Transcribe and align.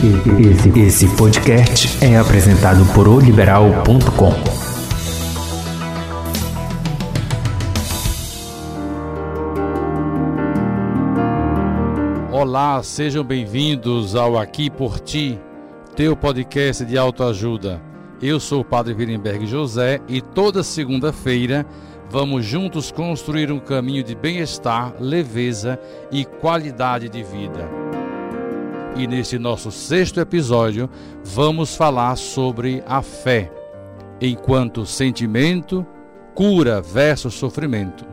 Esse, 0.00 0.78
esse 0.78 1.16
podcast 1.16 2.04
é 2.04 2.16
apresentado 2.16 2.86
por 2.94 3.08
oliberal.com. 3.08 4.32
Olá, 12.30 12.80
sejam 12.84 13.24
bem-vindos 13.24 14.14
ao 14.14 14.38
Aqui 14.38 14.70
por 14.70 15.00
Ti, 15.00 15.36
teu 15.96 16.16
podcast 16.16 16.84
de 16.84 16.96
autoajuda. 16.96 17.82
Eu 18.22 18.38
sou 18.38 18.60
o 18.60 18.64
Padre 18.64 18.94
Virenberg 18.94 19.48
José 19.48 20.00
e 20.06 20.20
toda 20.20 20.62
segunda-feira 20.62 21.66
vamos 22.08 22.44
juntos 22.44 22.92
construir 22.92 23.50
um 23.50 23.58
caminho 23.58 24.04
de 24.04 24.14
bem-estar, 24.14 24.94
leveza 25.00 25.76
e 26.12 26.24
qualidade 26.24 27.08
de 27.08 27.24
vida. 27.24 27.87
E 28.98 29.06
neste 29.06 29.38
nosso 29.38 29.70
sexto 29.70 30.18
episódio, 30.18 30.90
vamos 31.24 31.76
falar 31.76 32.16
sobre 32.16 32.82
a 32.84 33.00
fé 33.00 33.48
enquanto 34.20 34.84
sentimento, 34.84 35.86
cura 36.34 36.80
versus 36.82 37.34
sofrimento. 37.34 38.04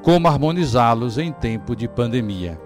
Como 0.00 0.28
harmonizá-los 0.28 1.18
em 1.18 1.32
tempo 1.32 1.74
de 1.74 1.88
pandemia. 1.88 2.56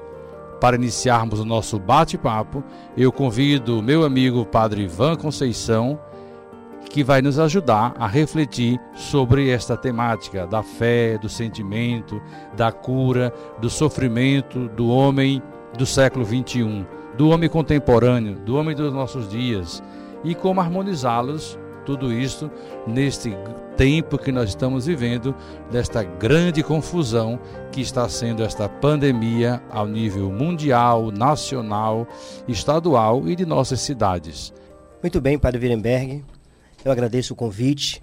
Para 0.61 0.77
iniciarmos 0.77 1.41
o 1.41 1.47
nosso 1.47 1.79
bate-papo, 1.79 2.63
eu 2.95 3.11
convido 3.11 3.83
meu 3.83 4.05
amigo 4.05 4.45
Padre 4.45 4.83
Ivan 4.83 5.17
Conceição 5.17 5.99
que 6.91 7.03
vai 7.03 7.23
nos 7.23 7.39
ajudar 7.39 7.95
a 7.99 8.07
refletir 8.07 8.79
sobre 8.95 9.49
esta 9.49 9.79
temática 9.79 10.47
da 10.47 10.63
fé, 10.63 11.17
do 11.17 11.29
sentimento, 11.29 12.21
da 12.55 12.71
cura, 12.71 13.33
do 13.59 13.71
sofrimento 13.71 14.69
do 14.69 14.89
homem 14.89 15.43
do 15.77 15.85
século 15.85 16.25
21, 16.25 16.87
do 17.17 17.29
homem 17.31 17.49
contemporâneo, 17.49 18.37
do 18.41 18.57
homem 18.57 18.75
dos 18.75 18.93
nossos 18.93 19.29
dias 19.29 19.83
e 20.25 20.35
como 20.35 20.61
harmonizá-los 20.61 21.59
tudo 21.87 22.13
isso 22.13 22.51
neste 22.87 23.33
tempo 23.77 24.19
que 24.19 24.33
nós 24.33 24.49
estamos 24.49 24.87
vivendo, 24.87 25.35
desta 25.71 26.03
grande 26.03 26.63
confusão 26.63 27.39
que 27.71 27.81
está 27.81 28.09
sendo 28.09 28.43
esta 28.43 28.69
pandemia 28.69 29.63
ao 29.71 29.87
nível 29.87 30.31
mundial, 30.31 31.13
nacional, 31.13 32.07
estadual 32.49 33.29
e 33.29 33.37
de 33.37 33.47
nossas 33.47 33.81
cidades. 33.81 34.53
Muito 35.01 35.21
bem, 35.21 35.39
Padre 35.39 35.61
Wirenberg. 35.61 36.25
Eu 36.85 36.91
agradeço 36.91 37.35
o 37.35 37.37
convite. 37.37 38.03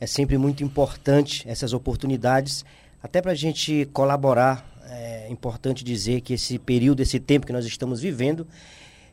É 0.00 0.06
sempre 0.06 0.38
muito 0.38 0.64
importante 0.64 1.46
essas 1.48 1.72
oportunidades, 1.72 2.64
até 3.02 3.20
para 3.20 3.32
a 3.32 3.34
gente 3.34 3.86
colaborar. 3.92 4.64
É 4.90 5.28
importante 5.30 5.84
dizer 5.84 6.20
que 6.22 6.34
esse 6.34 6.58
período, 6.58 7.00
esse 7.00 7.20
tempo 7.20 7.46
que 7.46 7.52
nós 7.52 7.64
estamos 7.64 8.00
vivendo, 8.00 8.46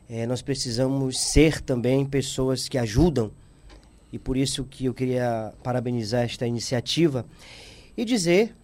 é, 0.08 0.26
nós 0.26 0.40
precisamos 0.40 1.18
ser 1.18 1.60
também 1.60 2.04
pessoas 2.04 2.68
que 2.68 2.78
ajudam. 2.78 3.30
E 4.12 4.18
por 4.18 4.36
isso 4.36 4.64
que 4.64 4.86
eu 4.86 4.94
queria 4.94 5.52
parabenizar 5.62 6.24
esta 6.24 6.46
iniciativa 6.46 7.26
e 7.96 8.04
dizer 8.04 8.54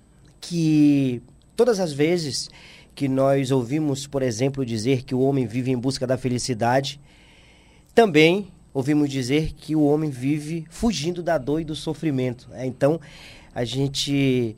que 0.41 1.23
todas 1.57 1.81
as 1.81 1.93
vezes 1.93 2.49
que 2.95 3.09
nós 3.09 3.51
ouvimos, 3.51 4.07
por 4.07 4.23
exemplo, 4.23 4.65
dizer 4.65 5.03
que 5.03 5.15
o 5.15 5.21
homem 5.21 5.47
vive 5.47 5.71
em 5.71 5.79
busca 5.79 6.07
da 6.07 6.17
felicidade, 6.17 7.01
também 7.95 8.49
ouvimos 8.73 9.11
dizer 9.11 9.53
que 9.53 9.75
o 9.77 9.83
homem 9.83 10.11
vive 10.11 10.65
fugindo 10.71 11.23
da 11.23 11.39
dor 11.39 11.61
e 11.61 11.65
do 11.65 11.75
sofrimento. 11.75 12.49
É, 12.53 12.67
então, 12.67 13.01
a 13.55 13.65
gente 13.65 14.57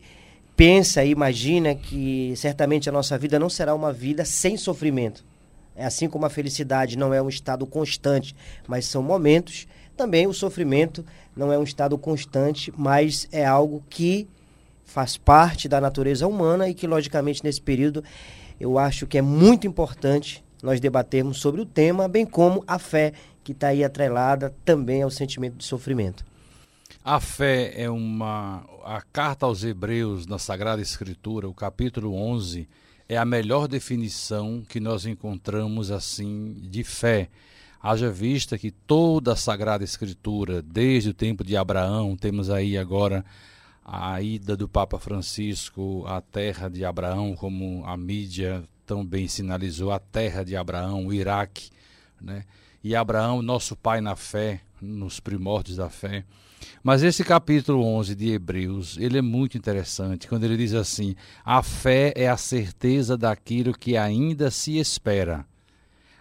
pensa 0.56 1.04
e 1.04 1.10
imagina 1.10 1.74
que 1.74 2.34
certamente 2.36 2.88
a 2.88 2.92
nossa 2.92 3.18
vida 3.18 3.38
não 3.38 3.48
será 3.48 3.74
uma 3.74 3.92
vida 3.92 4.24
sem 4.24 4.56
sofrimento. 4.56 5.24
É 5.76 5.84
assim 5.84 6.08
como 6.08 6.24
a 6.24 6.30
felicidade 6.30 6.96
não 6.96 7.12
é 7.12 7.20
um 7.20 7.28
estado 7.28 7.66
constante, 7.66 8.34
mas 8.66 8.86
são 8.86 9.02
momentos, 9.02 9.66
também 9.96 10.26
o 10.26 10.32
sofrimento 10.32 11.04
não 11.36 11.52
é 11.52 11.58
um 11.58 11.64
estado 11.64 11.98
constante, 11.98 12.72
mas 12.76 13.28
é 13.32 13.44
algo 13.44 13.82
que 13.90 14.28
faz 14.84 15.16
parte 15.16 15.68
da 15.68 15.80
natureza 15.80 16.26
humana 16.26 16.68
e 16.68 16.74
que, 16.74 16.86
logicamente, 16.86 17.42
nesse 17.42 17.60
período, 17.60 18.04
eu 18.60 18.78
acho 18.78 19.06
que 19.06 19.18
é 19.18 19.22
muito 19.22 19.66
importante 19.66 20.44
nós 20.62 20.78
debatermos 20.78 21.38
sobre 21.40 21.60
o 21.60 21.66
tema, 21.66 22.06
bem 22.06 22.24
como 22.24 22.62
a 22.66 22.78
fé 22.78 23.12
que 23.42 23.52
está 23.52 23.68
aí 23.68 23.82
atrelada 23.82 24.54
também 24.64 25.02
ao 25.02 25.10
sentimento 25.10 25.56
de 25.56 25.64
sofrimento. 25.64 26.24
A 27.04 27.20
fé 27.20 27.74
é 27.76 27.90
uma. 27.90 28.64
A 28.82 29.02
carta 29.02 29.44
aos 29.44 29.62
Hebreus 29.62 30.26
na 30.26 30.38
Sagrada 30.38 30.80
Escritura, 30.80 31.46
o 31.46 31.52
capítulo 31.52 32.14
11, 32.14 32.66
é 33.06 33.18
a 33.18 33.26
melhor 33.26 33.68
definição 33.68 34.64
que 34.66 34.80
nós 34.80 35.04
encontramos 35.04 35.90
assim 35.90 36.54
de 36.62 36.82
fé. 36.82 37.28
Haja 37.78 38.10
vista 38.10 38.56
que 38.56 38.70
toda 38.70 39.34
a 39.34 39.36
Sagrada 39.36 39.84
Escritura, 39.84 40.62
desde 40.62 41.10
o 41.10 41.14
tempo 41.14 41.44
de 41.44 41.58
Abraão, 41.58 42.16
temos 42.16 42.48
aí 42.48 42.78
agora 42.78 43.22
a 43.84 44.22
ida 44.22 44.56
do 44.56 44.66
Papa 44.66 44.98
Francisco 44.98 46.06
à 46.06 46.22
terra 46.22 46.70
de 46.70 46.86
Abraão, 46.86 47.34
como 47.34 47.84
a 47.84 47.98
mídia 47.98 48.64
também 48.86 49.28
sinalizou, 49.28 49.92
a 49.92 49.98
terra 49.98 50.42
de 50.42 50.56
Abraão, 50.56 51.08
o 51.08 51.12
Iraque, 51.12 51.68
né? 52.18 52.46
e 52.82 52.96
Abraão, 52.96 53.42
nosso 53.42 53.76
pai 53.76 54.00
na 54.00 54.16
fé, 54.16 54.62
nos 54.80 55.20
primórdios 55.20 55.76
da 55.76 55.90
fé. 55.90 56.24
Mas 56.82 57.02
esse 57.02 57.24
capítulo 57.24 57.84
11 57.84 58.14
de 58.14 58.30
Hebreus, 58.30 58.96
ele 58.98 59.18
é 59.18 59.22
muito 59.22 59.56
interessante, 59.56 60.28
quando 60.28 60.44
ele 60.44 60.56
diz 60.56 60.74
assim: 60.74 61.14
"A 61.44 61.62
fé 61.62 62.12
é 62.16 62.28
a 62.28 62.36
certeza 62.36 63.16
daquilo 63.16 63.72
que 63.72 63.96
ainda 63.96 64.50
se 64.50 64.78
espera, 64.78 65.46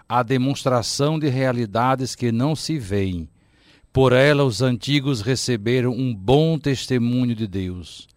a 0.07 0.23
demonstração 0.23 1.19
de 1.19 1.27
realidades 1.29 2.15
que 2.15 2.31
não 2.31 2.55
se 2.55 2.77
veem. 2.77 3.29
Por 3.91 4.11
ela 4.11 4.43
os 4.43 4.61
antigos 4.61 5.21
receberam 5.21 5.91
um 5.91 6.13
bom 6.13 6.57
testemunho 6.57 7.35
de 7.35 7.47
Deus." 7.47 8.07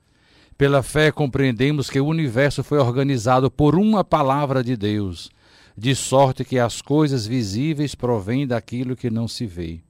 Pela 0.57 0.83
fé 0.83 1.13
compreendemos 1.13 1.91
que 1.91 2.01
o 2.01 2.07
universo 2.07 2.65
foi 2.65 2.79
organizado 2.79 3.51
por 3.51 3.75
uma 3.75 4.03
palavra 4.03 4.65
de 4.65 4.75
Deus 4.75 5.31
de 5.77 5.95
sorte 5.95 6.45
que 6.45 6.59
as 6.59 6.81
coisas 6.81 7.27
visíveis 7.27 7.95
provêm 7.95 8.47
daquilo 8.47 8.97
que 8.97 9.11
não 9.11 9.29
se 9.29 9.45
vê. 9.45 9.81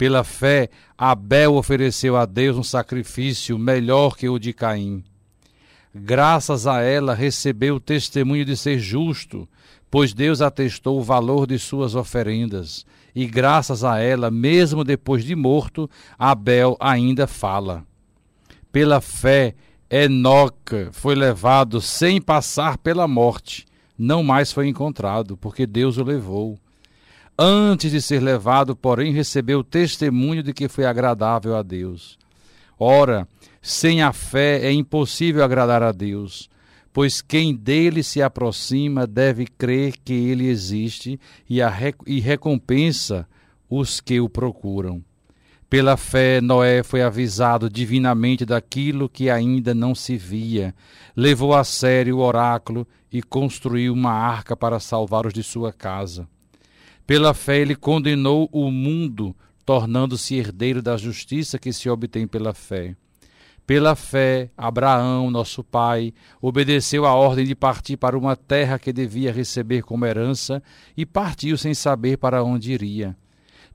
Pela 0.00 0.24
fé, 0.24 0.70
Abel 0.96 1.56
ofereceu 1.56 2.16
a 2.16 2.24
Deus 2.24 2.56
um 2.56 2.62
sacrifício 2.62 3.58
melhor 3.58 4.16
que 4.16 4.30
o 4.30 4.38
de 4.38 4.50
Caim. 4.50 5.04
Graças 5.94 6.66
a 6.66 6.80
ela 6.80 7.12
recebeu 7.12 7.74
o 7.74 7.80
testemunho 7.80 8.42
de 8.42 8.56
ser 8.56 8.78
justo, 8.78 9.46
pois 9.90 10.14
Deus 10.14 10.40
atestou 10.40 10.98
o 10.98 11.02
valor 11.02 11.46
de 11.46 11.58
suas 11.58 11.94
oferendas, 11.94 12.86
e 13.14 13.26
graças 13.26 13.84
a 13.84 13.98
ela, 13.98 14.30
mesmo 14.30 14.84
depois 14.84 15.22
de 15.22 15.36
morto, 15.36 15.86
Abel 16.18 16.78
ainda 16.80 17.26
fala. 17.26 17.84
Pela 18.72 19.02
fé, 19.02 19.54
Enoque 19.90 20.88
foi 20.92 21.14
levado 21.14 21.78
sem 21.78 22.22
passar 22.22 22.78
pela 22.78 23.06
morte, 23.06 23.66
não 23.98 24.22
mais 24.22 24.50
foi 24.50 24.66
encontrado, 24.66 25.36
porque 25.36 25.66
Deus 25.66 25.98
o 25.98 26.02
levou. 26.02 26.58
Antes 27.42 27.90
de 27.90 28.02
ser 28.02 28.20
levado, 28.20 28.76
porém, 28.76 29.14
recebeu 29.14 29.64
testemunho 29.64 30.42
de 30.42 30.52
que 30.52 30.68
foi 30.68 30.84
agradável 30.84 31.56
a 31.56 31.62
Deus. 31.62 32.18
Ora, 32.78 33.26
sem 33.62 34.02
a 34.02 34.12
fé 34.12 34.60
é 34.62 34.70
impossível 34.70 35.42
agradar 35.42 35.82
a 35.82 35.90
Deus, 35.90 36.50
pois 36.92 37.22
quem 37.22 37.56
dele 37.56 38.02
se 38.02 38.20
aproxima 38.20 39.06
deve 39.06 39.46
crer 39.46 39.94
que 40.04 40.12
ele 40.12 40.48
existe 40.48 41.18
e, 41.48 41.60
e 42.06 42.20
recompensa 42.20 43.26
os 43.70 44.02
que 44.02 44.20
o 44.20 44.28
procuram. 44.28 45.02
Pela 45.70 45.96
fé, 45.96 46.42
Noé 46.42 46.82
foi 46.82 47.00
avisado 47.00 47.70
divinamente 47.70 48.44
daquilo 48.44 49.08
que 49.08 49.30
ainda 49.30 49.72
não 49.72 49.94
se 49.94 50.14
via, 50.14 50.74
levou 51.16 51.54
a 51.54 51.64
sério 51.64 52.18
o 52.18 52.20
oráculo 52.20 52.86
e 53.10 53.22
construiu 53.22 53.94
uma 53.94 54.12
arca 54.12 54.54
para 54.54 54.78
salvar 54.78 55.26
os 55.26 55.32
de 55.32 55.42
sua 55.42 55.72
casa. 55.72 56.28
Pela 57.10 57.34
fé, 57.34 57.58
ele 57.58 57.74
condenou 57.74 58.48
o 58.52 58.70
mundo, 58.70 59.34
tornando-se 59.66 60.36
herdeiro 60.36 60.80
da 60.80 60.96
justiça 60.96 61.58
que 61.58 61.72
se 61.72 61.90
obtém 61.90 62.24
pela 62.24 62.54
fé. 62.54 62.94
Pela 63.66 63.96
fé, 63.96 64.48
Abraão, 64.56 65.28
nosso 65.28 65.64
pai, 65.64 66.14
obedeceu 66.40 67.04
à 67.04 67.12
ordem 67.12 67.44
de 67.44 67.56
partir 67.56 67.96
para 67.96 68.16
uma 68.16 68.36
terra 68.36 68.78
que 68.78 68.92
devia 68.92 69.32
receber 69.32 69.82
como 69.82 70.06
herança 70.06 70.62
e 70.96 71.04
partiu 71.04 71.58
sem 71.58 71.74
saber 71.74 72.16
para 72.16 72.44
onde 72.44 72.70
iria. 72.70 73.16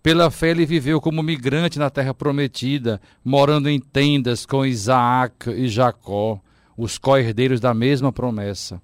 Pela 0.02 0.32
fé 0.32 0.52
ele 0.52 0.66
viveu 0.66 1.02
como 1.02 1.22
migrante 1.22 1.78
na 1.78 1.90
terra 1.90 2.14
prometida, 2.14 3.02
morando 3.22 3.68
em 3.68 3.82
tendas 3.82 4.46
com 4.46 4.66
Isaac 4.66 5.50
e 5.50 5.68
Jacó, 5.68 6.40
os 6.78 6.98
co-herdeiros 6.98 7.60
da 7.60 7.74
mesma 7.74 8.14
promessa. 8.14 8.82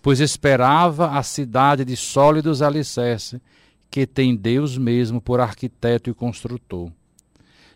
Pois 0.00 0.20
esperava 0.20 1.18
a 1.18 1.22
cidade 1.24 1.84
de 1.84 1.96
sólidos 1.96 2.62
alicerces, 2.62 3.40
que 3.90 4.06
tem 4.06 4.36
Deus 4.36 4.76
mesmo 4.76 5.20
por 5.20 5.40
arquiteto 5.40 6.10
e 6.10 6.14
construtor. 6.14 6.90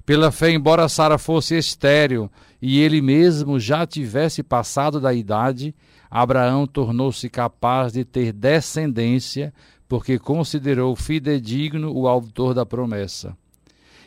Pela 0.05 0.33
fé, 0.33 0.51
embora 0.51 0.89
Sara 0.89 1.17
fosse 1.17 1.57
estéril 1.57 2.31
e 2.61 2.81
ele 2.81 3.01
mesmo 3.01 3.59
já 3.61 3.87
tivesse 3.87 4.43
passado 4.43 5.01
da 5.01 5.15
idade, 5.15 5.75
Abraão 6.11 6.67
tornou-se 6.67 7.29
capaz 7.31 7.93
de 7.93 8.05
ter 8.05 8.33
descendência 8.33 9.55
porque 9.89 10.19
considerou 10.19 10.97
fidedigno 10.97 11.93
o 11.93 12.09
autor 12.09 12.55
da 12.55 12.67
promessa. 12.67 13.37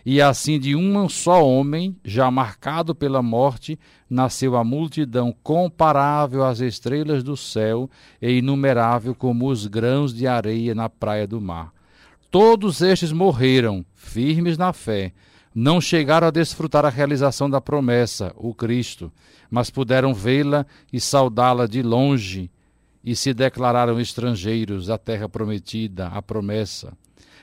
E 0.06 0.22
assim 0.22 0.60
de 0.60 0.76
um 0.76 1.10
só 1.10 1.44
homem, 1.44 1.96
já 2.04 2.30
marcado 2.30 2.94
pela 2.94 3.24
morte, 3.24 3.80
nasceu 4.10 4.56
a 4.56 4.64
multidão 4.64 5.36
comparável 5.42 6.44
às 6.44 6.60
estrelas 6.60 7.24
do 7.24 7.36
céu 7.36 7.90
e 8.22 8.32
inumerável 8.34 9.16
como 9.16 9.48
os 9.48 9.66
grãos 9.66 10.14
de 10.14 10.28
areia 10.28 10.76
na 10.76 10.90
praia 10.90 11.26
do 11.26 11.42
mar. 11.42 11.75
Todos 12.38 12.82
estes 12.82 13.14
morreram, 13.14 13.86
firmes 13.94 14.58
na 14.58 14.74
fé, 14.74 15.14
não 15.56 15.80
chegaram 15.80 16.28
a 16.28 16.32
desfrutar 16.32 16.84
a 16.84 16.90
realização 16.90 17.50
da 17.50 17.62
promessa, 17.62 18.34
o 18.36 18.54
Cristo, 18.54 19.10
mas 19.50 19.70
puderam 19.70 20.14
vê-la 20.14 20.66
e 20.92 21.00
saudá-la 21.00 21.66
de 21.66 21.82
longe, 21.82 22.52
e 23.02 23.16
se 23.16 23.34
declararam 23.34 24.02
estrangeiros 24.02 24.90
à 24.90 24.98
terra 24.98 25.30
prometida, 25.30 26.08
a 26.08 26.22
promessa, 26.22 26.92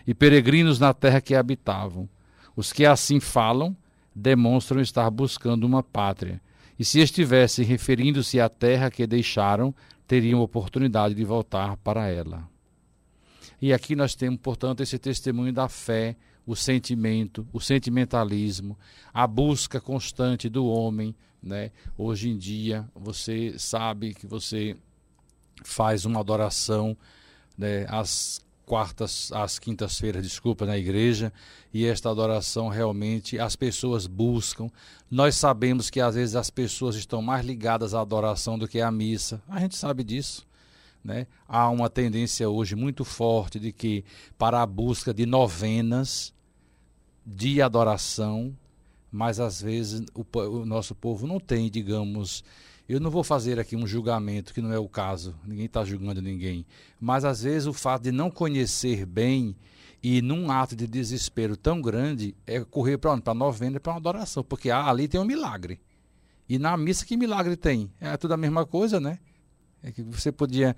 e 0.06 0.12
peregrinos 0.12 0.78
na 0.78 0.92
terra 0.92 1.22
que 1.22 1.34
habitavam. 1.34 2.06
Os 2.54 2.70
que 2.70 2.84
assim 2.84 3.18
falam 3.18 3.74
demonstram 4.14 4.82
estar 4.82 5.08
buscando 5.10 5.64
uma 5.64 5.82
pátria, 5.82 6.38
e 6.78 6.84
se 6.84 7.00
estivessem 7.00 7.64
referindo-se 7.64 8.38
à 8.38 8.46
terra 8.50 8.90
que 8.90 9.06
deixaram, 9.06 9.74
teriam 10.06 10.42
oportunidade 10.42 11.14
de 11.14 11.24
voltar 11.24 11.78
para 11.78 12.08
ela. 12.08 12.51
E 13.62 13.72
aqui 13.72 13.94
nós 13.94 14.16
temos, 14.16 14.40
portanto, 14.40 14.82
esse 14.82 14.98
testemunho 14.98 15.52
da 15.52 15.68
fé, 15.68 16.16
o 16.44 16.56
sentimento, 16.56 17.46
o 17.52 17.60
sentimentalismo, 17.60 18.76
a 19.14 19.24
busca 19.24 19.80
constante 19.80 20.48
do 20.48 20.66
homem, 20.66 21.14
né? 21.40 21.70
Hoje 21.96 22.28
em 22.28 22.36
dia, 22.36 22.84
você 22.92 23.54
sabe 23.56 24.14
que 24.14 24.26
você 24.26 24.76
faz 25.62 26.04
uma 26.04 26.18
adoração 26.18 26.96
né, 27.56 27.86
às 27.88 28.44
quartas, 28.66 29.30
às 29.30 29.60
quintas-feiras, 29.60 30.24
desculpa, 30.24 30.66
na 30.66 30.76
igreja, 30.76 31.32
e 31.72 31.86
esta 31.86 32.10
adoração 32.10 32.66
realmente 32.66 33.38
as 33.38 33.54
pessoas 33.54 34.08
buscam. 34.08 34.68
Nós 35.08 35.36
sabemos 35.36 35.88
que 35.88 36.00
às 36.00 36.16
vezes 36.16 36.34
as 36.34 36.50
pessoas 36.50 36.96
estão 36.96 37.22
mais 37.22 37.46
ligadas 37.46 37.94
à 37.94 38.00
adoração 38.00 38.58
do 38.58 38.66
que 38.66 38.80
à 38.80 38.90
missa. 38.90 39.40
A 39.48 39.60
gente 39.60 39.76
sabe 39.76 40.02
disso. 40.02 40.44
Né? 41.04 41.26
Há 41.48 41.68
uma 41.70 41.90
tendência 41.90 42.48
hoje 42.48 42.76
muito 42.76 43.04
forte 43.04 43.58
de 43.58 43.72
que 43.72 44.04
para 44.38 44.62
a 44.62 44.66
busca 44.66 45.12
de 45.12 45.26
novenas 45.26 46.32
de 47.26 47.60
adoração, 47.60 48.56
mas 49.10 49.40
às 49.40 49.60
vezes 49.60 50.04
o, 50.14 50.24
o 50.38 50.64
nosso 50.64 50.94
povo 50.94 51.26
não 51.26 51.40
tem, 51.40 51.70
digamos, 51.70 52.44
eu 52.88 53.00
não 53.00 53.10
vou 53.10 53.24
fazer 53.24 53.58
aqui 53.58 53.76
um 53.76 53.86
julgamento, 53.86 54.54
que 54.54 54.60
não 54.60 54.72
é 54.72 54.78
o 54.78 54.88
caso, 54.88 55.34
ninguém 55.44 55.66
está 55.66 55.84
julgando 55.84 56.22
ninguém. 56.22 56.64
Mas 57.00 57.24
às 57.24 57.42
vezes 57.42 57.66
o 57.66 57.72
fato 57.72 58.02
de 58.02 58.12
não 58.12 58.30
conhecer 58.30 59.04
bem 59.06 59.56
e 60.02 60.20
num 60.20 60.50
ato 60.50 60.74
de 60.74 60.86
desespero 60.86 61.56
tão 61.56 61.80
grande 61.80 62.34
é 62.46 62.60
correr 62.64 62.98
para? 62.98 63.20
Para 63.20 63.34
novena, 63.34 63.78
para 63.78 63.92
uma 63.92 63.98
adoração, 63.98 64.42
porque 64.42 64.70
ah, 64.70 64.88
ali 64.88 65.06
tem 65.06 65.20
um 65.20 65.24
milagre. 65.24 65.80
E 66.48 66.58
na 66.58 66.76
missa 66.76 67.06
que 67.06 67.16
milagre 67.16 67.56
tem? 67.56 67.90
É 68.00 68.16
tudo 68.16 68.34
a 68.34 68.36
mesma 68.36 68.66
coisa, 68.66 69.00
né? 69.00 69.18
É 69.82 69.90
que 69.90 70.02
você 70.02 70.30
podia 70.30 70.76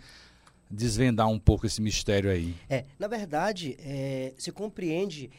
desvendar 0.70 1.28
um 1.28 1.38
pouco 1.38 1.66
esse 1.66 1.80
mistério 1.80 2.30
aí. 2.30 2.54
É, 2.68 2.84
na 2.98 3.06
verdade, 3.06 3.76
é, 3.80 4.32
se 4.38 4.50
compreende 4.50 5.30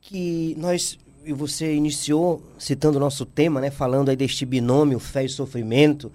que 0.00 0.54
nós 0.58 0.98
e 1.24 1.32
você 1.32 1.74
iniciou 1.74 2.42
citando 2.58 2.96
o 2.96 3.00
nosso 3.00 3.26
tema, 3.26 3.60
né, 3.60 3.70
falando 3.70 4.08
aí 4.08 4.16
deste 4.16 4.46
binômio 4.46 4.98
fé 4.98 5.24
e 5.24 5.28
sofrimento, 5.28 6.12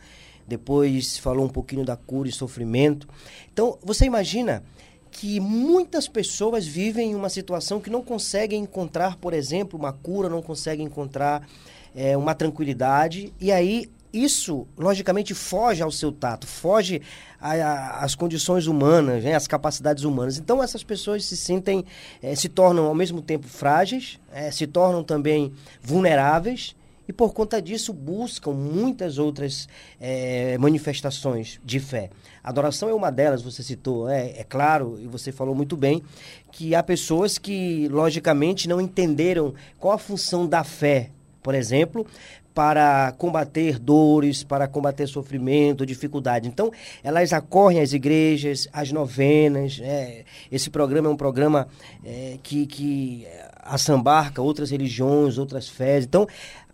depois 0.47 1.17
falou 1.17 1.45
um 1.45 1.49
pouquinho 1.49 1.85
da 1.85 1.95
cura 1.95 2.29
e 2.29 2.31
sofrimento. 2.31 3.07
Então, 3.51 3.77
você 3.83 4.05
imagina 4.05 4.63
que 5.11 5.39
muitas 5.39 6.07
pessoas 6.07 6.65
vivem 6.65 7.11
em 7.11 7.15
uma 7.15 7.29
situação 7.29 7.79
que 7.79 7.89
não 7.89 8.01
conseguem 8.01 8.63
encontrar, 8.63 9.15
por 9.17 9.33
exemplo, 9.33 9.77
uma 9.77 9.93
cura, 9.93 10.27
não 10.27 10.41
conseguem 10.41 10.85
encontrar 10.85 11.47
é, 11.95 12.17
uma 12.17 12.33
tranquilidade, 12.33 13.31
e 13.39 13.51
aí 13.51 13.89
isso, 14.13 14.67
logicamente, 14.77 15.33
foge 15.33 15.81
ao 15.81 15.91
seu 15.91 16.11
tato, 16.11 16.45
foge 16.45 17.01
às 17.41 18.13
condições 18.13 18.67
humanas, 18.67 19.23
né, 19.23 19.35
às 19.35 19.47
capacidades 19.47 20.03
humanas. 20.03 20.37
Então, 20.37 20.61
essas 20.61 20.83
pessoas 20.83 21.25
se 21.25 21.35
sentem, 21.35 21.83
eh, 22.21 22.35
se 22.35 22.47
tornam 22.47 22.85
ao 22.85 22.93
mesmo 22.93 23.21
tempo 23.21 23.47
frágeis, 23.47 24.19
eh, 24.31 24.51
se 24.51 24.67
tornam 24.67 25.03
também 25.03 25.51
vulneráveis 25.81 26.75
e, 27.07 27.11
por 27.11 27.33
conta 27.33 27.61
disso, 27.61 27.91
buscam 27.91 28.51
muitas 28.51 29.17
outras 29.17 29.67
eh, 29.99 30.57
manifestações 30.59 31.59
de 31.65 31.79
fé. 31.79 32.11
A 32.43 32.49
adoração 32.49 32.87
é 32.87 32.93
uma 32.93 33.11
delas, 33.11 33.41
você 33.41 33.63
citou, 33.63 34.07
é, 34.07 34.39
é 34.39 34.43
claro, 34.43 34.97
e 35.01 35.07
você 35.07 35.31
falou 35.31 35.55
muito 35.55 35.75
bem, 35.75 36.03
que 36.51 36.75
há 36.75 36.83
pessoas 36.83 37.37
que, 37.37 37.87
logicamente, 37.89 38.69
não 38.69 38.79
entenderam 38.79 39.55
qual 39.79 39.95
a 39.95 39.97
função 39.97 40.47
da 40.47 40.63
fé 40.63 41.09
por 41.43 41.53
exemplo, 41.53 42.07
para 42.53 43.13
combater 43.17 43.79
dores, 43.79 44.43
para 44.43 44.67
combater 44.67 45.07
sofrimento, 45.07 45.85
dificuldade. 45.85 46.47
Então, 46.47 46.71
elas 47.03 47.33
acorrem 47.33 47.79
às 47.81 47.93
igrejas, 47.93 48.67
às 48.71 48.91
novenas. 48.91 49.79
É, 49.81 50.23
esse 50.51 50.69
programa 50.69 51.07
é 51.07 51.11
um 51.11 51.17
programa 51.17 51.67
é, 52.05 52.37
que, 52.43 52.65
que 52.67 53.27
assambarca 53.63 54.41
outras 54.41 54.69
religiões, 54.69 55.37
outras 55.37 55.67
fés. 55.67 56.05
Então, 56.05 56.27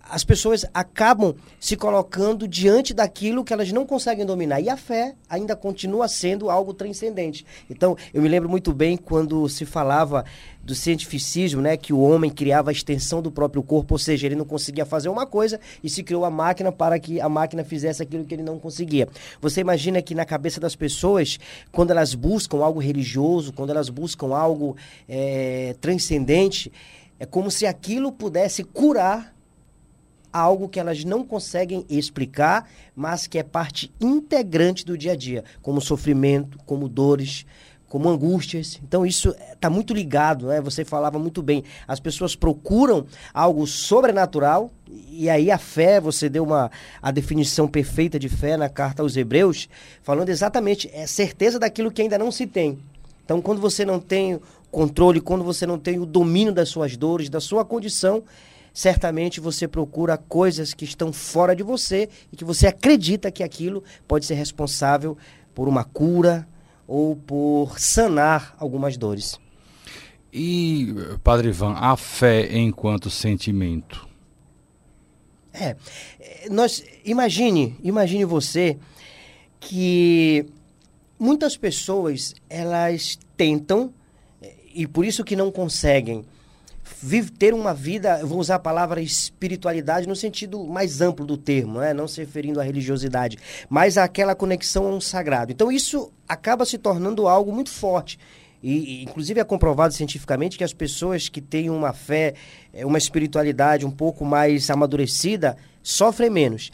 as 0.10 0.24
pessoas 0.24 0.66
acabam 0.74 1.36
se 1.60 1.76
colocando 1.76 2.48
diante 2.48 2.94
daquilo 2.94 3.44
que 3.44 3.54
elas 3.54 3.72
não 3.72 3.86
conseguem 3.86 4.26
dominar. 4.26 4.60
E 4.60 4.70
a 4.70 4.76
fé 4.76 5.16
ainda 5.30 5.56
continua 5.56 6.08
sendo 6.08 6.50
algo 6.50 6.74
transcendente. 6.74 7.46
Então, 7.70 7.96
eu 8.14 8.22
me 8.22 8.28
lembro 8.28 8.50
muito 8.50 8.74
bem 8.74 8.98
quando 8.98 9.48
se 9.48 9.66
falava 9.66 10.26
do 10.62 10.76
cientificismo, 10.76 11.62
né, 11.62 11.78
que 11.78 11.94
o 11.94 12.00
homem 12.00 12.30
criava 12.30 12.70
a 12.70 12.74
extensão 12.74 13.22
do 13.22 13.32
próprio 13.32 13.64
corpo, 13.64 13.96
ou 13.96 13.98
seja, 13.98 14.28
ele 14.28 14.36
não 14.36 14.46
conseguia 14.46 14.86
fazer 14.86 15.10
uma 15.10 15.26
coisa 15.26 15.60
e 15.84 15.90
se 15.90 16.04
criou 16.04 16.26
a 16.26 16.30
máquina 16.30 16.72
para 16.72 17.00
que 17.00 17.20
a 17.20 17.30
máquina 17.30 17.64
fizesse 17.64 18.04
aquilo 18.04 18.26
que 18.26 18.36
ele 18.36 18.44
não 18.44 18.60
conseguia. 18.60 19.08
Você 19.42 19.62
imagina 19.62 20.02
que 20.02 20.14
na 20.14 20.26
cabeça 20.26 20.60
das 20.60 20.76
pessoas, 20.76 21.40
quando 21.72 21.92
elas 21.92 22.14
buscam 22.14 22.58
algo 22.64 22.80
religioso, 22.80 23.54
quando 23.54 23.72
elas 23.72 23.90
buscam 23.90 24.36
algo 24.36 24.76
é, 25.08 25.76
transcendente, 25.82 26.72
é 27.20 27.26
como 27.26 27.50
se 27.50 27.66
aquilo 27.66 28.12
pudesse 28.12 28.64
curar 28.64 29.34
algo 30.32 30.70
que 30.70 30.80
elas 30.80 31.04
não 31.04 31.24
conseguem 31.24 31.86
explicar, 31.90 32.70
mas 32.96 33.28
que 33.28 33.38
é 33.38 33.44
parte 33.44 33.94
integrante 34.00 34.86
do 34.86 34.98
dia 34.98 35.14
a 35.14 35.16
dia, 35.16 35.44
como 35.62 35.82
sofrimento, 35.82 36.58
como 36.66 36.88
dores, 36.88 37.46
como 37.90 38.08
angústias. 38.08 38.80
Então 38.84 39.06
isso 39.06 39.36
está 39.52 39.70
muito 39.70 39.94
ligado, 39.94 40.48
né? 40.48 40.62
Você 40.62 40.86
falava 40.86 41.18
muito 41.18 41.42
bem. 41.42 41.64
As 41.88 42.00
pessoas 42.00 42.36
procuram 42.36 43.06
algo 43.34 43.66
sobrenatural 43.66 44.72
e 45.10 45.30
aí 45.30 45.52
a 45.52 45.58
fé, 45.58 46.00
você 46.00 46.30
deu 46.30 46.44
uma 46.44 46.72
a 47.02 47.12
definição 47.12 47.68
perfeita 47.68 48.20
de 48.20 48.30
fé 48.30 48.56
na 48.56 48.70
carta 48.70 49.02
aos 49.02 49.18
Hebreus, 49.18 49.68
falando 50.02 50.30
exatamente 50.30 50.90
é 50.94 51.08
certeza 51.08 51.60
daquilo 51.60 51.92
que 51.92 52.02
ainda 52.02 52.18
não 52.18 52.32
se 52.32 52.46
tem. 52.46 52.78
Então 53.26 53.42
quando 53.42 53.60
você 53.60 53.84
não 53.84 54.00
tem 54.00 54.40
controle, 54.72 55.20
quando 55.20 55.44
você 55.44 55.66
não 55.66 55.80
tem 55.80 56.00
o 56.00 56.06
domínio 56.06 56.54
das 56.54 56.70
suas 56.70 56.96
dores, 56.96 57.28
da 57.28 57.42
sua 57.42 57.66
condição, 57.66 58.24
certamente 58.74 59.40
você 59.40 59.68
procura 59.68 60.18
coisas 60.18 60.74
que 60.74 60.86
estão 60.86 61.12
fora 61.12 61.56
de 61.56 61.64
você 61.64 62.10
e 62.32 62.38
que 62.38 62.46
você 62.46 62.68
acredita 62.68 63.32
que 63.32 63.44
aquilo 63.44 63.84
pode 64.08 64.26
ser 64.26 64.36
responsável 64.36 65.18
por 65.54 65.68
uma 65.68 65.84
cura 65.84 66.48
ou 66.88 67.16
por 67.16 67.80
sanar 67.80 68.56
algumas 68.58 68.98
dores. 68.98 69.40
E, 70.32 70.94
Padre 71.24 71.50
Ivan, 71.50 71.74
a 71.74 71.98
fé 71.98 72.58
enquanto 72.58 73.10
sentimento? 73.10 74.08
É, 75.52 75.76
nós 76.50 76.84
imagine, 77.04 77.76
imagine 77.84 78.24
você 78.24 78.78
que 79.60 80.46
muitas 81.18 81.58
pessoas 81.58 82.34
elas 82.50 83.20
tentam 83.36 83.94
e 84.74 84.88
por 84.88 85.04
isso 85.04 85.24
que 85.24 85.36
não 85.36 85.52
conseguem 85.52 86.24
vive, 87.02 87.32
ter 87.32 87.54
uma 87.54 87.74
vida, 87.74 88.26
vou 88.26 88.40
usar 88.40 88.56
a 88.56 88.60
palavra 88.60 89.02
espiritualidade 89.02 90.08
no 90.08 90.16
sentido 90.16 90.66
mais 90.66 91.02
amplo 91.02 91.26
do 91.26 91.38
termo, 91.38 91.80
né? 91.80 91.94
não 91.94 92.08
se 92.08 92.20
referindo 92.20 92.60
à 92.60 92.64
religiosidade, 92.64 93.38
mas 93.70 93.98
àquela 93.98 94.36
conexão 94.36 94.88
a 94.88 94.90
um 94.90 95.02
sagrado. 95.02 95.52
Então 95.52 95.72
isso 95.72 96.12
acaba 96.28 96.66
se 96.66 96.78
tornando 96.78 97.28
algo 97.28 97.52
muito 97.52 97.70
forte. 97.70 98.20
E, 98.62 99.04
inclusive 99.04 99.40
é 99.40 99.44
comprovado 99.44 99.94
cientificamente 99.94 100.58
que 100.58 100.64
as 100.64 100.74
pessoas 100.74 101.30
que 101.30 101.40
têm 101.40 101.70
uma 101.70 101.94
fé, 101.94 102.34
é, 102.74 102.86
uma 102.86 102.98
espiritualidade 102.98 103.86
um 103.86 103.92
pouco 103.92 104.26
mais 104.26 104.70
amadurecida, 104.70 105.56
sofrem 105.82 106.30
menos. 106.30 106.72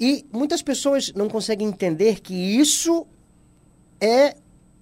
E 0.00 0.24
muitas 0.32 0.62
pessoas 0.62 1.12
não 1.14 1.28
conseguem 1.28 1.68
entender 1.68 2.20
que 2.20 2.34
isso 2.34 3.06
é 4.00 4.34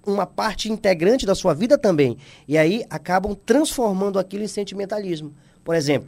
uma 0.05 0.25
parte 0.25 0.71
integrante 0.71 1.25
da 1.25 1.35
sua 1.35 1.53
vida 1.53 1.77
também. 1.77 2.17
E 2.47 2.57
aí 2.57 2.85
acabam 2.89 3.35
transformando 3.45 4.19
aquilo 4.19 4.43
em 4.43 4.47
sentimentalismo. 4.47 5.33
Por 5.63 5.75
exemplo, 5.75 6.07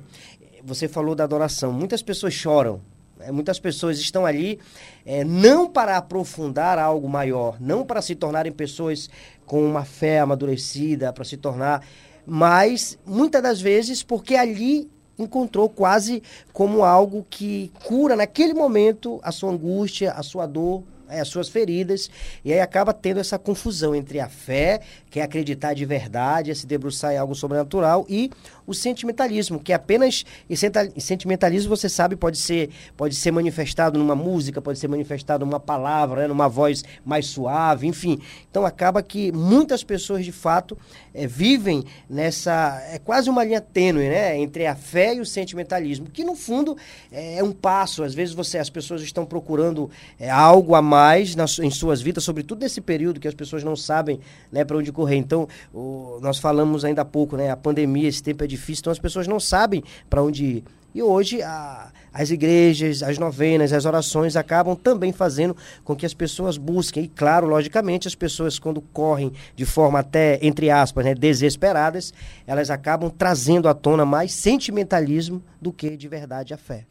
você 0.64 0.88
falou 0.88 1.16
da 1.16 1.24
adoração. 1.24 1.72
Muitas 1.74 2.02
pessoas 2.02 2.34
choram 2.34 2.82
É, 3.20 3.32
muitas 3.32 3.60
pessoas 3.60 3.98
estão 3.98 4.28
ali 4.28 4.60
é, 5.04 5.24
não 5.24 5.68
para 5.68 5.98
aprofundar 5.98 6.78
algo 6.78 7.10
maior, 7.10 7.58
não 7.60 7.84
para 7.84 8.00
se 8.00 8.14
tornarem 8.14 8.52
pessoas 8.52 9.10
com 9.44 9.66
uma 9.66 9.84
fé 9.84 10.20
amadurecida, 10.20 11.12
para 11.12 11.26
se 11.26 11.36
tornar, 11.36 11.82
mas 12.28 12.96
muitas 13.04 13.42
das 13.42 13.60
vezes 13.60 14.04
porque 14.04 14.36
ali 14.36 14.88
encontrou 15.18 15.68
quase 15.68 16.22
como 16.54 16.84
algo 16.84 17.26
que 17.28 17.72
cura 17.84 18.16
naquele 18.16 18.54
momento 18.54 19.20
a 19.24 19.32
sua 19.32 19.52
angústia, 19.52 20.12
a 20.12 20.22
sua 20.22 20.46
dor, 20.46 20.84
é, 21.10 21.20
as 21.20 21.28
suas 21.28 21.50
feridas, 21.50 22.10
e 22.44 22.54
aí 22.54 22.60
acaba 22.60 22.94
tendo 22.94 23.20
essa 23.20 23.38
confusão 23.38 23.96
entre 23.96 24.20
a 24.20 24.30
fé, 24.30 24.82
que 25.10 25.20
é 25.20 25.24
acreditar 25.24 25.74
de 25.74 25.86
verdade, 25.86 26.52
é 26.52 26.56
se 26.56 26.68
debruçar 26.68 27.14
em 27.14 27.18
algo 27.18 27.36
sobrenatural, 27.36 28.06
e 28.10 28.30
o 28.68 28.74
sentimentalismo, 28.74 29.60
que 29.60 29.72
é 29.72 29.76
apenas. 29.76 30.26
E 30.50 31.02
sentimentalismo, 31.02 31.70
você 31.70 31.88
sabe, 31.88 32.18
pode 32.18 32.38
ser, 32.38 32.70
pode 32.98 33.16
ser 33.16 33.32
manifestado 33.32 33.98
numa 33.98 34.16
música, 34.16 34.62
pode 34.62 34.78
ser 34.78 34.90
manifestado 34.90 35.46
numa 35.46 35.60
palavra, 35.60 36.24
né, 36.24 36.28
numa 36.28 36.50
voz 36.50 36.84
mais 37.06 37.28
suave, 37.28 37.88
enfim. 37.88 38.20
Então 38.52 38.66
acaba 38.66 39.02
que 39.02 39.32
muitas 39.32 39.84
pessoas, 39.84 40.26
de 40.26 40.34
fato, 40.34 40.78
é, 41.14 41.26
vivem 41.26 41.86
nessa. 42.10 42.84
É 42.92 43.00
quase 43.00 43.30
uma 43.30 43.44
linha 43.44 43.62
tênue, 43.62 44.10
né? 44.10 44.38
Entre 44.38 44.68
a 44.68 44.76
fé 44.76 45.16
e 45.16 45.22
o 45.22 45.26
sentimentalismo, 45.26 46.10
que 46.10 46.24
no 46.24 46.36
fundo 46.36 46.76
é 47.12 47.42
um 47.42 47.54
passo. 47.54 48.04
Às 48.04 48.14
vezes 48.14 48.36
você, 48.36 48.58
as 48.58 48.70
pessoas 48.70 49.02
estão 49.02 49.26
procurando 49.26 49.90
é, 50.20 50.30
algo 50.30 50.76
a 50.76 50.82
mais 50.82 50.97
nas, 51.36 51.60
em 51.60 51.70
suas 51.70 52.02
vidas, 52.02 52.24
sobretudo 52.24 52.62
nesse 52.62 52.82
período 52.82 53.20
que 53.20 53.28
as 53.28 53.34
pessoas 53.34 53.64
não 53.64 53.76
sabem 53.76 54.20
né, 54.52 54.64
para 54.64 54.78
onde 54.78 54.92
correr. 54.92 55.16
Então, 55.16 55.48
o, 55.74 56.20
nós 56.22 56.40
falamos 56.40 56.84
ainda 56.84 57.02
há 57.02 57.06
pouco, 57.06 57.38
né? 57.38 57.50
A 57.50 57.58
pandemia, 57.58 58.08
esse 58.08 58.24
tempo 58.24 58.44
é 58.44 58.48
difícil, 58.48 58.82
então 58.82 58.92
as 58.92 59.00
pessoas 59.00 59.28
não 59.28 59.40
sabem 59.40 59.84
para 60.10 60.22
onde 60.22 60.44
ir. 60.46 60.64
E 60.98 61.04
hoje 61.04 61.44
a, 61.44 61.92
as 62.12 62.32
igrejas, 62.32 63.04
as 63.04 63.20
novenas, 63.20 63.72
as 63.72 63.86
orações 63.86 64.36
acabam 64.36 64.76
também 64.76 65.12
fazendo 65.12 65.56
com 65.84 65.96
que 65.96 66.08
as 66.08 66.14
pessoas 66.14 66.58
busquem. 66.58 67.04
E 67.04 67.08
claro, 67.08 67.46
logicamente, 67.46 68.08
as 68.08 68.16
pessoas 68.16 68.58
quando 68.58 68.82
correm 68.82 69.32
de 69.56 69.66
forma 69.66 70.00
até, 70.00 70.40
entre 70.42 70.72
aspas, 70.72 71.06
né, 71.06 71.14
desesperadas, 71.14 72.12
elas 72.48 72.72
acabam 72.72 73.12
trazendo 73.16 73.70
à 73.70 73.76
tona 73.76 74.06
mais 74.06 74.34
sentimentalismo 74.34 75.44
do 75.62 75.72
que 75.72 75.96
de 75.96 76.08
verdade 76.08 76.54
a 76.54 76.58
fé. 76.58 76.86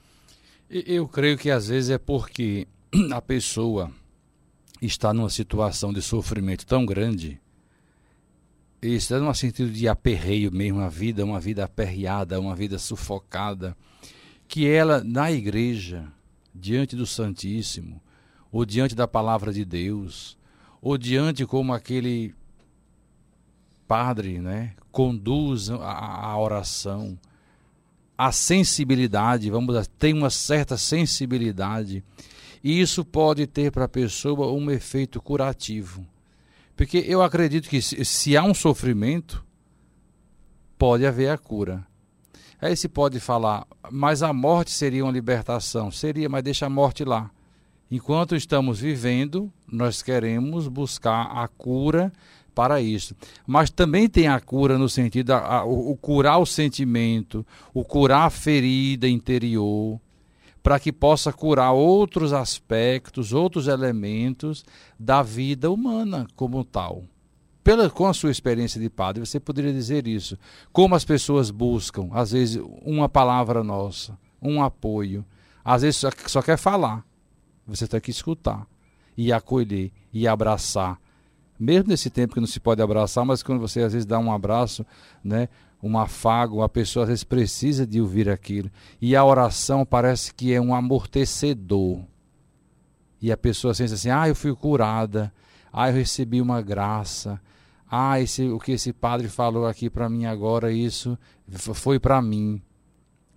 Eu 0.71 1.09
creio 1.09 1.37
que 1.37 1.51
às 1.51 1.69
vezes 1.69 1.91
é 1.91 1.99
porque 1.99 2.69
a 3.13 3.21
pessoa 3.21 3.91
está 4.81 5.13
numa 5.13 5.31
situação 5.31 5.93
de 5.93 6.03
sofrimento 6.03 6.67
tão 6.67 6.85
grande, 6.85 7.41
isso 8.81 9.15
é 9.15 9.19
num 9.19 9.33
sentido 9.35 9.71
de 9.71 9.89
aperreio 9.89 10.53
mesmo, 10.53 10.81
a 10.81 10.89
vida, 10.89 11.25
uma 11.25 11.41
vida 11.41 11.65
aperreada, 11.65 12.39
uma 12.39 12.55
vida 12.55 12.79
sufocada, 12.79 13.77
que 14.47 14.69
ela, 14.69 15.03
na 15.03 15.33
igreja, 15.33 16.07
diante 16.55 16.95
do 16.95 17.07
Santíssimo, 17.07 18.01
ou 18.53 18.65
diante 18.65 18.95
da 18.95 19.09
palavra 19.09 19.53
de 19.53 19.65
Deus, 19.65 20.39
ou 20.81 20.97
diante 20.97 21.45
como 21.45 21.73
aquele 21.73 22.35
padre, 23.89 24.41
né, 24.41 24.75
conduz 24.93 25.71
a, 25.71 25.77
a 25.77 26.39
oração, 26.39 27.19
a 28.17 28.31
sensibilidade, 28.31 29.51
vamos 29.51 29.75
dizer, 29.75 29.87
tem 29.99 30.13
uma 30.13 30.31
certa 30.31 30.77
sensibilidade 30.77 32.05
e 32.63 32.81
isso 32.81 33.05
pode 33.05 33.47
ter 33.47 33.71
para 33.71 33.85
a 33.85 33.89
pessoa 33.89 34.53
um 34.53 34.71
efeito 34.71 35.21
curativo. 35.21 36.07
Porque 36.77 36.99
eu 37.07 37.23
acredito 37.23 37.69
que 37.69 37.81
se, 37.81 38.05
se 38.05 38.37
há 38.37 38.45
um 38.45 38.55
sofrimento, 38.55 39.45
pode 40.77 41.07
haver 41.07 41.31
a 41.31 41.39
cura. 41.39 41.87
Aí 42.61 42.77
se 42.77 42.89
pode 42.89 43.21
falar, 43.21 43.67
mas 43.91 44.23
a 44.23 44.33
morte 44.33 44.71
seria 44.71 45.05
uma 45.05 45.13
libertação. 45.13 45.91
Seria, 45.91 46.29
mas 46.29 46.43
deixa 46.43 46.67
a 46.67 46.71
morte 46.71 47.05
lá. 47.05 47.31
Enquanto 47.91 48.35
estamos 48.35 48.81
vivendo, 48.81 49.53
nós 49.71 50.03
queremos 50.03 50.67
buscar 50.67 51.23
a 51.25 51.47
cura 51.49 52.13
para 52.55 52.81
isso. 52.81 53.15
Mas 53.47 53.71
também 53.71 54.09
tem 54.09 54.29
a 54.29 54.41
cura 54.41 54.79
no 54.79 54.89
sentido, 54.89 55.33
a, 55.33 55.59
a, 55.59 55.65
o, 55.65 55.93
o 55.93 55.97
curar 55.97 56.39
o 56.39 56.47
sentimento, 56.47 57.47
o 57.73 57.85
curar 57.85 58.27
a 58.27 58.31
ferida 58.31 59.07
interior, 59.07 60.01
para 60.67 60.81
que 60.81 60.91
possa 60.91 61.33
curar 61.33 61.71
outros 61.71 62.33
aspectos, 62.33 63.33
outros 63.33 63.69
elementos 63.69 64.65
da 64.99 65.23
vida 65.23 65.71
humana 65.71 66.27
como 66.35 66.65
tal. 66.65 67.05
Pela, 67.63 67.89
com 67.89 68.05
a 68.05 68.13
sua 68.13 68.33
experiência 68.33 68.81
de 68.81 68.91
padre, 68.91 69.25
você 69.25 69.39
poderia 69.39 69.73
dizer 69.73 70.09
isso. 70.09 70.37
Como 70.73 70.97
as 70.97 71.05
pessoas 71.05 71.53
buscam, 71.53 72.09
às 72.11 72.33
vezes, 72.33 72.61
uma 72.85 73.09
palavra 73.09 73.63
nossa, 73.63 74.19
um 74.43 74.61
apoio. 74.61 75.25
Às 75.65 75.83
vezes 75.83 75.99
só, 75.99 76.11
só 76.27 76.43
quer 76.43 76.59
falar. 76.59 77.07
Você 77.65 77.87
tem 77.87 78.01
que 78.01 78.11
escutar 78.11 78.67
e 79.17 79.33
acolher 79.33 79.93
e 80.13 80.27
abraçar. 80.27 80.99
Mesmo 81.59 81.89
nesse 81.89 82.11
tempo 82.11 82.35
que 82.35 82.41
não 82.41 82.47
se 82.47 82.61
pode 82.61 82.83
abraçar, 82.83 83.25
mas 83.25 83.43
quando 83.43 83.61
você 83.61 83.81
às 83.81 83.93
vezes 83.93 84.07
dá 84.07 84.19
um 84.19 84.33
abraço, 84.33 84.85
né, 85.23 85.49
um 85.83 85.99
afago, 85.99 86.63
a 86.63 86.69
pessoa 86.69 87.05
às 87.05 87.09
vezes 87.09 87.25
precisa 87.25 87.87
de 87.87 88.01
ouvir 88.01 88.29
aquilo. 88.29 88.71
E 89.01 89.17
a 89.17 89.25
oração 89.25 89.85
parece 89.85 90.35
que 90.35 90.53
é 90.53 90.61
um 90.61 90.75
amortecedor. 90.75 92.01
E 93.21 93.33
a 93.33 93.37
pessoa 93.37 93.75
sente 93.75 93.95
assim: 93.95 94.11
ah, 94.11 94.29
eu 94.29 94.35
fui 94.35 94.55
curada, 94.55 95.33
ah, 95.73 95.89
eu 95.89 95.95
recebi 95.95 96.41
uma 96.41 96.61
graça, 96.61 97.41
ah, 97.91 98.21
esse, 98.21 98.47
o 98.49 98.59
que 98.59 98.73
esse 98.73 98.93
padre 98.93 99.29
falou 99.29 99.67
aqui 99.67 99.89
para 99.89 100.09
mim 100.09 100.27
agora, 100.27 100.73
isso 100.73 101.19
foi 101.75 101.99
para 101.99 102.21
mim. 102.21 102.61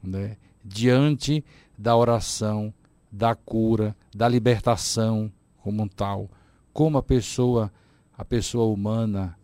Né? 0.02 0.38
Diante 0.64 1.44
da 1.78 1.96
oração, 1.96 2.74
da 3.12 3.36
cura, 3.36 3.96
da 4.14 4.28
libertação 4.28 5.32
como 5.58 5.84
um 5.84 5.88
tal, 5.88 6.30
como 6.74 6.98
a 6.98 7.04
pessoa, 7.04 7.72
a 8.20 8.26
pessoa 8.26 8.66
humana, 8.66 9.40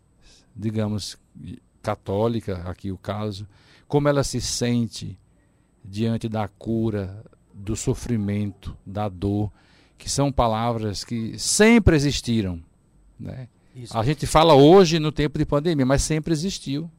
digamos, 0.54 1.16
católica, 1.82 2.58
aqui 2.66 2.92
o 2.92 2.98
caso, 2.98 3.48
como 3.88 4.06
ela 4.06 4.22
se 4.22 4.38
sente 4.38 5.18
diante 5.82 6.28
da 6.28 6.46
cura, 6.46 7.24
do 7.54 7.74
sofrimento, 7.74 8.76
da 8.84 9.08
dor, 9.08 9.50
que 9.96 10.10
são 10.10 10.30
palavras 10.30 11.04
que 11.04 11.38
sempre 11.38 11.96
existiram. 11.96 12.62
Né? 13.18 13.48
A 13.94 14.04
gente 14.04 14.26
fala 14.26 14.54
hoje 14.54 14.98
no 14.98 15.10
tempo 15.10 15.38
de 15.38 15.46
pandemia, 15.46 15.86
mas 15.86 16.02
sempre 16.02 16.34
existiu. 16.34 16.90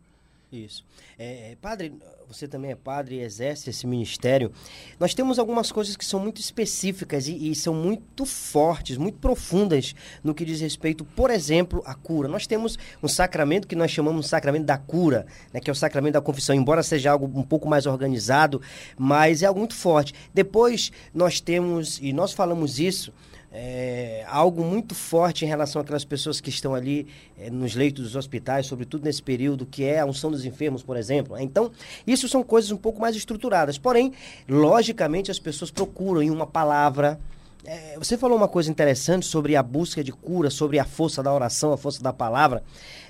Isso. 0.51 0.85
É, 1.19 1.51
é, 1.51 1.55
padre, 1.61 1.93
você 2.25 2.47
também 2.47 2.71
é 2.71 2.75
padre 2.75 3.15
e 3.15 3.19
exerce 3.19 3.69
esse 3.69 3.85
ministério. 3.85 4.49
Nós 4.97 5.13
temos 5.13 5.37
algumas 5.37 5.73
coisas 5.73 5.97
que 5.97 6.05
são 6.05 6.21
muito 6.21 6.39
específicas 6.39 7.27
e, 7.27 7.51
e, 7.51 7.53
são 7.53 7.73
muito 7.73 8.25
fortes, 8.25 8.95
muito 8.95 9.17
profundas 9.17 9.93
no 10.23 10.33
que 10.33 10.45
diz 10.45 10.61
respeito, 10.61 11.03
por 11.03 11.29
exemplo, 11.31 11.83
à 11.85 11.93
cura. 11.93 12.29
Nós 12.29 12.47
temos 12.47 12.79
um 13.03 13.09
sacramento 13.09 13.67
que 13.67 13.75
nós 13.75 13.91
chamamos 13.91 14.23
de 14.25 14.29
sacramento 14.29 14.65
da 14.65 14.77
cura, 14.77 15.27
né, 15.51 15.59
que 15.59 15.69
é 15.69 15.73
o 15.73 15.75
sacramento 15.75 16.13
da 16.13 16.21
confissão, 16.21 16.55
embora 16.55 16.81
seja 16.81 17.11
algo 17.11 17.25
um 17.37 17.43
pouco 17.43 17.67
mais 17.67 17.85
organizado, 17.85 18.61
mas 18.97 19.43
é 19.43 19.47
algo 19.47 19.59
muito 19.59 19.75
forte. 19.75 20.13
Depois 20.33 20.93
nós 21.13 21.41
temos, 21.41 21.99
e 22.01 22.13
nós 22.13 22.31
falamos 22.31 22.79
isso, 22.79 23.11
é, 23.51 24.25
algo 24.27 24.63
muito 24.63 24.93
forte 24.93 25.45
em 25.45 25.47
relação 25.47 25.81
àquelas 25.81 26.03
pessoas 26.03 26.41
que 26.41 26.49
estão 26.49 26.75
ali 26.75 27.07
é, 27.39 27.49
nos 27.49 27.75
leitos 27.75 28.03
dos 28.03 28.15
hospitais, 28.15 28.65
sobretudo 28.65 29.05
nesse 29.05 29.23
período, 29.23 29.65
que 29.65 29.83
é 29.83 29.99
a 29.99 30.05
unção 30.05 30.29
dos 30.29 30.45
enfermos, 30.45 30.83
por 30.83 30.97
exemplo. 30.97 31.35
Né? 31.35 31.43
Então, 31.43 31.71
isso 32.05 32.27
são 32.27 32.43
coisas 32.43 32.71
um 32.71 32.77
pouco 32.77 32.99
mais 32.99 33.15
estruturadas. 33.15 33.77
Porém, 33.77 34.13
logicamente, 34.47 35.31
as 35.31 35.39
pessoas 35.39 35.71
procuram 35.71 36.21
em 36.21 36.29
uma 36.29 36.45
palavra. 36.45 37.19
É, 37.65 37.97
você 37.97 38.17
falou 38.17 38.37
uma 38.37 38.47
coisa 38.47 38.69
interessante 38.69 39.25
sobre 39.25 39.55
a 39.55 39.63
busca 39.63 40.03
de 40.03 40.11
cura, 40.11 40.49
sobre 40.49 40.77
a 40.77 40.85
força 40.85 41.23
da 41.23 41.33
oração, 41.33 41.71
a 41.71 41.77
força 41.77 42.03
da 42.03 42.13
palavra. 42.13 42.63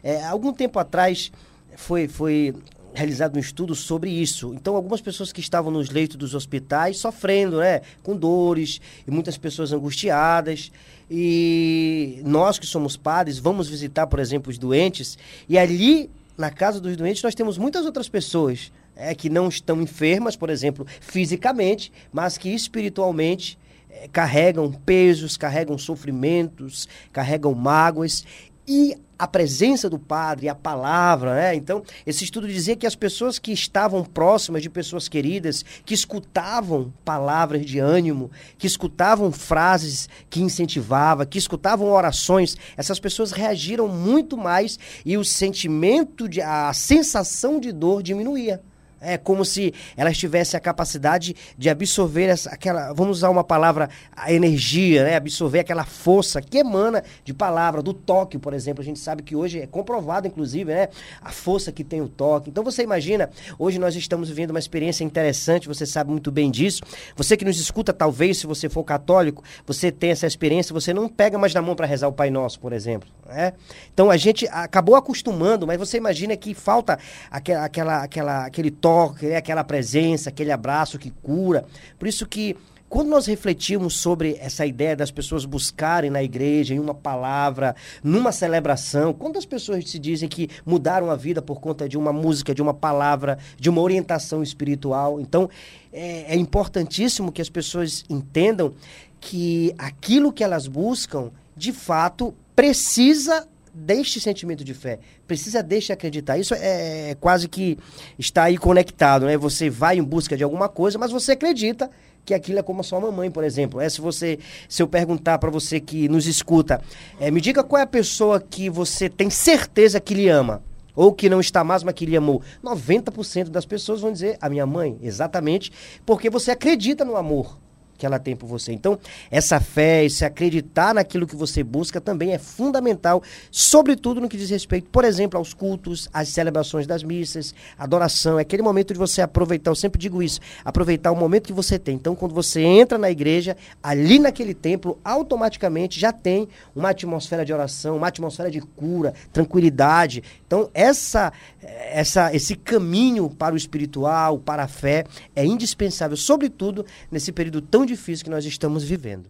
É, 0.03 0.23
algum 0.23 0.53
tempo 0.53 0.79
atrás 0.79 1.31
foi, 1.75 2.07
foi 2.07 2.55
realizado 2.97 3.37
um 3.37 3.39
estudo 3.39 3.75
sobre 3.75 4.09
isso. 4.09 4.53
Então, 4.55 4.75
algumas 4.75 4.99
pessoas 4.99 5.31
que 5.31 5.39
estavam 5.39 5.71
nos 5.71 5.89
leitos 5.89 6.17
dos 6.17 6.33
hospitais 6.33 6.97
sofrendo, 6.97 7.59
né, 7.59 7.81
com 8.01 8.15
dores, 8.15 8.81
e 9.05 9.11
muitas 9.11 9.37
pessoas 9.37 9.71
angustiadas. 9.71 10.71
E 11.09 12.21
nós 12.25 12.57
que 12.57 12.65
somos 12.65 12.97
padres, 12.97 13.37
vamos 13.37 13.69
visitar, 13.69 14.07
por 14.07 14.19
exemplo, 14.19 14.49
os 14.49 14.57
doentes, 14.57 15.17
e 15.47 15.57
ali, 15.57 16.09
na 16.37 16.49
casa 16.49 16.81
dos 16.81 16.97
doentes, 16.97 17.21
nós 17.21 17.35
temos 17.35 17.57
muitas 17.57 17.85
outras 17.85 18.09
pessoas 18.09 18.71
é, 18.95 19.13
que 19.13 19.29
não 19.29 19.47
estão 19.47 19.79
enfermas, 19.79 20.35
por 20.35 20.49
exemplo, 20.49 20.85
fisicamente, 20.99 21.93
mas 22.11 22.37
que 22.37 22.49
espiritualmente 22.49 23.57
é, 23.89 24.07
carregam 24.07 24.71
pesos, 24.71 25.37
carregam 25.37 25.77
sofrimentos, 25.77 26.89
carregam 27.13 27.53
mágoas 27.53 28.25
e 28.67 28.95
a 29.17 29.27
presença 29.27 29.89
do 29.89 29.97
padre, 29.97 30.47
a 30.47 30.53
palavra, 30.53 31.33
né? 31.33 31.55
Então, 31.55 31.81
esse 32.05 32.23
estudo 32.23 32.47
dizia 32.47 32.75
que 32.75 32.85
as 32.85 32.95
pessoas 32.95 33.39
que 33.39 33.51
estavam 33.51 34.03
próximas 34.03 34.61
de 34.61 34.69
pessoas 34.69 35.07
queridas, 35.07 35.65
que 35.85 35.93
escutavam 35.93 36.93
palavras 37.03 37.65
de 37.65 37.79
ânimo, 37.79 38.29
que 38.57 38.67
escutavam 38.67 39.31
frases 39.31 40.07
que 40.29 40.41
incentivavam, 40.41 41.25
que 41.25 41.39
escutavam 41.39 41.89
orações, 41.89 42.57
essas 42.75 42.99
pessoas 42.99 43.31
reagiram 43.31 43.87
muito 43.87 44.37
mais 44.37 44.77
e 45.03 45.17
o 45.17 45.23
sentimento 45.23 46.29
de 46.29 46.41
a 46.41 46.71
sensação 46.73 47.59
de 47.59 47.71
dor 47.71 48.03
diminuía. 48.03 48.61
É 48.99 49.17
como 49.17 49.45
se 49.45 49.73
elas 49.95 50.17
tivessem 50.17 50.57
a 50.57 50.61
capacidade 50.61 51.35
de 51.55 51.69
absorver 51.69 52.25
essa, 52.25 52.49
aquela, 52.49 52.91
vamos 52.93 53.17
usar 53.17 53.29
uma 53.29 53.43
palavra, 53.43 53.89
a 54.11 54.33
energia, 54.33 55.03
né? 55.03 55.15
absorver 55.15 55.59
aquela 55.59 55.85
força 55.85 56.41
que 56.41 56.57
emana 56.57 57.03
de 57.23 57.33
palavra, 57.33 57.83
do 57.83 57.93
toque, 57.93 58.39
por 58.39 58.53
exemplo. 58.53 58.81
A 58.81 58.85
gente 58.85 58.99
sabe 58.99 59.21
que 59.21 59.35
hoje 59.35 59.59
é 59.59 59.67
comprovado, 59.67 60.27
inclusive, 60.27 60.73
né? 60.73 60.89
a 61.21 61.31
força 61.31 61.71
que 61.71 61.83
tem 61.83 62.01
o 62.01 62.07
toque. 62.07 62.49
Então 62.49 62.63
você 62.63 62.81
imagina, 62.81 63.29
hoje 63.59 63.77
nós 63.77 63.95
estamos 63.95 64.29
vivendo 64.29 64.49
uma 64.49 64.59
experiência 64.59 65.03
interessante, 65.03 65.67
você 65.67 65.85
sabe 65.85 66.09
muito 66.09 66.31
bem 66.31 66.49
disso. 66.49 66.81
Você 67.15 67.37
que 67.37 67.45
nos 67.45 67.59
escuta, 67.59 67.93
talvez, 67.93 68.39
se 68.39 68.47
você 68.47 68.67
for 68.67 68.83
católico, 68.83 69.43
você 69.65 69.91
tem 69.91 70.09
essa 70.09 70.25
experiência, 70.25 70.73
você 70.73 70.91
não 70.91 71.07
pega 71.07 71.37
mais 71.37 71.53
na 71.53 71.61
mão 71.61 71.75
para 71.75 71.85
rezar 71.85 72.07
o 72.07 72.13
Pai 72.13 72.31
Nosso, 72.31 72.59
por 72.59 72.73
exemplo. 72.73 73.07
Né? 73.27 73.53
Então 73.93 74.09
a 74.09 74.17
gente 74.17 74.47
acabou 74.47 74.95
acostumando, 74.95 75.67
mas 75.67 75.77
você 75.77 75.97
imagina 75.97 76.35
que 76.35 76.55
falta 76.55 76.97
aquela, 77.29 77.65
aquela, 77.65 78.03
aquela, 78.03 78.45
aquele 78.45 78.71
toque 78.71 78.86
toque, 78.87 79.25
né? 79.25 79.35
aquela 79.35 79.65
presença, 79.65 80.29
aquele 80.29 80.51
abraço 80.51 80.97
que 80.97 81.11
cura. 81.11 81.65
Por 81.99 82.07
isso 82.07 82.25
que 82.25 82.55
quando 82.87 83.09
nós 83.09 83.25
refletimos 83.25 83.95
sobre 83.95 84.37
essa 84.39 84.65
ideia 84.65 84.95
das 84.95 85.11
pessoas 85.11 85.43
buscarem 85.43 86.09
na 86.09 86.23
igreja, 86.23 86.73
em 86.73 86.79
uma 86.79 86.93
palavra, 86.93 87.75
numa 88.01 88.31
celebração, 88.31 89.11
quando 89.11 89.35
as 89.35 89.45
pessoas 89.45 89.89
se 89.89 89.99
dizem 89.99 90.29
que 90.29 90.49
mudaram 90.65 91.11
a 91.11 91.15
vida 91.17 91.41
por 91.41 91.59
conta 91.59 91.89
de 91.89 91.97
uma 91.97 92.13
música, 92.13 92.55
de 92.55 92.61
uma 92.61 92.73
palavra, 92.73 93.37
de 93.59 93.69
uma 93.69 93.81
orientação 93.81 94.41
espiritual, 94.41 95.19
então 95.19 95.49
é, 95.91 96.33
é 96.33 96.35
importantíssimo 96.37 97.29
que 97.29 97.41
as 97.41 97.49
pessoas 97.49 98.05
entendam 98.09 98.73
que 99.19 99.75
aquilo 99.77 100.31
que 100.31 100.45
elas 100.45 100.65
buscam, 100.65 101.29
de 101.57 101.73
fato, 101.73 102.33
precisa 102.55 103.45
deste 103.77 104.19
sentimento 104.19 104.63
de 104.63 104.73
fé, 104.73 104.99
precisa 105.27 105.61
deixe 105.61 105.93
acreditar. 105.93 106.37
Isso 106.37 106.53
é, 106.55 107.11
é, 107.11 107.15
quase 107.15 107.47
que 107.47 107.77
está 108.17 108.43
aí 108.43 108.57
conectado, 108.57 109.25
né? 109.25 109.37
Você 109.37 109.69
vai 109.69 109.97
em 109.97 110.03
busca 110.03 110.35
de 110.35 110.43
alguma 110.43 110.67
coisa, 110.67 110.97
mas 110.97 111.11
você 111.11 111.33
acredita 111.33 111.89
que 112.25 112.33
aquilo 112.33 112.59
é 112.59 112.63
como 112.63 112.81
a 112.81 112.83
sua 112.83 112.99
mamãe, 112.99 113.29
por 113.29 113.43
exemplo. 113.43 113.79
É 113.79 113.87
se 113.87 114.01
você, 114.01 114.39
se 114.67 114.81
eu 114.81 114.87
perguntar 114.87 115.37
para 115.37 115.51
você 115.51 115.79
que 115.79 116.09
nos 116.09 116.25
escuta, 116.25 116.81
é, 117.19 117.29
me 117.29 117.39
diga 117.39 117.63
qual 117.63 117.79
é 117.79 117.83
a 117.83 117.87
pessoa 117.87 118.41
que 118.41 118.69
você 118.69 119.07
tem 119.07 119.29
certeza 119.29 119.99
que 119.99 120.13
lhe 120.13 120.27
ama 120.27 120.63
ou 120.95 121.13
que 121.13 121.29
não 121.29 121.39
está 121.39 121.63
mais, 121.63 121.83
mas 121.83 121.93
que 121.93 122.07
lhe 122.07 122.17
amou. 122.17 122.41
90% 122.63 123.49
das 123.49 123.65
pessoas 123.65 124.01
vão 124.01 124.11
dizer 124.11 124.37
a 124.41 124.49
minha 124.49 124.65
mãe, 124.65 124.97
exatamente, 125.01 125.71
porque 126.03 126.27
você 126.27 126.49
acredita 126.49 127.05
no 127.05 127.15
amor 127.15 127.59
que 127.97 128.05
ela 128.05 128.19
tem 128.19 128.35
por 128.35 128.47
você. 128.47 128.71
Então, 128.71 128.99
essa 129.31 129.59
fé, 129.59 130.05
esse 130.05 130.23
acreditar 130.23 130.93
naquilo 130.93 131.25
que 131.25 131.35
você 131.35 131.63
busca 131.63 131.99
também 131.99 132.33
é 132.33 132.37
fundamental, 132.37 133.23
sobretudo 133.51 134.21
no 134.21 134.29
que 134.29 134.37
diz 134.37 134.49
respeito, 134.49 134.89
por 134.89 135.03
exemplo, 135.03 135.37
aos 135.37 135.53
cultos, 135.53 136.07
às 136.13 136.29
celebrações 136.29 136.85
das 136.85 137.03
missas, 137.03 137.55
adoração. 137.77 138.37
É 138.37 138.43
aquele 138.43 138.61
momento 138.61 138.93
de 138.93 138.99
você 138.99 139.21
aproveitar, 139.21 139.71
eu 139.71 139.75
sempre 139.75 139.99
digo 139.99 140.21
isso, 140.21 140.39
aproveitar 140.63 141.11
o 141.11 141.15
momento 141.15 141.47
que 141.47 141.53
você 141.53 141.79
tem. 141.79 141.95
Então, 141.95 142.15
quando 142.15 142.33
você 142.33 142.61
entra 142.61 142.97
na 142.97 143.09
igreja, 143.09 143.57
ali 143.81 144.19
naquele 144.19 144.53
templo, 144.53 144.99
automaticamente 145.03 145.99
já 145.99 146.11
tem 146.11 146.47
uma 146.75 146.89
atmosfera 146.89 147.43
de 147.43 147.53
oração, 147.53 147.97
uma 147.97 148.07
atmosfera 148.07 148.51
de 148.51 148.61
cura, 148.61 149.13
tranquilidade. 149.33 150.23
Então, 150.45 150.69
essa, 150.73 151.33
essa, 151.61 152.33
esse 152.35 152.55
caminho 152.55 153.29
para 153.29 153.55
o 153.55 153.57
espiritual, 153.57 154.37
para 154.37 154.63
a 154.63 154.67
fé, 154.67 155.05
é 155.35 155.45
indispensável, 155.45 156.15
sobretudo 156.15 156.85
nesse 157.11 157.31
período 157.31 157.61
tão 157.61 157.86
difícil 157.87 158.23
que 158.23 158.29
nós 158.29 158.45
estamos 158.45 158.83
vivendo. 158.83 159.29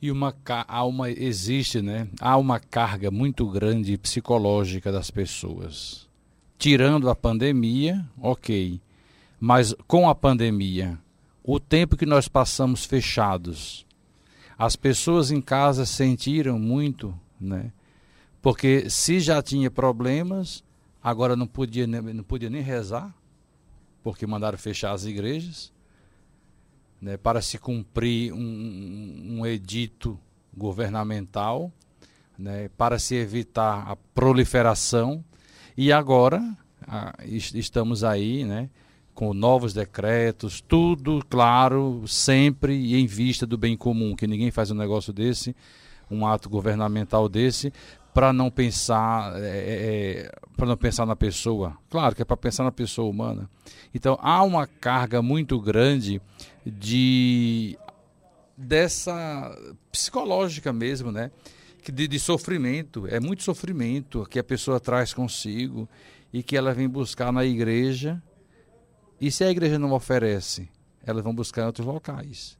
E 0.00 0.10
uma, 0.10 0.34
uma, 0.86 1.10
existe, 1.10 1.80
né? 1.80 2.08
Há 2.20 2.36
uma 2.36 2.60
carga 2.60 3.10
muito 3.10 3.48
grande 3.48 3.96
psicológica 3.96 4.92
das 4.92 5.10
pessoas. 5.10 6.08
Tirando 6.58 7.08
a 7.08 7.14
pandemia, 7.14 8.04
ok. 8.20 8.80
Mas 9.40 9.74
com 9.86 10.08
a 10.08 10.14
pandemia, 10.14 10.98
o 11.42 11.60
tempo 11.60 11.96
que 11.96 12.06
nós 12.06 12.28
passamos 12.28 12.84
fechados, 12.84 13.86
as 14.58 14.76
pessoas 14.76 15.30
em 15.30 15.40
casa 15.40 15.86
sentiram 15.86 16.58
muito, 16.58 17.14
né? 17.40 17.72
Porque 18.40 18.88
se 18.90 19.20
já 19.20 19.42
tinha 19.42 19.70
problemas, 19.70 20.62
agora 21.02 21.34
não 21.34 21.46
podia, 21.46 21.86
não 21.86 22.24
podia 22.24 22.50
nem 22.50 22.62
rezar, 22.62 23.14
porque 24.02 24.26
mandaram 24.26 24.58
fechar 24.58 24.92
as 24.92 25.04
igrejas 25.04 25.73
né, 27.04 27.18
para 27.18 27.42
se 27.42 27.58
cumprir 27.58 28.32
um, 28.32 29.38
um 29.38 29.46
edito 29.46 30.18
governamental, 30.56 31.70
né, 32.38 32.70
para 32.78 32.98
se 32.98 33.14
evitar 33.14 33.86
a 33.86 33.94
proliferação. 33.94 35.22
E 35.76 35.92
agora 35.92 36.42
a, 36.88 37.14
estamos 37.26 38.02
aí, 38.02 38.42
né, 38.44 38.70
com 39.14 39.34
novos 39.34 39.74
decretos, 39.74 40.62
tudo 40.62 41.22
claro, 41.28 42.04
sempre 42.08 42.96
em 42.96 43.06
vista 43.06 43.46
do 43.46 43.58
bem 43.58 43.76
comum, 43.76 44.16
que 44.16 44.26
ninguém 44.26 44.50
faz 44.50 44.70
um 44.70 44.74
negócio 44.74 45.12
desse, 45.12 45.54
um 46.10 46.26
ato 46.26 46.48
governamental 46.48 47.28
desse, 47.28 47.70
para 48.14 48.32
não 48.32 48.48
pensar 48.48 49.34
é, 49.42 49.48
é, 49.48 50.20
é 50.22 50.32
para 50.56 50.66
não 50.66 50.76
pensar 50.76 51.04
na 51.04 51.16
pessoa. 51.16 51.76
Claro 51.90 52.14
que 52.14 52.22
é 52.22 52.24
para 52.24 52.36
pensar 52.36 52.62
na 52.62 52.70
pessoa 52.70 53.10
humana. 53.10 53.50
Então 53.92 54.16
há 54.22 54.42
uma 54.44 54.68
carga 54.68 55.20
muito 55.20 55.60
grande 55.60 56.22
de 56.64 57.76
dessa 58.56 59.52
psicológica 59.90 60.72
mesmo, 60.72 61.10
né? 61.10 61.32
De, 61.92 62.08
de 62.08 62.18
sofrimento, 62.18 63.06
é 63.08 63.20
muito 63.20 63.42
sofrimento 63.42 64.24
que 64.30 64.38
a 64.38 64.44
pessoa 64.44 64.80
traz 64.80 65.12
consigo 65.12 65.88
e 66.32 66.42
que 66.42 66.56
ela 66.56 66.72
vem 66.72 66.88
buscar 66.88 67.32
na 67.32 67.44
igreja. 67.44 68.22
E 69.20 69.30
se 69.30 69.44
a 69.44 69.50
igreja 69.50 69.78
não 69.78 69.92
oferece, 69.92 70.70
elas 71.04 71.22
vão 71.22 71.34
buscar 71.34 71.62
em 71.62 71.66
outros 71.66 71.86
locais. 71.86 72.56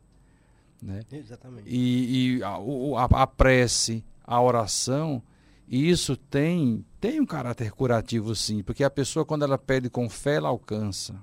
Né? 0.82 1.00
Exatamente. 1.10 1.70
E, 1.70 2.36
e 2.36 2.42
a, 2.42 2.56
a, 2.98 3.22
a 3.22 3.26
prece, 3.26 4.04
a 4.22 4.42
oração, 4.42 5.22
isso 5.68 6.16
tem, 6.16 6.84
tem 7.00 7.20
um 7.20 7.26
caráter 7.26 7.70
curativo 7.72 8.34
sim, 8.34 8.62
porque 8.62 8.84
a 8.84 8.90
pessoa 8.90 9.24
quando 9.24 9.44
ela 9.44 9.58
pede 9.58 9.88
com 9.88 10.08
fé, 10.08 10.36
ela 10.36 10.48
alcança. 10.48 11.14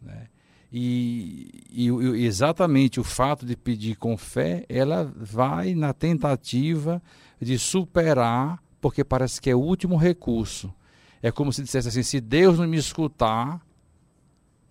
Né? 0.00 0.28
E, 0.72 1.64
e, 1.70 1.88
e, 1.88 2.26
exatamente 2.26 2.98
o 2.98 3.04
fato 3.04 3.46
de 3.46 3.56
pedir 3.56 3.96
com 3.96 4.16
fé, 4.16 4.64
ela 4.68 5.12
vai 5.16 5.74
na 5.74 5.92
tentativa 5.92 7.02
de 7.40 7.58
superar, 7.58 8.60
porque 8.80 9.04
parece 9.04 9.40
que 9.40 9.50
é 9.50 9.54
o 9.54 9.60
último 9.60 9.96
recurso. 9.96 10.74
É 11.22 11.30
como 11.30 11.52
se 11.52 11.62
dissesse 11.62 11.88
assim: 11.88 12.02
se 12.02 12.20
Deus 12.20 12.58
não 12.58 12.66
me 12.66 12.76
escutar, 12.76 13.64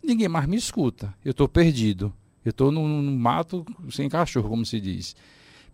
ninguém 0.03 0.27
mais 0.27 0.45
me 0.45 0.57
escuta. 0.57 1.13
Eu 1.23 1.31
estou 1.31 1.47
perdido. 1.47 2.13
Eu 2.43 2.49
estou 2.49 2.69
no, 2.69 2.85
no 2.85 3.11
mato 3.17 3.65
sem 3.89 4.09
cachorro, 4.09 4.49
como 4.49 4.65
se 4.65 4.81
diz. 4.81 5.15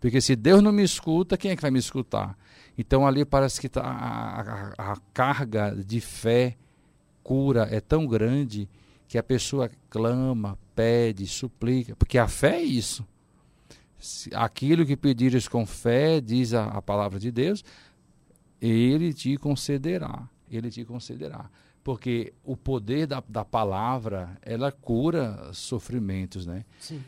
Porque 0.00 0.20
se 0.20 0.36
Deus 0.36 0.62
não 0.62 0.72
me 0.72 0.82
escuta, 0.82 1.36
quem 1.36 1.50
é 1.50 1.56
que 1.56 1.62
vai 1.62 1.70
me 1.70 1.78
escutar? 1.78 2.38
Então 2.80 3.06
ali 3.06 3.26
parece 3.26 3.60
que 3.60 3.68
tá, 3.68 3.82
a, 3.82 4.40
a, 4.78 4.92
a 4.92 4.96
carga 5.12 5.76
de 5.76 6.00
fé, 6.00 6.56
cura 7.22 7.68
é 7.70 7.78
tão 7.78 8.06
grande 8.06 8.66
que 9.06 9.18
a 9.18 9.22
pessoa 9.22 9.70
clama, 9.90 10.58
pede, 10.74 11.26
suplica, 11.26 11.94
porque 11.94 12.16
a 12.16 12.26
fé 12.26 12.56
é 12.56 12.62
isso. 12.62 13.06
Aquilo 14.32 14.86
que 14.86 14.96
pedires 14.96 15.46
com 15.46 15.66
fé, 15.66 16.22
diz 16.22 16.54
a, 16.54 16.64
a 16.68 16.80
palavra 16.80 17.18
de 17.20 17.30
Deus, 17.30 17.62
ele 18.62 19.12
te 19.12 19.36
concederá. 19.36 20.26
Ele 20.50 20.70
te 20.70 20.82
concederá. 20.82 21.50
Porque 21.84 22.32
o 22.42 22.56
poder 22.56 23.06
da, 23.06 23.22
da 23.28 23.44
palavra, 23.44 24.38
ela 24.40 24.72
cura 24.72 25.50
sofrimentos, 25.52 26.46
né? 26.46 26.64
Sim. 26.78 27.02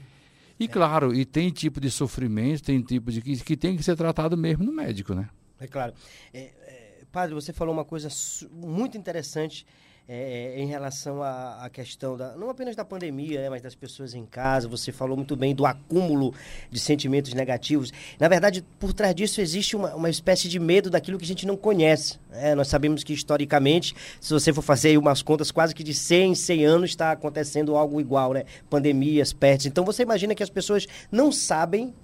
E 0.61 0.69
claro, 0.69 1.15
e 1.15 1.25
tem 1.25 1.51
tipo 1.51 1.81
de 1.81 1.91
sofrimento, 1.91 2.63
tem 2.63 2.83
tipo 2.83 3.11
de 3.11 3.23
que, 3.23 3.43
que 3.43 3.57
tem 3.57 3.75
que 3.75 3.83
ser 3.83 3.97
tratado 3.97 4.37
mesmo 4.37 4.65
no 4.65 4.73
médico, 4.73 5.15
né? 5.15 5.31
É 5.63 5.67
claro. 5.69 5.95
É, 6.35 6.51
é, 6.67 7.05
padre, 7.13 7.35
você 7.35 7.53
falou 7.53 7.73
uma 7.73 7.85
coisa 7.85 8.09
muito 8.51 8.99
interessante 8.99 9.65
é, 10.09 10.57
é, 10.57 10.61
em 10.61 10.67
relação 10.67 11.23
à, 11.23 11.65
à, 11.65 11.71
questão 11.71 12.17
da 12.17 12.37
não 12.37 12.51
apenas 12.51 12.75
da 12.75 12.85
pandemia, 12.85 13.43
né, 13.43 13.49
mas 13.49 13.63
das 13.63 13.77
pessoas 13.77 14.13
em 14.13 14.27
casa. 14.27 14.67
Você 14.67 14.91
falou 14.91 15.17
muito 15.17 15.37
bem 15.37 15.55
do 15.55 15.65
acúmulo 15.65 16.35
de 16.69 16.81
sentimentos 16.81 17.33
negativos. 17.33 17.93
Na 18.19 18.27
verdade, 18.27 18.65
por 18.81 18.93
trás 18.93 19.15
disso 19.15 19.41
existe 19.41 19.77
uma, 19.77 19.95
uma 19.95 20.11
espécie 20.11 20.49
de 20.49 20.59
medo 20.59 20.91
daquilo 20.91 21.17
que 21.17 21.25
a 21.25 21.29
gente 21.29 21.47
não 21.47 21.57
conhece. 21.57 22.19
Né? 22.29 22.57
Nós 22.57 22.67
sabemos 22.67 23.05
que 23.05 23.13
historicamente, 23.13 23.95
se 24.21 24.33
você 24.33 24.53
for 24.53 24.63
fazer 24.63 24.99
umas 24.99 25.23
contas, 25.23 25.53
quase 25.53 25.73
que 25.73 25.85
de 25.85 25.95
100 25.95 26.33
em 26.33 26.35
100 26.35 26.65
anos 26.65 26.91
está 26.91 27.13
acontecendo 27.13 27.77
algo 27.77 28.01
igual, 28.01 28.33
né? 28.33 28.45
Pandemias, 28.69 29.33
pestes. 29.33 29.67
Então 29.67 29.85
você 29.85 30.03
imagina 30.03 30.35
que 30.35 30.43
as 30.43 30.51
pessoas 30.51 30.89
não 31.13 31.31
sabem 31.31 31.95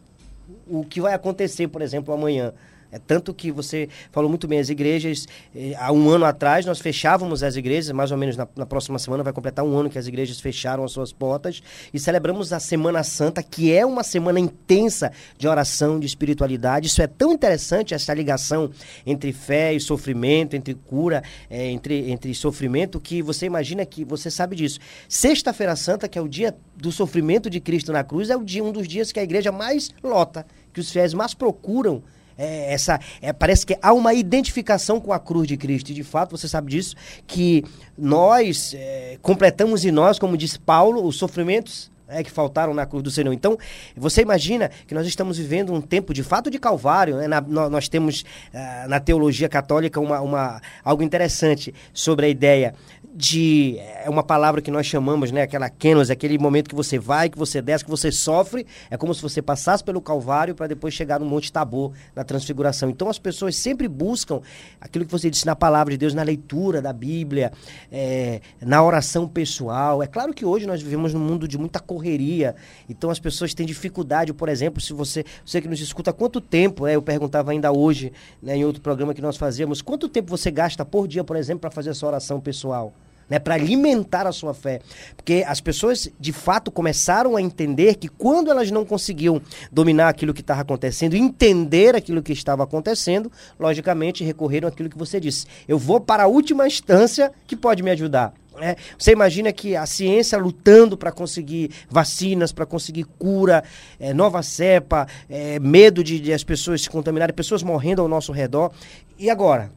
o 0.66 0.84
que 0.84 1.00
vai 1.00 1.14
acontecer, 1.14 1.68
por 1.68 1.82
exemplo, 1.82 2.14
amanhã. 2.14 2.54
É 2.90 2.98
tanto 2.98 3.34
que 3.34 3.52
você 3.52 3.88
falou 4.10 4.30
muito 4.30 4.48
bem, 4.48 4.58
as 4.58 4.70
igrejas, 4.70 5.26
eh, 5.54 5.74
há 5.78 5.92
um 5.92 6.08
ano 6.08 6.24
atrás 6.24 6.64
nós 6.64 6.78
fechávamos 6.78 7.42
as 7.42 7.54
igrejas, 7.54 7.92
mais 7.92 8.10
ou 8.10 8.16
menos 8.16 8.34
na, 8.34 8.48
na, 8.56 8.64
próxima 8.64 8.98
semana 8.98 9.22
vai 9.22 9.32
completar 9.32 9.62
um 9.62 9.76
ano 9.76 9.90
que 9.90 9.98
as 9.98 10.06
igrejas 10.06 10.40
fecharam 10.40 10.82
as 10.84 10.92
suas 10.92 11.12
portas 11.12 11.62
e 11.92 11.98
celebramos 11.98 12.50
a 12.50 12.58
Semana 12.58 13.02
Santa, 13.02 13.42
que 13.42 13.70
é 13.72 13.84
uma 13.84 14.02
semana 14.02 14.40
intensa 14.40 15.12
de 15.36 15.46
oração, 15.46 16.00
de 16.00 16.06
espiritualidade. 16.06 16.86
Isso 16.86 17.02
é 17.02 17.06
tão 17.06 17.30
interessante, 17.30 17.92
essa 17.92 18.14
ligação 18.14 18.70
entre 19.04 19.34
fé 19.34 19.74
e 19.74 19.80
sofrimento, 19.80 20.56
entre 20.56 20.74
cura, 20.74 21.22
eh, 21.50 21.70
entre, 21.70 22.10
entre 22.10 22.34
sofrimento, 22.34 22.98
que 22.98 23.20
você 23.20 23.44
imagina 23.44 23.84
que 23.84 24.02
você 24.02 24.30
sabe 24.30 24.56
disso. 24.56 24.78
Sexta-feira 25.06 25.76
Santa, 25.76 26.08
que 26.08 26.18
é 26.18 26.22
o 26.22 26.28
dia 26.28 26.56
do 26.74 26.90
sofrimento 26.90 27.50
de 27.50 27.60
Cristo 27.60 27.92
na 27.92 28.02
cruz, 28.02 28.30
é 28.30 28.36
o 28.36 28.42
dia, 28.42 28.64
um 28.64 28.72
dos 28.72 28.88
dias 28.88 29.12
que 29.12 29.20
a 29.20 29.22
igreja 29.22 29.52
mais 29.52 29.90
lota, 30.02 30.46
que 30.72 30.80
os 30.80 30.90
fiéis 30.90 31.12
mais 31.12 31.34
procuram 31.34 32.02
é, 32.38 32.72
essa 32.72 33.00
é, 33.20 33.32
parece 33.32 33.66
que 33.66 33.76
há 33.82 33.92
uma 33.92 34.14
identificação 34.14 35.00
com 35.00 35.12
a 35.12 35.18
cruz 35.18 35.48
de 35.48 35.56
Cristo. 35.56 35.90
E 35.90 35.94
de 35.94 36.04
fato, 36.04 36.36
você 36.36 36.48
sabe 36.48 36.70
disso, 36.70 36.94
que 37.26 37.64
nós 37.96 38.72
é, 38.74 39.18
completamos 39.20 39.84
em 39.84 39.90
nós, 39.90 40.18
como 40.18 40.36
diz 40.36 40.56
Paulo, 40.56 41.04
os 41.04 41.16
sofrimentos 41.16 41.90
é, 42.08 42.22
que 42.22 42.30
faltaram 42.30 42.74
na 42.74 42.86
cruz 42.86 43.02
do 43.02 43.10
Senhor. 43.10 43.32
Então, 43.32 43.58
você 43.96 44.22
imagina 44.22 44.70
que 44.86 44.94
nós 44.94 45.06
estamos 45.06 45.38
vivendo 45.38 45.72
um 45.72 45.80
tempo 45.80 46.12
de 46.14 46.22
fato 46.22 46.50
de 46.50 46.58
Calvário. 46.58 47.16
Né? 47.16 47.28
Na, 47.28 47.40
nós 47.40 47.88
temos 47.88 48.22
uh, 48.22 48.88
na 48.88 48.98
teologia 48.98 49.48
católica 49.48 50.00
uma, 50.00 50.20
uma, 50.20 50.60
algo 50.82 51.02
interessante 51.02 51.74
sobre 51.92 52.26
a 52.26 52.28
ideia 52.28 52.74
de 53.18 53.76
é 53.78 54.08
uma 54.08 54.22
palavra 54.22 54.62
que 54.62 54.70
nós 54.70 54.86
chamamos, 54.86 55.32
né, 55.32 55.42
aquela 55.42 55.68
kenos, 55.68 56.08
aquele 56.08 56.38
momento 56.38 56.68
que 56.68 56.74
você 56.74 57.00
vai, 57.00 57.28
que 57.28 57.36
você 57.36 57.60
desce, 57.60 57.84
que 57.84 57.90
você 57.90 58.12
sofre, 58.12 58.64
é 58.88 58.96
como 58.96 59.12
se 59.12 59.20
você 59.20 59.42
passasse 59.42 59.82
pelo 59.82 60.00
Calvário 60.00 60.54
para 60.54 60.68
depois 60.68 60.94
chegar 60.94 61.18
no 61.18 61.26
Monte 61.26 61.52
Tabor, 61.52 61.92
na 62.14 62.22
Transfiguração. 62.22 62.88
Então 62.90 63.08
as 63.08 63.18
pessoas 63.18 63.56
sempre 63.56 63.88
buscam 63.88 64.40
aquilo 64.80 65.04
que 65.04 65.10
você 65.10 65.28
disse 65.28 65.46
na 65.46 65.56
palavra 65.56 65.92
de 65.92 65.98
Deus, 65.98 66.14
na 66.14 66.22
leitura 66.22 66.80
da 66.80 66.92
Bíblia, 66.92 67.50
é, 67.90 68.40
na 68.60 68.82
oração 68.84 69.26
pessoal. 69.26 70.00
É 70.00 70.06
claro 70.06 70.32
que 70.32 70.44
hoje 70.44 70.64
nós 70.64 70.80
vivemos 70.80 71.12
num 71.12 71.20
mundo 71.20 71.48
de 71.48 71.58
muita 71.58 71.80
correria, 71.98 72.54
então 72.88 73.10
as 73.10 73.18
pessoas 73.18 73.52
têm 73.52 73.66
dificuldade, 73.66 74.32
por 74.32 74.48
exemplo, 74.48 74.80
se 74.80 74.92
você, 74.92 75.24
você 75.44 75.60
que 75.60 75.66
nos 75.66 75.80
escuta, 75.80 76.12
quanto 76.12 76.40
tempo, 76.40 76.86
né, 76.86 76.94
eu 76.94 77.02
perguntava 77.02 77.50
ainda 77.50 77.72
hoje, 77.72 78.12
né, 78.40 78.56
em 78.56 78.64
outro 78.64 78.80
programa 78.80 79.12
que 79.12 79.20
nós 79.20 79.36
fazíamos, 79.36 79.82
quanto 79.82 80.08
tempo 80.08 80.30
você 80.30 80.48
gasta 80.50 80.84
por 80.84 81.08
dia, 81.08 81.24
por 81.24 81.36
exemplo, 81.36 81.60
para 81.60 81.70
fazer 81.70 81.90
a 81.90 81.94
sua 81.94 82.10
oração 82.10 82.40
pessoal? 82.40 82.92
né, 83.28 83.38
para 83.38 83.56
alimentar 83.56 84.26
a 84.26 84.32
sua 84.32 84.54
fé. 84.54 84.80
Porque 85.14 85.44
as 85.46 85.60
pessoas, 85.60 86.10
de 86.18 86.32
fato, 86.32 86.70
começaram 86.70 87.36
a 87.36 87.42
entender 87.42 87.96
que 87.96 88.08
quando 88.08 88.50
elas 88.50 88.70
não 88.70 88.86
conseguiam 88.86 89.42
dominar 89.70 90.08
aquilo 90.08 90.32
que 90.32 90.40
estava 90.40 90.62
acontecendo, 90.62 91.14
entender 91.14 91.94
aquilo 91.94 92.22
que 92.22 92.32
estava 92.32 92.64
acontecendo, 92.64 93.30
logicamente 93.60 94.24
recorreram 94.24 94.66
àquilo 94.66 94.88
que 94.88 94.96
você 94.96 95.20
disse. 95.20 95.46
Eu 95.68 95.78
vou 95.78 96.00
para 96.00 96.22
a 96.22 96.26
última 96.26 96.66
instância 96.66 97.30
que 97.46 97.54
pode 97.54 97.82
me 97.82 97.90
ajudar. 97.90 98.32
É, 98.60 98.76
você 98.96 99.12
imagina 99.12 99.52
que 99.52 99.76
a 99.76 99.86
ciência 99.86 100.38
lutando 100.38 100.96
para 100.96 101.12
conseguir 101.12 101.70
vacinas, 101.88 102.52
para 102.52 102.66
conseguir 102.66 103.04
cura, 103.18 103.62
é, 103.98 104.12
nova 104.12 104.42
cepa, 104.42 105.06
é, 105.28 105.58
medo 105.58 106.02
de, 106.02 106.18
de, 106.18 106.32
as 106.32 106.44
pessoas 106.44 106.82
se 106.82 106.90
contaminarem, 106.90 107.34
pessoas 107.34 107.62
morrendo 107.62 108.02
ao 108.02 108.08
nosso 108.08 108.32
redor. 108.32 108.72
E 109.18 109.30
agora? 109.30 109.70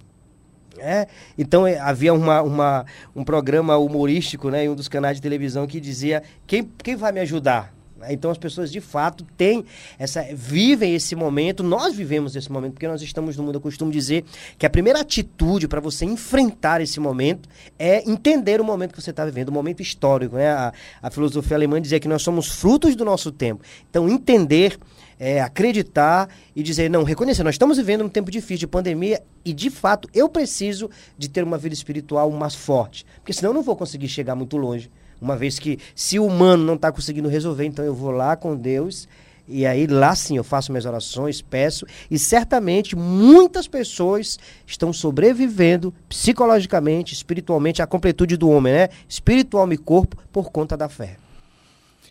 É, 0.77 1.07
então 1.37 1.67
é, 1.67 1.77
havia 1.77 2.13
uma, 2.13 2.41
uma, 2.41 2.85
um 3.15 3.23
programa 3.23 3.77
humorístico 3.77 4.49
né, 4.49 4.65
em 4.65 4.69
um 4.69 4.75
dos 4.75 4.87
canais 4.87 5.17
de 5.17 5.21
televisão 5.21 5.67
que 5.67 5.79
dizia 5.79 6.23
quem, 6.47 6.63
quem 6.63 6.95
vai 6.95 7.11
me 7.11 7.19
ajudar? 7.19 7.73
Então 8.09 8.31
as 8.31 8.37
pessoas 8.37 8.71
de 8.71 8.81
fato 8.81 9.25
têm 9.37 9.65
essa 9.97 10.23
vivem 10.33 10.95
esse 10.95 11.15
momento, 11.15 11.63
nós 11.63 11.95
vivemos 11.95 12.35
esse 12.35 12.51
momento 12.51 12.73
porque 12.73 12.87
nós 12.87 13.01
estamos 13.01 13.37
no 13.37 13.43
mundo. 13.43 13.55
Eu 13.55 13.61
costumo 13.61 13.91
dizer 13.91 14.23
que 14.57 14.65
a 14.65 14.69
primeira 14.69 15.01
atitude 15.01 15.67
para 15.67 15.79
você 15.79 16.05
enfrentar 16.05 16.81
esse 16.81 16.99
momento 16.99 17.47
é 17.77 18.09
entender 18.09 18.61
o 18.61 18.63
momento 18.63 18.93
que 18.93 19.01
você 19.01 19.11
está 19.11 19.25
vivendo, 19.25 19.49
o 19.49 19.51
momento 19.51 19.81
histórico. 19.81 20.35
Né? 20.35 20.49
A, 20.49 20.73
a 21.01 21.11
filosofia 21.11 21.57
alemã 21.57 21.81
dizia 21.81 21.99
que 21.99 22.07
nós 22.07 22.21
somos 22.21 22.47
frutos 22.47 22.95
do 22.95 23.05
nosso 23.05 23.31
tempo. 23.31 23.63
Então 23.89 24.09
entender 24.09 24.77
é, 25.21 25.39
acreditar 25.39 26.27
e 26.55 26.63
dizer, 26.63 26.89
não, 26.89 27.03
reconhecer, 27.03 27.43
nós 27.43 27.53
estamos 27.53 27.77
vivendo 27.77 28.03
um 28.03 28.09
tempo 28.09 28.31
difícil 28.31 28.61
de 28.61 28.67
pandemia 28.67 29.21
e, 29.45 29.53
de 29.53 29.69
fato, 29.69 30.09
eu 30.15 30.27
preciso 30.27 30.89
de 31.15 31.29
ter 31.29 31.43
uma 31.43 31.59
vida 31.59 31.75
espiritual 31.75 32.31
mais 32.31 32.55
forte, 32.55 33.05
porque 33.17 33.31
senão 33.31 33.51
eu 33.51 33.53
não 33.53 33.61
vou 33.61 33.75
conseguir 33.75 34.07
chegar 34.07 34.33
muito 34.33 34.57
longe. 34.57 34.89
Uma 35.21 35.37
vez 35.37 35.59
que, 35.59 35.77
se 35.95 36.17
o 36.17 36.25
humano 36.25 36.63
não 36.63 36.73
está 36.73 36.91
conseguindo 36.91 37.29
resolver, 37.29 37.65
então 37.65 37.85
eu 37.85 37.93
vou 37.93 38.11
lá 38.11 38.35
com 38.35 38.55
Deus 38.55 39.07
e 39.47 39.65
aí 39.65 39.85
lá 39.85 40.15
sim 40.15 40.37
eu 40.37 40.43
faço 40.43 40.71
minhas 40.71 40.85
orações, 40.85 41.41
peço, 41.41 41.85
e 42.09 42.17
certamente 42.17 42.95
muitas 42.95 43.67
pessoas 43.67 44.39
estão 44.65 44.93
sobrevivendo 44.93 45.93
psicologicamente, 46.07 47.13
espiritualmente, 47.13 47.81
à 47.81 47.87
completude 47.87 48.37
do 48.37 48.49
homem, 48.49 48.73
né? 48.73 48.89
Espiritual 49.09 49.71
e 49.73 49.77
corpo, 49.77 50.17
por 50.31 50.51
conta 50.51 50.77
da 50.77 50.87
fé. 50.87 51.17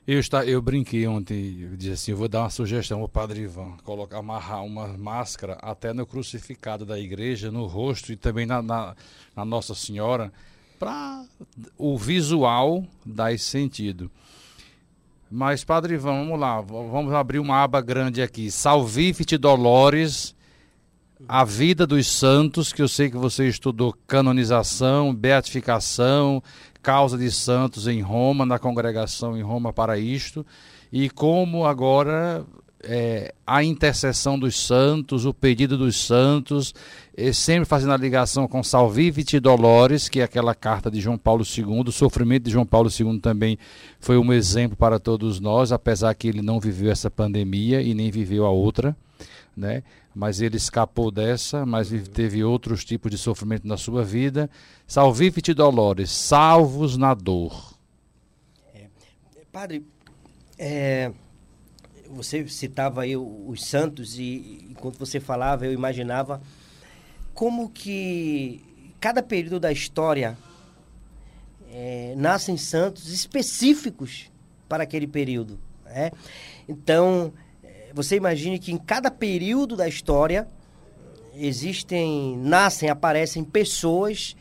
Eu, 0.07 0.18
está, 0.18 0.44
eu 0.44 0.61
brinquei 0.61 1.07
ontem, 1.07 1.61
eu 1.61 1.77
disse 1.77 1.92
assim, 1.92 2.11
eu 2.11 2.16
vou 2.16 2.29
dar 2.29 2.40
uma 2.40 2.51
sugestão 2.51 3.01
ao 3.01 3.09
Padre 3.09 3.42
Ivan, 3.42 3.77
colocar, 3.85 4.18
amarrar 4.18 4.64
uma 4.64 4.88
máscara 4.88 5.55
até 5.62 5.92
no 5.92 6.05
crucificado 6.07 6.85
da 6.85 6.99
igreja, 6.99 7.51
no 7.51 7.66
rosto 7.66 8.12
e 8.12 8.16
também 8.16 8.44
na, 8.44 8.61
na, 8.61 8.96
na 9.37 9.44
Nossa 9.44 9.75
Senhora, 9.75 10.33
para 10.80 11.26
o 11.76 11.98
visual 11.98 12.82
dar 13.04 13.34
esse 13.34 13.44
sentido. 13.44 14.10
Mas, 15.30 15.62
Padre 15.62 15.94
Ivan, 15.94 16.24
vamos 16.24 16.40
lá, 16.40 16.58
vamos 16.62 17.12
abrir 17.12 17.38
uma 17.38 17.62
aba 17.62 17.82
grande 17.82 18.22
aqui. 18.22 18.50
Salvifice 18.50 19.36
Dolores, 19.36 20.34
a 21.28 21.44
vida 21.44 21.86
dos 21.86 22.06
santos, 22.06 22.72
que 22.72 22.80
eu 22.80 22.88
sei 22.88 23.10
que 23.10 23.16
você 23.18 23.46
estudou 23.46 23.94
canonização, 24.06 25.14
beatificação, 25.14 26.42
causa 26.82 27.18
de 27.18 27.30
santos 27.30 27.86
em 27.86 28.00
Roma, 28.00 28.46
na 28.46 28.58
congregação 28.58 29.36
em 29.36 29.42
Roma 29.42 29.74
para 29.74 29.98
isto, 29.98 30.46
e 30.90 31.10
como 31.10 31.66
agora 31.66 32.44
é, 32.82 33.34
a 33.46 33.62
intercessão 33.62 34.38
dos 34.38 34.58
santos, 34.66 35.26
o 35.26 35.34
pedido 35.34 35.76
dos 35.76 35.96
santos, 35.96 36.74
sempre 37.34 37.66
fazendo 37.66 37.92
a 37.92 37.96
ligação 37.96 38.48
com 38.48 38.62
Salvivite 38.62 39.38
Dolores, 39.38 40.08
que 40.08 40.20
é 40.20 40.24
aquela 40.24 40.54
carta 40.54 40.90
de 40.90 41.00
João 41.00 41.18
Paulo 41.18 41.44
II, 41.44 41.84
o 41.86 41.92
sofrimento 41.92 42.44
de 42.44 42.50
João 42.50 42.64
Paulo 42.64 42.88
II 42.88 43.20
também 43.20 43.58
foi 43.98 44.16
um 44.16 44.32
exemplo 44.32 44.76
para 44.76 44.98
todos 44.98 45.38
nós, 45.40 45.72
apesar 45.72 46.14
que 46.14 46.28
ele 46.28 46.40
não 46.40 46.58
viveu 46.58 46.90
essa 46.90 47.10
pandemia 47.10 47.82
e 47.82 47.92
nem 47.92 48.10
viveu 48.10 48.46
a 48.46 48.50
outra, 48.50 48.96
né? 49.54 49.82
mas 50.14 50.40
ele 50.40 50.56
escapou 50.56 51.10
dessa, 51.10 51.64
mas 51.64 51.90
teve 52.12 52.42
outros 52.42 52.84
tipos 52.84 53.10
de 53.10 53.18
sofrimento 53.18 53.66
na 53.66 53.76
sua 53.76 54.02
vida. 54.02 54.50
Salvive-te, 54.86 55.54
Dolores, 55.54 56.10
salvos 56.10 56.96
na 56.96 57.14
dor. 57.14 57.74
É, 58.74 58.86
padre, 59.52 59.86
é, 60.58 61.12
você 62.11 62.46
citava 62.49 63.03
aí 63.03 63.16
os 63.16 63.64
santos 63.64 64.18
e 64.18 64.66
enquanto 64.70 64.99
você 64.99 65.20
falava, 65.20 65.64
eu 65.64 65.73
imaginava 65.73 66.40
como 67.33 67.70
que 67.70 68.62
cada 69.01 69.23
período 69.23 69.61
da 69.61 69.73
história 69.73 70.37
é, 71.73 72.14
nascem 72.16 72.57
santos 72.57 73.12
específicos 73.12 74.31
para 74.68 74.83
aquele 74.83 75.07
período. 75.07 75.59
Né? 75.85 76.11
Então, 76.68 77.33
você 77.94 78.16
imagine 78.16 78.59
que 78.59 78.73
em 78.73 78.79
cada 78.79 79.11
período 79.11 79.77
da 79.77 79.88
história 79.88 80.49
existem, 81.35 82.37
nascem, 82.37 82.88
aparecem 82.88 83.42
pessoas 83.44 84.37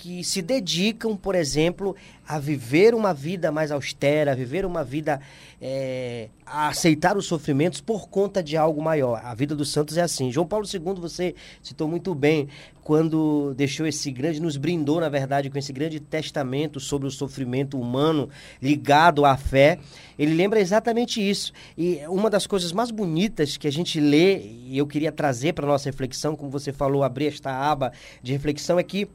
que 0.00 0.24
se 0.24 0.40
dedicam, 0.40 1.14
por 1.14 1.34
exemplo, 1.34 1.94
a 2.26 2.38
viver 2.38 2.94
uma 2.94 3.12
vida 3.12 3.52
mais 3.52 3.70
austera, 3.70 4.32
a 4.32 4.34
viver 4.34 4.64
uma 4.64 4.82
vida 4.82 5.20
é, 5.60 6.30
a 6.46 6.68
aceitar 6.68 7.18
os 7.18 7.26
sofrimentos 7.26 7.82
por 7.82 8.08
conta 8.08 8.42
de 8.42 8.56
algo 8.56 8.82
maior. 8.82 9.20
A 9.22 9.34
vida 9.34 9.54
dos 9.54 9.70
santos 9.70 9.98
é 9.98 10.00
assim. 10.00 10.32
João 10.32 10.46
Paulo 10.46 10.64
II, 10.64 10.94
você 10.98 11.34
citou 11.62 11.86
muito 11.86 12.14
bem, 12.14 12.48
quando 12.82 13.52
deixou 13.54 13.86
esse 13.86 14.10
grande, 14.10 14.40
nos 14.40 14.56
brindou, 14.56 15.00
na 15.00 15.10
verdade, 15.10 15.50
com 15.50 15.58
esse 15.58 15.72
grande 15.72 16.00
testamento 16.00 16.80
sobre 16.80 17.06
o 17.06 17.10
sofrimento 17.10 17.78
humano 17.78 18.30
ligado 18.60 19.26
à 19.26 19.36
fé. 19.36 19.78
Ele 20.18 20.32
lembra 20.32 20.60
exatamente 20.60 21.20
isso. 21.20 21.52
E 21.76 22.00
uma 22.08 22.30
das 22.30 22.46
coisas 22.46 22.72
mais 22.72 22.90
bonitas 22.90 23.58
que 23.58 23.68
a 23.68 23.72
gente 23.72 24.00
lê, 24.00 24.40
e 24.40 24.78
eu 24.78 24.86
queria 24.86 25.12
trazer 25.12 25.52
para 25.52 25.66
nossa 25.66 25.90
reflexão, 25.90 26.34
como 26.34 26.50
você 26.50 26.72
falou, 26.72 27.04
abrir 27.04 27.26
esta 27.26 27.50
aba 27.52 27.92
de 28.22 28.32
reflexão, 28.32 28.78
é 28.78 28.82
que 28.82 29.06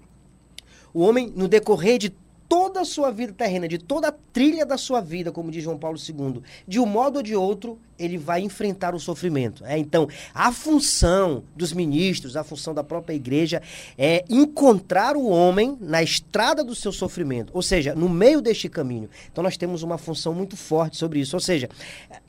o 0.96 1.02
homem, 1.02 1.30
no 1.36 1.50
decorrer 1.50 1.98
de 1.98 2.10
toda 2.48 2.80
a 2.80 2.86
sua 2.86 3.12
vida 3.12 3.34
terrena, 3.34 3.68
de 3.68 3.78
toda 3.78 4.08
a 4.08 4.14
trilha 4.32 4.66
da 4.66 4.78
sua 4.78 5.02
vida, 5.02 5.30
como 5.30 5.52
diz 5.52 5.62
João 5.62 5.78
Paulo 5.78 5.98
II, 5.98 6.42
de 6.66 6.80
um 6.80 6.86
modo 6.86 7.18
ou 7.18 7.22
de 7.22 7.36
outro, 7.36 7.78
ele 8.00 8.18
vai 8.18 8.40
enfrentar 8.40 8.96
o 8.96 9.00
sofrimento. 9.00 9.66
É, 9.66 9.78
então, 9.78 10.08
a 10.34 10.54
função 10.54 11.44
dos 11.54 11.74
ministros, 11.74 12.38
a 12.38 12.46
função 12.46 12.74
da 12.74 12.82
própria 12.82 13.14
igreja 13.14 13.62
é 13.98 14.24
encontrar 14.30 15.18
o 15.18 15.28
homem 15.28 15.78
na 15.82 16.02
estrada 16.02 16.64
do 16.64 16.74
seu 16.74 16.94
sofrimento, 16.94 17.52
ou 17.54 17.62
seja, 17.62 17.94
no 17.94 18.08
meio 18.08 18.40
deste 18.40 18.70
caminho. 18.70 19.10
Então, 19.30 19.44
nós 19.44 19.58
temos 19.58 19.84
uma 19.84 19.98
função 19.98 20.34
muito 20.34 20.56
forte 20.56 20.96
sobre 20.96 21.20
isso. 21.20 21.36
Ou 21.36 21.42
seja, 21.42 21.70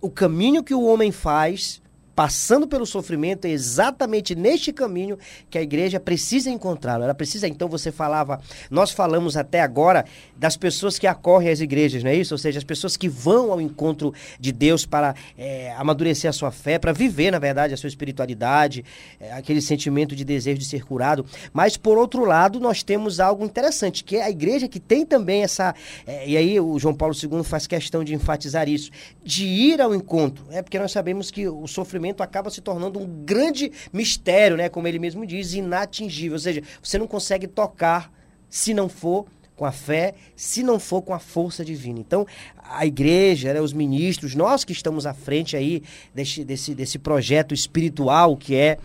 o 0.00 0.10
caminho 0.10 0.64
que 0.64 0.74
o 0.74 0.82
homem 0.82 1.12
faz 1.12 1.80
passando 2.16 2.66
pelo 2.66 2.86
sofrimento, 2.86 3.44
é 3.44 3.50
exatamente 3.50 4.34
neste 4.34 4.72
caminho 4.72 5.18
que 5.50 5.58
a 5.58 5.62
igreja 5.62 6.00
precisa 6.00 6.48
encontrá-lo. 6.48 7.04
Ela 7.04 7.14
precisa, 7.14 7.46
então 7.46 7.68
você 7.68 7.92
falava, 7.92 8.40
nós 8.70 8.90
falamos 8.90 9.36
até 9.36 9.60
agora 9.60 10.06
das 10.34 10.56
pessoas 10.56 10.98
que 10.98 11.06
acorrem 11.06 11.50
às 11.50 11.60
igrejas, 11.60 12.02
não 12.02 12.10
é 12.10 12.14
isso? 12.14 12.32
Ou 12.32 12.38
seja, 12.38 12.58
as 12.58 12.64
pessoas 12.64 12.96
que 12.96 13.06
vão 13.06 13.52
ao 13.52 13.60
encontro 13.60 14.14
de 14.40 14.50
Deus 14.50 14.86
para 14.86 15.14
é, 15.36 15.74
amadurecer 15.76 16.30
a 16.30 16.32
sua 16.32 16.50
fé, 16.50 16.78
para 16.78 16.90
viver, 16.90 17.30
na 17.30 17.38
verdade, 17.38 17.74
a 17.74 17.76
sua 17.76 17.88
espiritualidade, 17.88 18.82
é, 19.20 19.32
aquele 19.32 19.60
sentimento 19.60 20.16
de 20.16 20.24
desejo 20.24 20.58
de 20.58 20.64
ser 20.64 20.86
curado. 20.86 21.26
Mas, 21.52 21.76
por 21.76 21.98
outro 21.98 22.24
lado, 22.24 22.58
nós 22.58 22.82
temos 22.82 23.20
algo 23.20 23.44
interessante, 23.44 24.02
que 24.02 24.16
é 24.16 24.22
a 24.22 24.30
igreja 24.30 24.66
que 24.66 24.80
tem 24.80 25.04
também 25.04 25.42
essa. 25.42 25.74
É, 26.06 26.26
e 26.26 26.34
aí 26.34 26.58
o 26.58 26.78
João 26.78 26.94
Paulo 26.94 27.14
II 27.14 27.44
faz 27.44 27.66
questão 27.66 28.02
de 28.02 28.14
enfatizar 28.14 28.70
isso, 28.70 28.90
de 29.22 29.44
ir 29.44 29.82
ao 29.82 29.94
encontro. 29.94 30.46
É 30.50 30.62
porque 30.62 30.78
nós 30.78 30.92
sabemos 30.92 31.30
que 31.30 31.46
o 31.46 31.66
sofrimento 31.66 32.05
acaba 32.22 32.50
se 32.50 32.60
tornando 32.60 32.98
um 32.98 33.06
grande 33.24 33.72
mistério, 33.92 34.56
né? 34.56 34.68
Como 34.68 34.86
ele 34.86 34.98
mesmo 34.98 35.26
diz, 35.26 35.54
inatingível. 35.54 36.34
Ou 36.34 36.38
seja, 36.38 36.62
você 36.82 36.98
não 36.98 37.06
consegue 37.06 37.46
tocar 37.46 38.12
se 38.48 38.72
não 38.72 38.88
for 38.88 39.26
com 39.56 39.64
a 39.64 39.72
fé, 39.72 40.14
se 40.36 40.62
não 40.62 40.78
for 40.78 41.00
com 41.00 41.14
a 41.14 41.18
força 41.18 41.64
divina. 41.64 41.98
Então, 41.98 42.26
a 42.62 42.84
igreja, 42.84 43.54
né, 43.54 43.60
os 43.60 43.72
ministros, 43.72 44.34
nós 44.34 44.64
que 44.64 44.72
estamos 44.72 45.06
à 45.06 45.14
frente 45.14 45.56
aí 45.56 45.82
desse, 46.14 46.44
desse, 46.44 46.74
desse 46.74 46.98
projeto 46.98 47.54
espiritual 47.54 48.36
que 48.36 48.54
é 48.54 48.76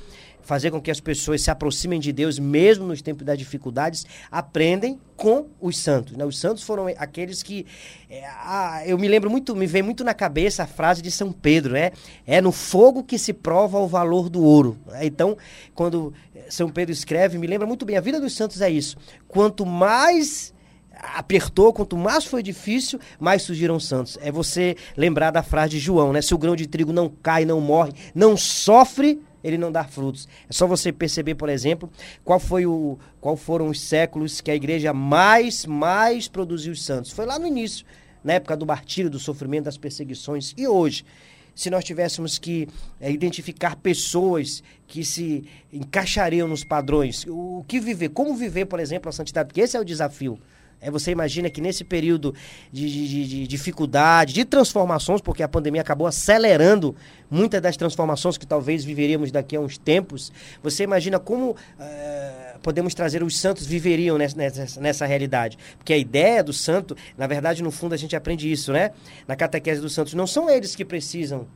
fazer 0.41 0.71
com 0.71 0.81
que 0.81 0.91
as 0.91 0.99
pessoas 0.99 1.41
se 1.41 1.51
aproximem 1.51 1.99
de 1.99 2.11
Deus, 2.11 2.39
mesmo 2.39 2.85
nos 2.85 3.01
tempos 3.01 3.25
das 3.25 3.37
dificuldades, 3.37 4.05
aprendem 4.29 4.99
com 5.15 5.47
os 5.59 5.77
santos. 5.77 6.17
Né? 6.17 6.25
Os 6.25 6.39
santos 6.39 6.63
foram 6.63 6.87
aqueles 6.97 7.43
que. 7.43 7.65
É, 8.09 8.25
ah, 8.25 8.81
eu 8.85 8.97
me 8.97 9.07
lembro 9.07 9.29
muito, 9.29 9.55
me 9.55 9.67
vem 9.67 9.81
muito 9.81 10.03
na 10.03 10.13
cabeça 10.13 10.63
a 10.63 10.67
frase 10.67 11.01
de 11.01 11.11
São 11.11 11.31
Pedro, 11.31 11.73
né? 11.73 11.91
É 12.25 12.41
no 12.41 12.51
fogo 12.51 13.03
que 13.03 13.17
se 13.17 13.33
prova 13.33 13.79
o 13.79 13.87
valor 13.87 14.29
do 14.29 14.43
ouro. 14.43 14.77
Então, 15.01 15.37
quando 15.73 16.13
São 16.49 16.69
Pedro 16.69 16.91
escreve, 16.91 17.37
me 17.37 17.47
lembra 17.47 17.67
muito 17.67 17.85
bem, 17.85 17.97
a 17.97 18.01
vida 18.01 18.19
dos 18.19 18.33
santos 18.33 18.61
é 18.61 18.69
isso. 18.69 18.97
Quanto 19.27 19.65
mais 19.65 20.53
apertou, 21.01 21.73
quanto 21.73 21.97
mais 21.97 22.25
foi 22.25 22.43
difícil, 22.43 22.99
mais 23.19 23.41
surgiram 23.41 23.79
santos. 23.79 24.17
É 24.21 24.31
você 24.31 24.75
lembrar 24.95 25.31
da 25.31 25.41
frase 25.41 25.71
de 25.71 25.79
João, 25.79 26.13
né? 26.13 26.21
Se 26.21 26.33
o 26.33 26.37
grão 26.37 26.55
de 26.55 26.67
trigo 26.67 26.93
não 26.93 27.09
cai, 27.09 27.45
não 27.45 27.59
morre, 27.59 27.93
não 28.13 28.37
sofre, 28.37 29.19
ele 29.43 29.57
não 29.57 29.71
dá 29.71 29.83
frutos. 29.83 30.27
É 30.49 30.53
só 30.53 30.67
você 30.67 30.91
perceber, 30.91 31.35
por 31.35 31.49
exemplo, 31.49 31.89
qual 32.23 32.39
foi 32.39 32.65
o 32.65 32.97
qual 33.19 33.35
foram 33.37 33.67
os 33.69 33.79
séculos 33.81 34.41
que 34.41 34.51
a 34.51 34.55
igreja 34.55 34.93
mais 34.93 35.65
mais 35.65 36.27
produziu 36.27 36.73
os 36.73 36.83
santos. 36.83 37.11
Foi 37.11 37.25
lá 37.25 37.37
no 37.37 37.47
início, 37.47 37.85
na 38.23 38.33
época 38.33 38.55
do 38.57 38.65
martírio, 38.65 39.09
do 39.09 39.19
sofrimento, 39.19 39.65
das 39.65 39.77
perseguições. 39.77 40.53
E 40.57 40.67
hoje, 40.67 41.05
se 41.53 41.69
nós 41.69 41.83
tivéssemos 41.83 42.37
que 42.37 42.67
é, 42.99 43.11
identificar 43.11 43.75
pessoas 43.75 44.63
que 44.87 45.03
se 45.03 45.43
encaixariam 45.71 46.47
nos 46.47 46.63
padrões, 46.63 47.25
o 47.27 47.63
que 47.67 47.79
viver, 47.79 48.09
como 48.09 48.35
viver, 48.35 48.65
por 48.65 48.79
exemplo, 48.79 49.09
a 49.09 49.11
santidade, 49.11 49.47
porque 49.47 49.61
esse 49.61 49.77
é 49.77 49.79
o 49.79 49.85
desafio. 49.85 50.39
É, 50.81 50.89
você 50.89 51.11
imagina 51.11 51.47
que 51.47 51.61
nesse 51.61 51.83
período 51.83 52.33
de, 52.71 52.89
de, 52.89 53.27
de, 53.27 53.47
dificuldade, 53.47 54.33
de 54.33 54.43
transformações, 54.43 55.21
porque 55.21 55.43
a 55.43 55.47
pandemia 55.47 55.81
acabou 55.81 56.07
acelerando 56.07 56.95
muitas 57.29 57.61
das 57.61 57.77
transformações 57.77 58.35
que 58.35 58.47
talvez 58.47 58.83
viveríamos 58.83 59.31
daqui 59.31 59.55
a 59.55 59.59
uns 59.59 59.77
tempos, 59.77 60.31
você 60.63 60.83
imagina 60.83 61.19
como 61.19 61.51
uh, 61.51 62.59
podemos 62.63 62.95
trazer 62.95 63.21
os 63.21 63.37
santos 63.37 63.67
viveriam 63.67 64.17
nessa, 64.17 64.35
nessa, 64.35 64.81
nessa, 64.81 65.05
realidade. 65.05 65.57
Porque 65.77 65.93
a 65.93 65.97
ideia 65.97 66.43
do 66.43 66.51
santo, 66.51 66.97
na 67.15 67.27
verdade, 67.27 67.61
no 67.61 67.69
fundo 67.69 67.93
a 67.93 67.97
gente 67.97 68.15
aprende 68.15 68.51
isso, 68.51 68.73
né? 68.73 68.91
Na 69.27 69.35
catequese 69.35 69.81
dos 69.81 69.93
santos, 69.93 70.15
não 70.15 70.25
são 70.25 70.49
eles 70.49 70.75
que 70.75 70.83
precisam 70.83 71.47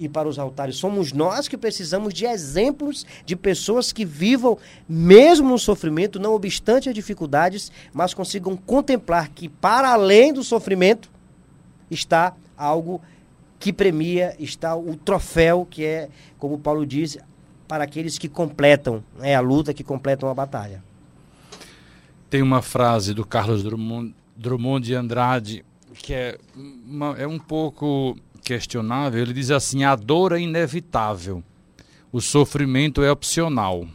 ir 0.00 0.08
para 0.08 0.28
os 0.28 0.38
altares. 0.38 0.76
Somos 0.76 1.12
nós 1.12 1.46
que 1.46 1.56
precisamos 1.56 2.14
de 2.14 2.24
exemplos 2.24 3.06
de 3.24 3.36
pessoas 3.36 3.92
que 3.92 4.04
vivam, 4.04 4.58
mesmo 4.88 5.50
no 5.50 5.58
sofrimento, 5.58 6.18
não 6.18 6.34
obstante 6.34 6.88
as 6.88 6.94
dificuldades, 6.94 7.70
mas 7.92 8.14
consigam 8.14 8.56
contemplar 8.56 9.28
que, 9.28 9.48
para 9.48 9.90
além 9.90 10.32
do 10.32 10.42
sofrimento, 10.42 11.10
está 11.90 12.34
algo 12.56 13.00
que 13.58 13.72
premia, 13.72 14.34
está 14.38 14.74
o 14.74 14.96
troféu, 14.96 15.66
que 15.68 15.84
é, 15.84 16.08
como 16.38 16.58
Paulo 16.58 16.86
diz, 16.86 17.18
para 17.68 17.84
aqueles 17.84 18.18
que 18.18 18.28
completam 18.28 19.04
é 19.20 19.34
a 19.34 19.40
luta, 19.40 19.74
que 19.74 19.84
completam 19.84 20.28
a 20.30 20.34
batalha. 20.34 20.82
Tem 22.30 22.40
uma 22.40 22.62
frase 22.62 23.12
do 23.12 23.24
Carlos 23.24 23.62
Drummond, 23.62 24.14
Drummond 24.36 24.86
de 24.86 24.94
Andrade 24.94 25.64
que 26.02 26.14
é, 26.14 26.38
uma, 26.56 27.16
é 27.18 27.26
um 27.26 27.38
pouco 27.38 28.16
questionável, 28.42 29.20
ele 29.20 29.32
diz 29.32 29.50
assim: 29.50 29.84
a 29.84 29.94
dor 29.94 30.32
é 30.32 30.40
inevitável, 30.40 31.42
o 32.12 32.20
sofrimento 32.20 33.02
é 33.02 33.10
opcional. 33.10 33.86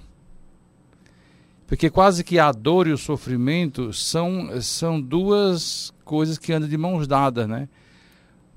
Porque 1.68 1.90
quase 1.90 2.24
que 2.24 2.38
a 2.38 2.52
dor 2.52 2.88
e 2.88 2.92
o 2.92 2.98
sofrimento 2.98 3.92
são, 3.92 4.62
são 4.62 5.02
duas 5.02 5.92
coisas 6.04 6.38
que 6.38 6.54
andam 6.54 6.70
de 6.70 6.78
mãos 6.78 7.08
dadas, 7.08 7.48
né? 7.48 7.68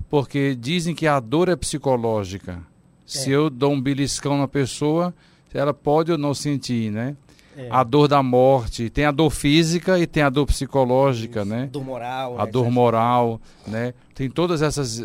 Porque 0.09 0.55
dizem 0.55 0.93
que 0.93 1.07
a 1.07 1.19
dor 1.19 1.49
é 1.49 1.55
psicológica. 1.55 2.61
É. 2.61 2.61
Se 3.05 3.31
eu 3.31 3.49
dou 3.49 3.73
um 3.73 3.81
beliscão 3.81 4.37
na 4.37 4.47
pessoa, 4.47 5.13
ela 5.53 5.73
pode 5.73 6.11
ou 6.11 6.17
não 6.17 6.33
sentir, 6.33 6.91
né? 6.91 7.15
É. 7.57 7.67
A 7.71 7.83
dor 7.83 8.07
da 8.07 8.21
morte, 8.21 8.89
tem 8.89 9.05
a 9.05 9.11
dor 9.11 9.31
física 9.31 9.99
e 9.99 10.07
tem 10.07 10.23
a 10.23 10.29
dor 10.29 10.45
psicológica, 10.45 11.41
Isso. 11.41 11.49
né? 11.49 11.67
Dor 11.71 11.83
moral. 11.83 12.39
A 12.39 12.45
né? 12.45 12.51
dor 12.51 12.71
moral, 12.71 13.41
né? 13.67 13.93
Tem 14.19 14.29
todas 14.29 14.61
essas, 14.61 15.01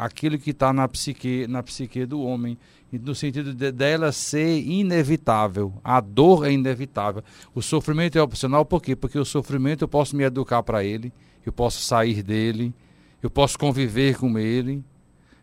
aquilo 0.00 0.38
que 0.38 0.48
está 0.48 0.72
na 0.72 0.88
psique, 0.88 1.46
na 1.46 1.62
psique 1.62 2.06
do 2.06 2.22
homem, 2.22 2.56
no 2.90 3.14
sentido 3.14 3.52
de, 3.52 3.70
dela 3.70 4.10
ser 4.10 4.58
inevitável. 4.58 5.74
A 5.84 6.00
dor 6.00 6.46
é 6.46 6.52
inevitável. 6.52 7.22
O 7.54 7.60
sofrimento 7.60 8.16
é 8.16 8.22
opcional, 8.22 8.64
por 8.64 8.80
quê? 8.80 8.96
Porque 8.96 9.18
o 9.18 9.24
sofrimento 9.26 9.82
eu 9.82 9.88
posso 9.88 10.16
me 10.16 10.24
educar 10.24 10.62
para 10.62 10.82
ele, 10.82 11.12
eu 11.44 11.52
posso 11.52 11.82
sair 11.82 12.22
dele, 12.22 12.72
eu 13.22 13.28
posso 13.28 13.58
conviver 13.58 14.16
com 14.16 14.38
ele, 14.38 14.82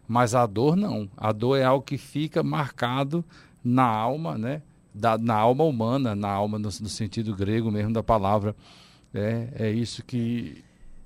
mas 0.08 0.34
a 0.34 0.48
dor 0.48 0.76
não. 0.76 1.08
A 1.16 1.32
dor 1.32 1.60
é 1.60 1.64
algo 1.64 1.86
que 1.86 2.00
fica 2.00 2.42
marcado 2.42 3.24
na 3.64 3.86
alma, 3.86 4.36
né? 4.36 4.64
da, 4.92 5.16
na 5.16 5.36
alma 5.36 5.64
humana, 5.64 6.16
na 6.16 6.30
alma 6.30 6.58
no, 6.58 6.70
no, 6.70 6.90
sentido 6.90 7.36
grego 7.36 7.70
mesmo 7.70 7.94
da 7.94 8.02
palavra. 8.02 8.56
É, 9.14 9.48
é 9.60 9.72
isso 9.72 10.04
que 10.04 10.64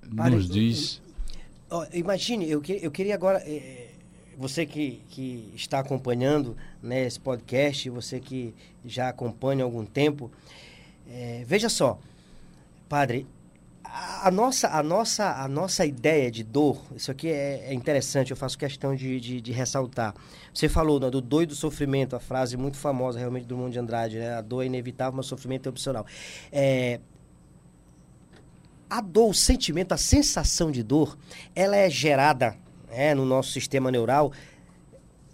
nos 0.10 0.47
diz. 0.47 1.04
Imagine, 1.93 2.49
eu, 2.49 2.62
que, 2.62 2.80
eu 2.82 2.91
queria 2.91 3.15
agora. 3.15 3.39
É, 3.39 3.89
você 4.38 4.65
que, 4.65 5.01
que 5.10 5.51
está 5.56 5.80
acompanhando 5.80 6.58
né, 6.84 7.06
esse 7.06 7.19
podcast, 7.19 7.89
você 7.89 8.19
que 8.19 8.54
já 8.84 9.10
acompanha 9.10 9.63
há 9.63 9.65
algum 9.65 9.86
tempo, 9.86 10.30
é, 11.10 11.43
veja 11.45 11.69
só, 11.69 11.99
padre, 12.89 13.25
a, 14.23 14.30
nossa, 14.30 14.67
a, 14.67 14.84
nossa, 14.84 15.41
a 15.41 15.47
nossa 15.47 15.86
ideia 15.86 16.30
de 16.30 16.43
dor, 16.43 16.82
isso 16.95 17.10
aqui 17.12 17.30
é, 17.30 17.67
é 17.69 17.73
interessante, 17.73 18.32
eu 18.32 18.38
faço 18.38 18.58
questão 18.58 18.93
de, 18.93 19.19
de, 19.21 19.39
de 19.39 19.51
ressaltar. 19.54 20.13
Você 20.54 20.67
falou 20.67 20.99
né, 20.99 21.10
do 21.10 21.21
dor 21.21 21.43
e 21.43 21.45
do 21.45 21.56
sofrimento, 21.56 22.15
a 22.15 22.19
frase 22.19 22.58
muito 22.58 22.78
famosa 22.78 23.19
realmente 23.19 23.45
do 23.45 23.56
Mundo 23.56 23.71
de 23.71 23.80
Andrade, 23.80 24.17
né? 24.17 24.34
A 24.34 24.41
dor 24.41 24.63
é 24.63 24.65
inevitável, 24.65 25.15
mas 25.15 25.28
o 25.28 25.30
sofrimento 25.30 25.67
é 25.67 25.69
opcional. 25.69 26.06
É, 26.51 26.99
a 28.89 29.02
dor, 29.02 29.30
o 29.30 29.34
sentimento, 29.34 29.93
a 29.93 29.98
sensação 29.98 30.71
de 30.71 30.84
dor, 30.84 31.17
ela 31.56 31.76
é 31.76 31.89
gerada 31.89 32.56
é, 32.89 33.13
no 33.13 33.26
nosso 33.26 33.52
sistema 33.52 33.91
neural 33.91 34.32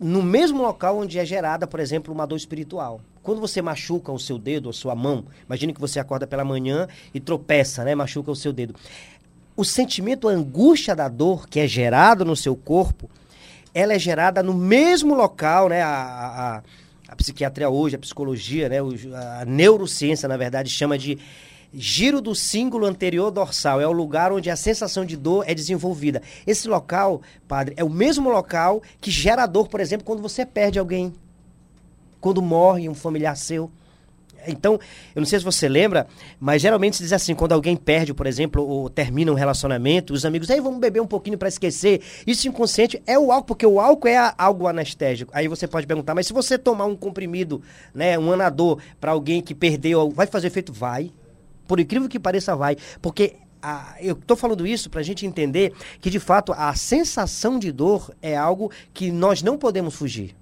no 0.02 0.24
mesmo 0.24 0.64
local 0.64 0.98
onde 0.98 1.20
é 1.20 1.24
gerada, 1.24 1.68
por 1.68 1.80
exemplo, 1.80 2.12
uma 2.12 2.26
dor 2.26 2.36
espiritual. 2.36 3.00
Quando 3.22 3.40
você 3.40 3.62
machuca 3.62 4.12
o 4.12 4.18
seu 4.18 4.40
dedo, 4.40 4.68
a 4.68 4.74
sua 4.74 4.96
mão, 4.96 5.26
imagine 5.46 5.72
que 5.74 5.80
você 5.80 6.00
acorda 6.00 6.26
pela 6.26 6.44
manhã 6.44 6.88
e 7.14 7.20
tropeça, 7.20 7.84
né? 7.84 7.94
Machuca 7.94 8.32
o 8.32 8.36
seu 8.36 8.52
dedo. 8.52 8.74
O 9.56 9.64
sentimento, 9.64 10.28
a 10.28 10.32
angústia 10.32 10.96
da 10.96 11.08
dor 11.08 11.48
que 11.48 11.60
é 11.60 11.68
gerado 11.68 12.26
no 12.26 12.36
seu 12.36 12.56
corpo, 12.56 13.12
ela 13.76 13.94
é 13.94 14.00
gerada 14.00 14.42
no 14.42 14.56
mesmo 14.56 15.14
local, 15.14 15.70
né? 15.70 15.84
A, 15.84 15.92
a, 15.92 16.64
a 17.08 17.16
psiquiatria 17.16 17.70
hoje, 17.70 17.96
a 17.96 18.00
psicologia, 18.00 18.68
né? 18.70 18.78
a 19.40 19.46
neurociência, 19.46 20.28
na 20.28 20.36
verdade, 20.36 20.68
chama 20.72 20.98
de 20.98 21.20
giro 21.74 22.22
do 22.22 22.36
símbolo 22.36 22.86
anterior 22.86 23.32
dorsal. 23.32 23.80
É 23.80 23.88
o 23.88 23.92
lugar 23.92 24.32
onde 24.32 24.50
a 24.50 24.56
sensação 24.56 25.06
de 25.06 25.16
dor 25.16 25.46
é 25.48 25.54
desenvolvida. 25.54 26.22
Esse 26.46 26.68
local, 26.68 27.22
padre, 27.48 27.74
é 27.78 27.84
o 27.84 27.90
mesmo 27.90 28.30
local 28.30 28.82
que 29.00 29.12
gera 29.12 29.46
dor, 29.46 29.68
por 29.68 29.80
exemplo, 29.80 30.06
quando 30.06 30.22
você 30.22 30.46
perde 30.46 30.80
alguém 30.80 31.14
quando 32.22 32.42
morre 32.42 32.88
um 32.88 32.94
familiar 32.94 33.36
seu. 33.36 33.70
Então, 34.48 34.80
eu 35.16 35.20
não 35.20 35.26
sei 35.26 35.38
se 35.38 35.46
você 35.46 35.70
lembra, 35.70 36.08
mas 36.40 36.62
geralmente 36.62 36.98
se 36.98 37.04
diz 37.04 37.14
assim, 37.14 37.36
quando 37.36 37.52
alguém 37.52 37.76
perde, 37.76 38.12
por 38.12 38.26
exemplo, 38.26 38.68
ou 38.68 38.90
termina 38.90 39.32
um 39.32 39.36
relacionamento, 39.36 40.14
os 40.14 40.26
amigos, 40.26 40.50
aí 40.50 40.60
vamos 40.60 40.80
beber 40.80 41.00
um 41.00 41.06
pouquinho 41.06 41.38
para 41.38 41.48
esquecer. 41.48 42.02
Isso 42.26 42.48
inconsciente 42.48 43.02
é 43.06 43.20
o 43.20 43.32
álcool, 43.32 43.48
porque 43.48 43.66
o 43.66 43.80
álcool 43.80 44.08
é 44.08 44.34
algo 44.38 44.68
anestésico. 44.68 45.32
Aí 45.34 45.48
você 45.48 45.68
pode 45.68 45.86
perguntar, 45.86 46.16
mas 46.16 46.26
se 46.26 46.34
você 46.34 46.58
tomar 46.58 46.86
um 46.86 46.96
comprimido, 46.96 47.62
né, 47.94 48.18
um 48.18 48.32
anador 48.32 48.80
para 49.00 49.12
alguém 49.12 49.42
que 49.42 49.54
perdeu, 49.54 50.10
vai 50.10 50.26
fazer 50.26 50.48
efeito? 50.48 50.74
Vai. 50.74 51.12
Por 51.72 51.80
incrível 51.80 52.10
que 52.10 52.20
pareça, 52.20 52.54
vai. 52.54 52.76
Porque 53.02 53.36
a, 53.62 53.96
eu 54.02 54.12
estou 54.12 54.36
falando 54.36 54.68
isso 54.68 54.90
para 54.90 55.00
a 55.00 55.04
gente 55.04 55.26
entender 55.26 55.72
que, 56.02 56.10
de 56.10 56.20
fato, 56.20 56.52
a 56.52 56.76
sensação 56.76 57.58
de 57.58 57.72
dor 57.72 58.14
é 58.22 58.36
algo 58.36 58.70
que 58.94 59.10
nós 59.10 59.42
não 59.42 59.58
podemos 59.58 59.96
fugir. 59.96 60.36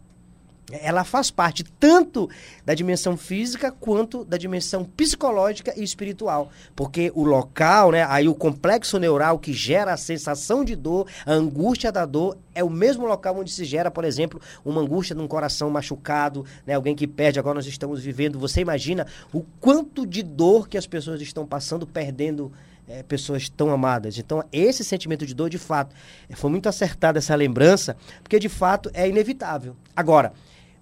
Ela 0.71 1.03
faz 1.03 1.31
parte 1.31 1.63
tanto 1.63 2.29
da 2.65 2.73
dimensão 2.73 3.17
física 3.17 3.71
quanto 3.71 4.23
da 4.23 4.37
dimensão 4.37 4.83
psicológica 4.83 5.73
e 5.75 5.83
espiritual. 5.83 6.51
Porque 6.75 7.11
o 7.15 7.23
local, 7.23 7.91
né, 7.91 8.05
aí 8.07 8.27
o 8.27 8.35
complexo 8.35 8.99
neural 8.99 9.39
que 9.39 9.51
gera 9.51 9.93
a 9.93 9.97
sensação 9.97 10.63
de 10.63 10.75
dor, 10.75 11.07
a 11.25 11.31
angústia 11.31 11.91
da 11.91 12.05
dor, 12.05 12.37
é 12.53 12.63
o 12.63 12.69
mesmo 12.69 13.05
local 13.05 13.37
onde 13.37 13.51
se 13.51 13.65
gera, 13.65 13.89
por 13.89 14.03
exemplo, 14.03 14.39
uma 14.63 14.81
angústia 14.81 15.15
num 15.15 15.27
coração 15.27 15.69
machucado, 15.69 16.45
né, 16.65 16.73
alguém 16.75 16.95
que 16.95 17.07
perde, 17.07 17.39
agora 17.39 17.55
nós 17.55 17.65
estamos 17.65 18.01
vivendo. 18.01 18.37
Você 18.37 18.61
imagina 18.61 19.07
o 19.33 19.43
quanto 19.59 20.05
de 20.05 20.21
dor 20.21 20.67
que 20.67 20.77
as 20.77 20.85
pessoas 20.85 21.21
estão 21.21 21.45
passando, 21.45 21.87
perdendo 21.87 22.51
é, 22.87 23.03
pessoas 23.03 23.47
tão 23.47 23.69
amadas. 23.71 24.17
Então, 24.17 24.43
esse 24.51 24.83
sentimento 24.83 25.25
de 25.25 25.33
dor, 25.33 25.49
de 25.49 25.59
fato, 25.59 25.95
foi 26.33 26.49
muito 26.49 26.67
acertada 26.67 27.19
essa 27.19 27.35
lembrança, 27.35 27.95
porque 28.23 28.39
de 28.39 28.49
fato 28.49 28.89
é 28.93 29.07
inevitável. 29.07 29.75
Agora, 29.95 30.33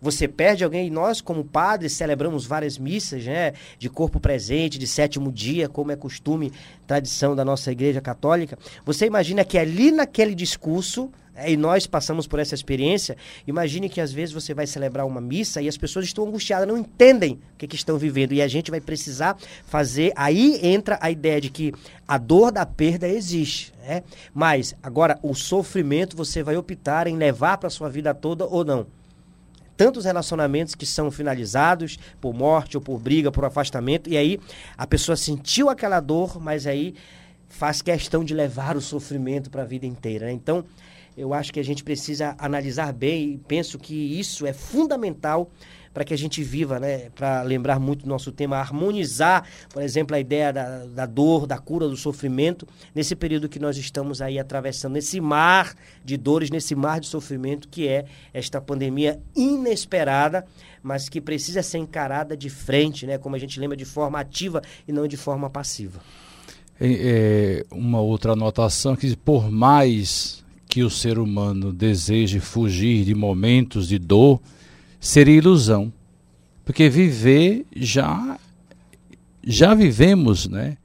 você 0.02 0.28
perde 0.28 0.64
alguém 0.64 0.88
e 0.88 0.90
nós, 0.90 1.22
como 1.22 1.44
padres, 1.44 1.94
celebramos 1.94 2.46
várias 2.46 2.78
missas, 2.78 3.26
né? 3.26 3.54
De 3.80 3.90
corpo 3.90 4.20
presente, 4.20 4.78
de 4.78 4.88
sétimo 4.88 5.32
dia, 5.32 5.68
como 5.68 5.92
é 5.92 5.96
costume, 5.96 6.52
tradição 6.86 7.36
da 7.36 7.44
nossa 7.44 7.72
igreja 7.72 8.00
católica. 8.02 8.58
Você 8.86 9.06
imagina 9.06 9.44
que 9.44 9.58
ali 9.58 9.92
naquele 9.92 10.36
discurso, 10.36 11.10
é, 11.36 11.52
e 11.52 11.58
nós 11.58 11.88
passamos 11.88 12.28
por 12.28 12.40
essa 12.40 12.56
experiência, 12.56 13.18
imagine 13.46 13.90
que 13.90 14.00
às 14.02 14.12
vezes 14.12 14.34
você 14.34 14.54
vai 14.54 14.68
celebrar 14.68 15.06
uma 15.06 15.22
missa 15.22 15.62
e 15.62 15.68
as 15.68 15.78
pessoas 15.78 16.06
estão 16.06 16.26
angustiadas, 16.26 16.68
não 16.68 16.78
entendem 16.78 17.40
o 17.54 17.58
que, 17.58 17.68
que 17.68 17.76
estão 17.76 17.98
vivendo. 17.98 18.34
E 18.34 18.42
a 18.42 18.48
gente 18.48 18.70
vai 18.70 18.82
precisar 18.82 19.36
fazer. 19.66 20.14
Aí 20.16 20.60
entra 20.62 21.00
a 21.02 21.10
ideia 21.10 21.42
de 21.42 21.50
que 21.50 21.74
a 22.08 22.18
dor 22.18 22.52
da 22.52 22.66
perda 22.66 23.08
existe. 23.08 23.74
Né? 23.80 24.04
Mas, 24.34 24.76
agora, 24.82 25.20
o 25.24 25.34
sofrimento 25.34 26.16
você 26.16 26.44
vai 26.44 26.56
optar 26.56 27.08
em 27.08 27.16
levar 27.16 27.58
para 27.58 27.68
a 27.68 27.72
sua 27.72 27.90
vida 27.90 28.14
toda 28.14 28.46
ou 28.46 28.64
não 28.64 28.97
tantos 29.78 30.04
relacionamentos 30.06 30.76
que 30.76 30.86
são 30.86 31.12
finalizados 31.12 31.98
por 32.20 32.34
morte 32.34 32.76
ou 32.76 32.82
por 32.82 33.00
briga, 33.00 33.32
por 33.32 33.46
afastamento, 33.46 34.10
e 34.10 34.18
aí 34.18 34.40
a 34.76 34.88
pessoa 34.88 35.16
sentiu 35.16 35.70
aquela 35.70 36.00
dor, 36.00 36.42
mas 36.42 36.66
aí 36.66 36.96
faz 37.48 37.82
questão 37.82 38.24
de 38.24 38.34
levar 38.34 38.76
o 38.76 38.82
sofrimento 38.82 39.50
para 39.50 39.62
a 39.62 39.66
vida 39.66 39.86
inteira. 39.86 40.26
Né? 40.26 40.34
Então, 40.34 40.66
eu 41.16 41.34
acho 41.34 41.54
que 41.54 41.60
a 41.60 41.64
gente 41.64 41.84
precisa 41.84 42.36
analisar 42.38 42.92
bem 42.92 43.34
e 43.34 43.38
penso 43.38 43.80
que 43.80 44.20
isso 44.20 44.46
é 44.46 44.54
fundamental 44.54 45.50
para 45.98 46.06
que 46.06 46.14
a 46.14 46.18
gente 46.18 46.44
viva, 46.44 46.80
né? 46.80 47.10
Para 47.16 47.42
lembrar 47.42 47.80
muito 47.80 48.04
do 48.04 48.08
nosso 48.08 48.32
tema, 48.32 48.58
harmonizar, 48.58 49.44
por 49.74 49.82
exemplo, 49.82 50.16
a 50.16 50.20
ideia 50.20 50.54
da, 50.54 50.86
da 50.86 51.08
dor, 51.08 51.48
da 51.48 51.58
cura, 51.58 51.88
do 51.88 51.98
sofrimento, 51.98 52.68
nesse 52.94 53.16
período 53.16 53.50
que 53.50 53.58
nós 53.58 53.78
estamos 53.78 54.22
aí 54.22 54.38
atravessando, 54.38 54.94
nesse 54.94 55.20
mar 55.20 55.74
de 56.06 56.16
dores, 56.16 56.52
nesse 56.52 56.76
mar 56.76 57.00
de 57.00 57.08
sofrimento 57.08 57.68
que 57.68 57.88
é 57.88 58.06
esta 58.32 58.62
pandemia 58.62 59.20
inesperada, 59.36 60.46
mas 60.84 61.10
que 61.10 61.20
precisa 61.20 61.64
ser 61.64 61.80
encarada 61.80 62.38
de 62.38 62.48
frente, 62.48 63.08
né? 63.08 63.18
Como 63.18 63.36
a 63.36 63.40
gente 63.40 63.60
lembra, 63.60 63.76
de 63.76 63.86
forma 63.86 64.20
ativa 64.20 64.62
e 64.88 64.92
não 64.92 65.08
de 65.08 65.18
forma 65.18 65.50
passiva. 65.50 66.00
É, 66.80 67.64
é 67.72 67.76
uma 67.76 68.02
outra 68.02 68.34
anotação 68.34 68.96
que 68.96 69.16
por 69.16 69.50
mais 69.50 70.46
que 70.70 70.84
o 70.84 70.92
ser 70.92 71.18
humano 71.18 71.74
deseje 71.74 72.40
fugir 72.40 73.04
de 73.04 73.16
momentos 73.16 73.88
de 73.88 73.98
dor, 73.98 74.40
seria 75.00 75.38
ilusão. 75.38 75.92
Porque 76.66 76.90
viver 76.90 77.66
já 77.76 78.38
já 79.44 79.74
vivemos, 79.74 80.48
né? 80.48 80.78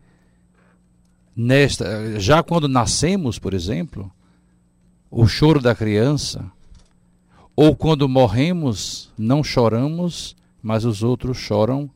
Nesta, 1.34 2.20
já 2.20 2.42
quando 2.42 2.68
nascemos, 2.68 3.38
por 3.38 3.54
exemplo, 3.54 4.12
o 5.10 5.26
choro 5.26 5.60
da 5.60 5.74
criança, 5.74 6.50
ou 7.56 7.74
quando 7.74 8.08
morremos, 8.08 9.10
não 9.18 9.42
choramos, 9.42 10.36
mas 10.62 10.84
os 10.84 11.02
outros 11.02 11.36
choram 11.36 11.90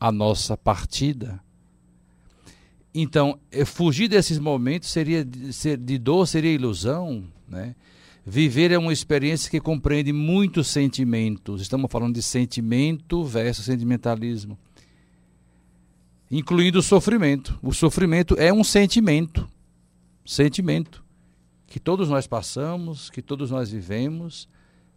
a 0.00 0.10
nossa 0.10 0.56
partida. 0.56 1.40
Então, 2.92 3.38
eh, 3.50 3.64
fugir 3.64 4.08
desses 4.08 4.38
momentos 4.38 4.90
seria 4.90 5.24
de 5.24 5.98
dor 5.98 6.26
seria 6.26 6.52
ilusão, 6.52 7.24
né? 7.48 7.74
Viver 8.26 8.70
é 8.70 8.78
uma 8.78 8.92
experiência 8.92 9.50
que 9.50 9.60
compreende 9.60 10.10
muitos 10.10 10.68
sentimentos. 10.68 11.60
Estamos 11.60 11.92
falando 11.92 12.14
de 12.14 12.22
sentimento 12.22 13.22
versus 13.22 13.66
sentimentalismo. 13.66 14.58
Incluindo 16.30 16.78
o 16.78 16.82
sofrimento. 16.82 17.58
O 17.62 17.72
sofrimento 17.74 18.34
é 18.38 18.50
um 18.50 18.64
sentimento. 18.64 19.46
Sentimento. 20.24 21.04
Que 21.66 21.78
todos 21.78 22.08
nós 22.08 22.26
passamos, 22.26 23.10
que 23.10 23.20
todos 23.20 23.50
nós 23.50 23.70
vivemos, 23.70 24.48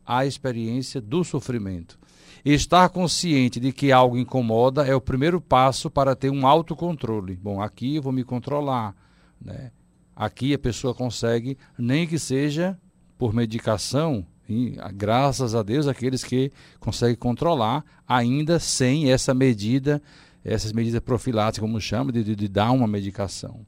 a 0.06 0.26
experiência 0.26 1.02
do 1.02 1.22
sofrimento. 1.26 2.00
Estar 2.46 2.88
consciente 2.88 3.60
de 3.60 3.74
que 3.74 3.92
algo 3.92 4.18
incomoda 4.18 4.88
é 4.88 4.96
o 4.96 5.02
primeiro 5.02 5.42
passo 5.42 5.92
para 5.92 6.16
ter 6.16 6.30
um 6.30 6.48
autocontrole. 6.48 7.36
Bom, 7.36 7.62
aqui 7.62 7.98
eu 7.98 8.02
vou 8.02 8.14
me 8.14 8.24
controlar. 8.24 8.96
Né? 9.42 9.72
Aqui 10.16 10.54
a 10.54 10.60
pessoa 10.60 10.94
consegue, 10.94 11.58
nem 11.78 12.08
que 12.08 12.18
seja 12.18 12.80
por 13.18 13.34
medicação, 13.34 14.26
e, 14.50 14.78
graças 14.94 15.54
a 15.54 15.62
Deus, 15.62 15.88
aqueles 15.88 16.24
que 16.24 16.52
conseguem 16.80 17.16
controlar, 17.16 17.84
ainda 18.08 18.60
sem 18.60 19.12
essa 19.12 19.34
medida, 19.34 20.02
essas 20.44 20.72
medidas 20.72 21.02
profiláticas, 21.02 21.60
como 21.60 21.82
chama, 21.82 22.12
de, 22.12 22.24
de, 22.24 22.36
de 22.36 22.48
dar 22.48 22.72
uma 22.72 22.88
medicação. 22.88 23.66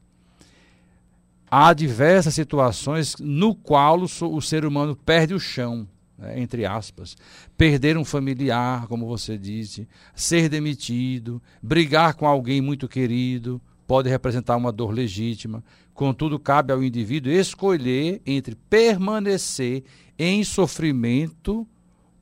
Há 1.50 1.74
diversas 1.74 2.34
situações 2.34 3.16
no 3.18 3.54
qual 3.54 3.98
o, 3.98 4.36
o 4.36 4.40
ser 4.40 4.64
humano 4.64 4.96
perde 4.96 5.34
o 5.34 5.40
chão, 5.40 5.86
né, 6.16 6.40
entre 6.40 6.64
aspas. 6.64 7.16
Perder 7.58 7.98
um 7.98 8.04
familiar, 8.04 8.86
como 8.86 9.06
você 9.06 9.36
disse, 9.36 9.86
ser 10.14 10.48
demitido, 10.48 11.42
brigar 11.60 12.14
com 12.14 12.26
alguém 12.26 12.60
muito 12.60 12.88
querido, 12.88 13.60
pode 13.86 14.08
representar 14.08 14.56
uma 14.56 14.70
dor 14.70 14.92
legítima. 14.92 15.62
Contudo, 15.94 16.38
cabe 16.38 16.72
ao 16.72 16.82
indivíduo 16.82 17.32
escolher 17.32 18.22
entre 18.24 18.54
permanecer 18.54 19.84
em 20.18 20.42
sofrimento 20.44 21.66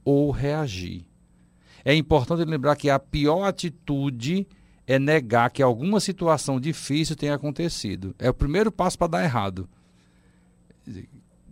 ou 0.04 0.30
reagir. 0.30 1.04
É 1.84 1.94
importante 1.94 2.44
lembrar 2.44 2.76
que 2.76 2.90
a 2.90 2.98
pior 2.98 3.44
atitude 3.44 4.46
é 4.86 4.98
negar 4.98 5.50
que 5.50 5.62
alguma 5.62 6.00
situação 6.00 6.58
difícil 6.58 7.14
tenha 7.14 7.34
acontecido. 7.34 8.14
É 8.18 8.30
o 8.30 8.34
primeiro 8.34 8.72
passo 8.72 8.98
para 8.98 9.08
dar 9.08 9.24
errado. 9.24 9.68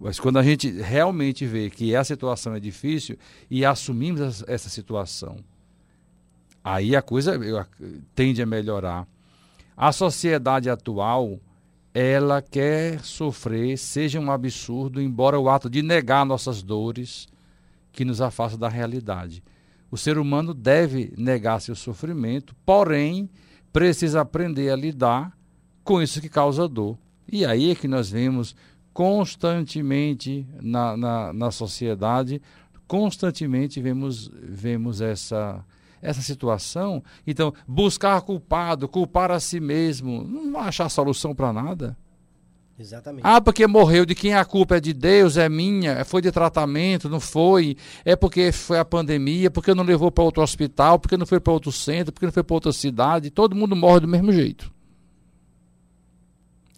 Mas 0.00 0.18
quando 0.18 0.38
a 0.38 0.42
gente 0.42 0.70
realmente 0.70 1.46
vê 1.46 1.70
que 1.70 1.94
a 1.94 2.02
situação 2.02 2.54
é 2.54 2.60
difícil 2.60 3.18
e 3.50 3.64
assumimos 3.64 4.42
essa 4.46 4.68
situação, 4.68 5.38
aí 6.62 6.96
a 6.96 7.02
coisa 7.02 7.38
tende 8.14 8.42
a 8.42 8.46
melhorar. 8.46 9.06
A 9.76 9.92
sociedade 9.92 10.70
atual, 10.70 11.38
ela 11.98 12.42
quer 12.42 13.00
sofrer, 13.00 13.78
seja 13.78 14.20
um 14.20 14.30
absurdo, 14.30 15.00
embora 15.00 15.40
o 15.40 15.48
ato 15.48 15.70
de 15.70 15.80
negar 15.80 16.26
nossas 16.26 16.62
dores 16.62 17.26
que 17.90 18.04
nos 18.04 18.20
afasta 18.20 18.58
da 18.58 18.68
realidade. 18.68 19.42
O 19.90 19.96
ser 19.96 20.18
humano 20.18 20.52
deve 20.52 21.14
negar 21.16 21.58
seu 21.58 21.74
sofrimento, 21.74 22.54
porém 22.66 23.30
precisa 23.72 24.20
aprender 24.20 24.68
a 24.68 24.76
lidar 24.76 25.34
com 25.82 26.02
isso 26.02 26.20
que 26.20 26.28
causa 26.28 26.68
dor. 26.68 26.98
E 27.32 27.46
aí 27.46 27.70
é 27.70 27.74
que 27.74 27.88
nós 27.88 28.10
vemos 28.10 28.54
constantemente 28.92 30.46
na, 30.60 30.98
na, 30.98 31.32
na 31.32 31.50
sociedade, 31.50 32.42
constantemente 32.86 33.80
vemos, 33.80 34.30
vemos 34.34 35.00
essa, 35.00 35.64
essa 36.00 36.22
situação. 36.22 37.02
Então, 37.26 37.52
buscar 37.66 38.20
culpado, 38.22 38.88
culpar 38.88 39.30
a 39.30 39.40
si 39.40 39.60
mesmo, 39.60 40.22
não 40.24 40.52
vai 40.52 40.68
achar 40.68 40.88
solução 40.88 41.34
para 41.34 41.52
nada. 41.52 41.96
Exatamente. 42.78 43.22
Ah, 43.24 43.40
porque 43.40 43.66
morreu, 43.66 44.04
de 44.04 44.14
quem 44.14 44.34
a 44.34 44.44
culpa 44.44 44.76
é 44.76 44.80
de 44.80 44.92
Deus, 44.92 45.38
é 45.38 45.48
minha, 45.48 46.04
foi 46.04 46.20
de 46.20 46.30
tratamento, 46.30 47.08
não 47.08 47.20
foi, 47.20 47.76
é 48.04 48.14
porque 48.14 48.52
foi 48.52 48.78
a 48.78 48.84
pandemia, 48.84 49.50
porque 49.50 49.74
não 49.74 49.82
levou 49.82 50.10
para 50.10 50.24
outro 50.24 50.42
hospital, 50.42 50.98
porque 50.98 51.16
não 51.16 51.24
foi 51.24 51.40
para 51.40 51.54
outro 51.54 51.72
centro, 51.72 52.12
porque 52.12 52.26
não 52.26 52.32
foi 52.32 52.42
para 52.42 52.54
outra 52.54 52.72
cidade, 52.72 53.30
todo 53.30 53.56
mundo 53.56 53.74
morre 53.74 54.00
do 54.00 54.08
mesmo 54.08 54.30
jeito. 54.30 54.70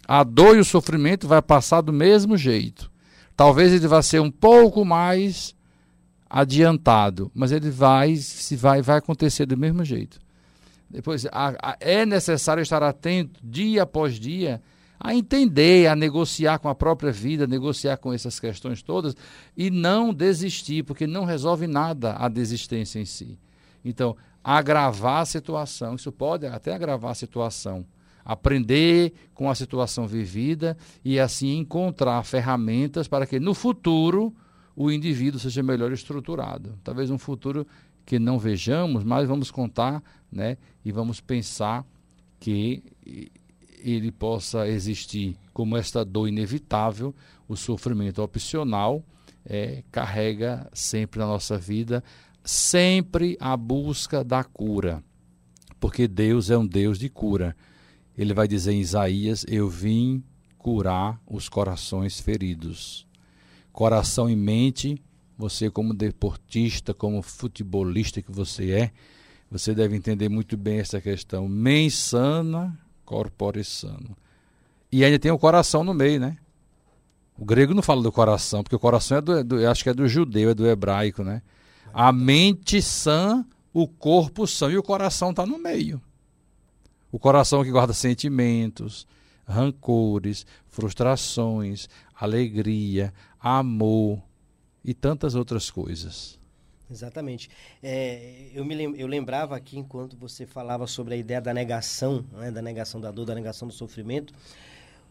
A 0.07 0.23
dor 0.23 0.55
e 0.55 0.59
o 0.59 0.65
sofrimento 0.65 1.27
vai 1.27 1.41
passar 1.41 1.81
do 1.81 1.91
mesmo 1.91 2.37
jeito. 2.37 2.89
Talvez 3.35 3.73
ele 3.73 3.87
vá 3.87 4.01
ser 4.01 4.21
um 4.21 4.31
pouco 4.31 4.83
mais 4.83 5.53
adiantado, 6.29 7.31
mas 7.33 7.51
ele 7.51 7.71
vai 7.71 8.15
se 8.15 8.55
vai 8.55 8.81
vai 8.81 8.97
acontecer 8.97 9.45
do 9.45 9.57
mesmo 9.57 9.83
jeito. 9.83 10.19
Depois 10.89 11.25
a, 11.27 11.49
a, 11.61 11.77
é 11.79 12.05
necessário 12.05 12.61
estar 12.61 12.83
atento 12.83 13.39
dia 13.43 13.83
após 13.83 14.19
dia 14.19 14.61
a 14.99 15.15
entender, 15.15 15.87
a 15.87 15.95
negociar 15.95 16.59
com 16.59 16.67
a 16.67 16.75
própria 16.75 17.11
vida, 17.11 17.47
negociar 17.47 17.97
com 17.97 18.11
essas 18.11 18.39
questões 18.39 18.81
todas 18.81 19.15
e 19.55 19.69
não 19.71 20.13
desistir, 20.13 20.83
porque 20.83 21.07
não 21.07 21.23
resolve 21.23 21.67
nada 21.67 22.15
a 22.17 22.27
desistência 22.27 22.99
em 22.99 23.05
si. 23.05 23.39
Então, 23.83 24.17
agravar 24.43 25.21
a 25.21 25.25
situação, 25.25 25.95
isso 25.95 26.11
pode 26.11 26.45
até 26.45 26.73
agravar 26.73 27.11
a 27.11 27.15
situação. 27.15 27.85
Aprender 28.25 29.13
com 29.33 29.49
a 29.49 29.55
situação 29.55 30.05
vivida 30.05 30.77
e 31.03 31.17
assim 31.17 31.57
encontrar 31.57 32.21
ferramentas 32.23 33.07
para 33.07 33.25
que 33.25 33.39
no 33.39 33.53
futuro 33.53 34.35
o 34.79 34.89
indivíduo 34.89 35.37
seja 35.37 35.61
melhor 35.61 35.91
estruturado. 35.91 36.79
Talvez 36.85 37.11
um 37.11 37.17
futuro 37.17 37.67
que 38.05 38.17
não 38.17 38.39
vejamos, 38.39 39.03
mas 39.03 39.27
vamos 39.27 39.51
contar 39.51 40.01
né, 40.31 40.57
e 40.85 40.91
vamos 40.93 41.19
pensar 41.19 41.85
que 42.39 42.81
ele 43.83 44.09
possa 44.09 44.69
existir 44.69 45.35
como 45.51 45.75
esta 45.75 46.05
dor 46.05 46.29
inevitável, 46.29 47.13
o 47.45 47.57
sofrimento 47.57 48.21
opcional, 48.23 49.03
é, 49.45 49.83
carrega 49.91 50.65
sempre 50.71 51.19
na 51.19 51.27
nossa 51.27 51.57
vida, 51.57 52.01
sempre 52.41 53.35
a 53.37 53.57
busca 53.57 54.23
da 54.23 54.45
cura, 54.45 55.03
porque 55.77 56.07
Deus 56.07 56.49
é 56.49 56.57
um 56.57 56.65
Deus 56.65 56.97
de 56.97 57.09
cura. 57.09 57.53
Ele 58.17 58.33
vai 58.33 58.47
dizer 58.47 58.71
em 58.71 58.79
Isaías: 58.79 59.45
Eu 59.49 59.67
vim 59.67 60.23
curar 60.57 61.19
os 61.27 61.49
corações 61.49 62.21
feridos. 62.21 63.08
Coração 63.79 64.29
e 64.29 64.35
mente, 64.35 65.01
você, 65.37 65.69
como 65.69 65.93
deportista, 65.93 66.93
como 66.93 67.21
futebolista 67.21 68.21
que 68.21 68.29
você 68.29 68.71
é, 68.71 68.91
você 69.49 69.73
deve 69.73 69.95
entender 69.95 70.27
muito 70.27 70.57
bem 70.57 70.79
essa 70.79 70.99
questão. 70.99 71.47
Mens 71.47 71.95
sana, 71.95 72.77
corpore 73.05 73.63
sano. 73.63 74.17
E 74.91 75.05
ainda 75.05 75.17
tem 75.17 75.31
o 75.31 75.39
coração 75.39 75.81
no 75.81 75.93
meio, 75.93 76.19
né? 76.19 76.35
O 77.37 77.45
grego 77.45 77.73
não 77.73 77.81
fala 77.81 78.03
do 78.03 78.11
coração, 78.11 78.63
porque 78.63 78.75
o 78.75 78.79
coração 78.79 79.19
é 79.19 79.21
do, 79.21 79.43
do 79.45 79.69
acho 79.69 79.81
que 79.81 79.89
é 79.89 79.93
do 79.93 80.09
judeu, 80.09 80.49
é 80.49 80.53
do 80.53 80.67
hebraico, 80.67 81.23
né? 81.23 81.41
A 81.93 82.11
mente 82.11 82.81
sã, 82.81 83.45
o 83.73 83.87
corpo 83.87 84.45
sã 84.45 84.69
e 84.69 84.77
o 84.77 84.83
coração 84.83 85.29
está 85.29 85.45
no 85.45 85.57
meio. 85.57 86.01
O 87.09 87.17
coração 87.17 87.63
que 87.63 87.71
guarda 87.71 87.93
sentimentos, 87.93 89.07
rancores, 89.47 90.45
frustrações, 90.67 91.87
alegria, 92.13 93.13
amor 93.39 94.21
e 94.83 94.93
tantas 94.93 95.35
outras 95.35 95.69
coisas. 95.69 96.39
Exatamente. 96.91 97.49
É, 97.83 98.49
eu, 98.53 98.65
me 98.65 98.73
lem 98.73 98.95
eu 98.97 99.07
lembrava 99.07 99.55
aqui, 99.55 99.77
enquanto 99.77 100.17
você 100.17 100.45
falava 100.45 100.87
sobre 100.87 101.13
a 101.13 101.17
ideia 101.17 101.39
da 101.39 101.53
negação, 101.53 102.25
né, 102.33 102.49
da 102.49 102.61
negação 102.61 102.99
da 102.99 103.11
dor, 103.11 103.25
da 103.25 103.35
negação 103.35 103.67
do 103.67 103.73
sofrimento, 103.73 104.33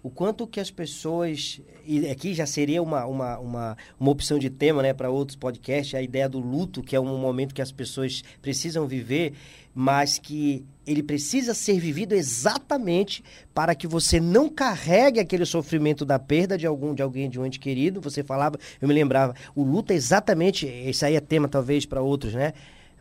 o 0.03 0.11
quanto 0.11 0.47
que 0.47 0.61
as 0.61 0.71
pessoas 0.71 1.61
e 1.85 2.09
aqui 2.09 2.35
já 2.35 2.47
seria 2.47 2.83
uma, 2.83 3.05
uma, 3.07 3.39
uma, 3.39 3.77
uma 3.99 4.11
opção 4.11 4.39
de 4.39 4.49
tema 4.49 4.83
né, 4.83 4.93
para 4.93 5.11
outros 5.11 5.37
podcasts 5.37 5.95
a 5.95 6.03
ideia 6.03 6.29
do 6.29 6.39
luto 6.39 6.83
que 6.83 6.95
é 6.95 7.01
um 7.01 7.19
momento 7.19 7.55
que 7.55 7.63
as 7.63 7.73
pessoas 7.73 8.23
precisam 8.41 8.87
viver 8.87 9.35
mas 9.75 10.19
que 10.19 10.65
ele 10.89 11.03
precisa 11.03 11.53
ser 11.53 11.79
vivido 11.79 12.15
exatamente 12.15 13.23
para 13.55 13.75
que 13.75 13.87
você 13.87 14.19
não 14.19 14.49
carregue 14.49 15.21
aquele 15.21 15.45
sofrimento 15.45 16.05
da 16.05 16.19
perda 16.19 16.57
de 16.57 16.67
algum 16.67 16.95
de 16.95 17.03
alguém 17.03 17.29
de 17.29 17.39
um 17.39 17.45
ente 17.45 17.61
querido. 17.61 18.01
Você 18.01 18.23
falava 18.23 18.59
eu 18.81 18.89
me 18.89 18.95
lembrava 18.95 19.35
o 19.55 19.63
luto 19.63 19.93
é 19.93 19.97
exatamente 19.97 20.67
esse 20.67 21.05
aí 21.05 21.15
é 21.15 21.21
tema 21.21 21.49
talvez 21.49 21.85
para 21.85 22.01
outros 22.01 22.33
né 22.33 22.53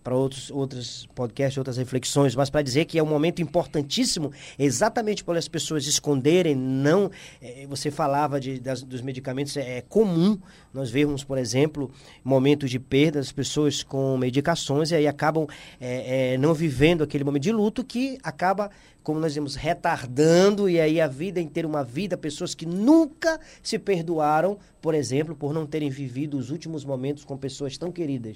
para 0.07 0.15
outros, 0.15 0.49
outros 0.51 1.05
podcasts, 1.13 1.57
outras 1.57 1.75
reflexões, 1.75 2.33
mas 2.33 2.49
para 2.49 2.61
dizer 2.61 2.85
que 2.85 2.97
é 2.97 3.03
um 3.03 3.05
momento 3.05 3.41
importantíssimo, 3.41 4.31
exatamente 4.57 5.21
por 5.21 5.35
as 5.35 5.49
pessoas 5.49 5.85
esconderem, 5.85 6.55
não. 6.55 7.11
É, 7.41 7.67
você 7.67 7.91
falava 7.91 8.39
de, 8.39 8.57
das, 8.57 8.81
dos 8.81 9.01
medicamentos, 9.01 9.57
é, 9.57 9.79
é, 9.79 9.81
comum 9.81 10.39
nós 10.73 10.89
vermos, 10.89 11.25
por 11.25 11.37
exemplo, 11.37 11.91
momentos 12.23 12.71
de 12.71 12.79
perda, 12.79 13.19
as 13.19 13.33
pessoas 13.33 13.83
com 13.83 14.15
medicações 14.15 14.91
e 14.91 14.95
aí 14.95 15.07
acabam 15.07 15.45
é, 15.77 16.35
é, 16.35 16.37
não 16.37 16.53
vivendo 16.53 17.03
aquele 17.03 17.25
momento 17.25 17.43
de 17.43 17.51
luto 17.51 17.83
que 17.83 18.17
acaba 18.23 18.69
como 19.07 19.21
nós 19.21 19.33
vemos, 19.33 19.55
retardando 19.55 20.69
e 20.69 20.81
aí 20.81 20.99
a 20.99 21.07
vida 21.07 21.39
inteira, 21.39 21.65
uma 21.65 21.81
vida, 21.81 22.17
pessoas 22.17 22.53
que 22.53 22.65
nunca 22.65 23.39
se 23.63 23.79
perdoaram, 23.79 24.57
por 24.81 24.93
exemplo, 24.93 25.33
por 25.33 25.53
não 25.53 25.65
terem 25.65 25.89
vivido 25.89 26.37
os 26.37 26.51
últimos 26.51 26.83
momentos 26.83 27.23
com 27.23 27.37
pessoas 27.37 27.77
tão 27.77 27.89
queridas. 27.89 28.35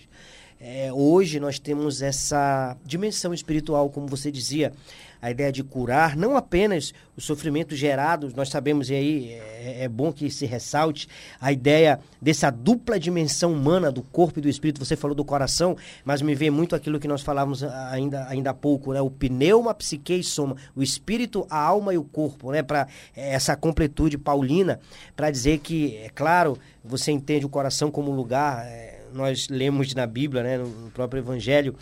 É, 0.63 0.93
hoje 0.93 1.39
nós 1.39 1.57
temos 1.57 2.03
essa 2.03 2.77
dimensão 2.85 3.33
espiritual, 3.33 3.89
como 3.89 4.05
você 4.05 4.31
dizia, 4.31 4.71
a 5.19 5.31
ideia 5.31 5.51
de 5.51 5.63
curar 5.63 6.15
não 6.15 6.37
apenas 6.37 6.93
os 7.17 7.25
sofrimentos 7.25 7.79
gerados, 7.79 8.35
nós 8.35 8.49
sabemos, 8.49 8.87
e 8.91 8.93
aí 8.93 9.29
é, 9.31 9.85
é, 9.85 9.87
bom 9.87 10.13
que 10.13 10.29
se 10.29 10.45
ressalte, 10.45 11.07
a 11.39 11.51
ideia 11.51 11.99
dessa 12.21 12.51
dupla 12.51 12.99
dimensão 12.99 13.53
humana 13.53 13.91
do 13.91 14.03
corpo 14.03 14.37
e 14.37 14.41
do 14.41 14.47
espírito. 14.47 14.85
Você 14.85 14.95
falou 14.95 15.15
do 15.15 15.25
coração, 15.25 15.75
mas 16.05 16.21
me 16.21 16.35
vê 16.35 16.51
muito 16.51 16.75
aquilo 16.75 16.99
que 16.99 17.07
nós 17.07 17.23
falávamos 17.23 17.63
ainda, 17.63 18.27
ainda 18.27 18.51
há 18.51 18.53
pouco, 18.53 18.93
né? 18.93 19.01
o 19.01 19.09
pneuma, 19.09 19.73
psique 19.73 20.13
e 20.13 20.23
soma, 20.23 20.55
o 20.75 20.83
espírito, 20.83 21.43
a 21.49 21.57
alma 21.57 21.91
e 21.91 21.97
o 21.97 22.03
corpo, 22.03 22.51
né? 22.51 22.61
para 22.61 22.87
é, 23.15 23.33
essa 23.33 23.55
completude 23.55 24.15
paulina, 24.15 24.79
para 25.15 25.31
dizer 25.31 25.57
que, 25.57 25.97
é 25.97 26.09
claro, 26.09 26.55
você 26.85 27.11
entende 27.11 27.47
o 27.47 27.49
coração 27.49 27.89
como 27.89 28.11
lugar. 28.11 28.63
É, 28.67 29.00
nós 29.13 29.47
lemos 29.49 29.93
na 29.93 30.05
Bíblia, 30.05 30.43
né, 30.43 30.57
no 30.57 30.91
próprio 30.91 31.19
Evangelho, 31.19 31.75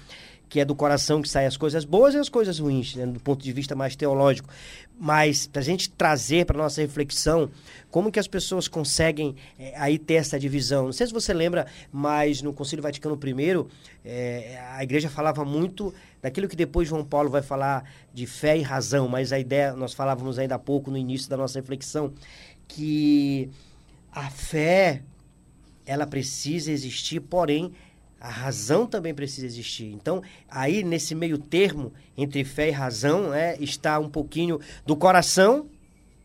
que 0.49 0.59
é 0.59 0.65
do 0.65 0.73
coração 0.73 1.21
que 1.21 1.29
saem 1.29 1.47
as 1.47 1.55
coisas 1.55 1.85
boas 1.85 2.15
e 2.15 2.17
as 2.17 2.27
coisas 2.27 2.57
ruins, 2.57 2.95
né, 2.95 3.05
do 3.05 3.19
ponto 3.19 3.43
de 3.43 3.53
vista 3.53 3.75
mais 3.75 3.95
teológico. 3.95 4.49
Mas 4.99 5.45
para 5.45 5.61
a 5.61 5.63
gente 5.63 5.89
trazer 5.91 6.45
para 6.45 6.57
nossa 6.57 6.81
reflexão 6.81 7.51
como 7.91 8.11
que 8.11 8.19
as 8.19 8.27
pessoas 8.27 8.67
conseguem 8.67 9.35
é, 9.59 9.73
aí 9.77 9.99
ter 9.99 10.15
essa 10.15 10.39
divisão. 10.39 10.85
Não 10.85 10.91
sei 10.91 11.05
se 11.05 11.13
você 11.13 11.33
lembra, 11.33 11.67
mas 11.91 12.41
no 12.41 12.51
Concílio 12.51 12.81
Vaticano 12.81 13.17
I, 13.23 13.65
é, 14.03 14.59
a 14.71 14.83
igreja 14.83 15.07
falava 15.07 15.45
muito 15.45 15.93
daquilo 16.21 16.47
que 16.47 16.55
depois 16.55 16.87
João 16.87 17.05
Paulo 17.05 17.29
vai 17.29 17.43
falar 17.43 17.83
de 18.11 18.25
fé 18.25 18.57
e 18.57 18.61
razão, 18.61 19.07
mas 19.07 19.31
a 19.31 19.39
ideia, 19.39 19.73
nós 19.73 19.93
falávamos 19.93 20.39
ainda 20.39 20.55
há 20.55 20.59
pouco 20.59 20.89
no 20.89 20.97
início 20.97 21.29
da 21.29 21.37
nossa 21.37 21.59
reflexão, 21.59 22.11
que 22.67 23.49
a 24.11 24.29
fé 24.29 25.03
ela 25.89 26.05
precisa 26.05 26.71
existir, 26.71 27.19
porém 27.19 27.71
a 28.21 28.29
razão 28.29 28.85
também 28.85 29.11
precisa 29.11 29.47
existir. 29.47 29.85
Então, 29.91 30.21
aí 30.47 30.83
nesse 30.83 31.15
meio 31.15 31.39
termo 31.39 31.91
entre 32.15 32.43
fé 32.43 32.67
e 32.67 32.71
razão, 32.71 33.31
né, 33.31 33.57
está 33.59 33.97
um 33.97 34.07
pouquinho 34.07 34.59
do 34.85 34.95
coração 34.95 35.67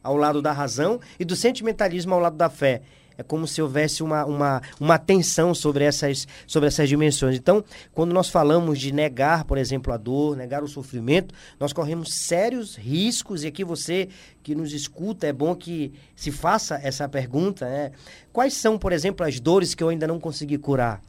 ao 0.02 0.16
lado 0.16 0.42
da 0.42 0.52
razão 0.52 1.00
e 1.18 1.24
do 1.24 1.34
sentimentalismo 1.34 2.12
ao 2.12 2.20
lado 2.20 2.36
da 2.36 2.50
fé. 2.50 2.82
É 3.16 3.22
como 3.22 3.46
se 3.46 3.62
houvesse 3.62 4.02
uma, 4.02 4.24
uma, 4.24 4.62
uma 4.80 4.98
tensão 4.98 5.54
sobre 5.54 5.84
essas, 5.84 6.26
sobre 6.46 6.66
essas 6.66 6.88
dimensões. 6.88 7.36
Então, 7.36 7.64
quando 7.92 8.12
nós 8.12 8.28
falamos 8.28 8.78
de 8.78 8.92
negar, 8.92 9.44
por 9.44 9.56
exemplo, 9.56 9.92
a 9.92 9.96
dor, 9.96 10.36
negar 10.36 10.62
o 10.64 10.68
sofrimento, 10.68 11.34
nós 11.58 11.72
corremos 11.72 12.12
sérios 12.12 12.76
riscos, 12.76 13.44
e 13.44 13.46
aqui 13.46 13.64
você 13.64 14.08
que 14.42 14.54
nos 14.54 14.72
escuta, 14.72 15.26
é 15.26 15.32
bom 15.32 15.54
que 15.54 15.92
se 16.16 16.32
faça 16.32 16.80
essa 16.82 17.08
pergunta. 17.08 17.66
Né? 17.66 17.92
Quais 18.32 18.54
são, 18.54 18.76
por 18.78 18.92
exemplo, 18.92 19.24
as 19.24 19.38
dores 19.38 19.74
que 19.74 19.82
eu 19.82 19.88
ainda 19.88 20.06
não 20.06 20.18
consegui 20.18 20.58
curar? 20.58 21.00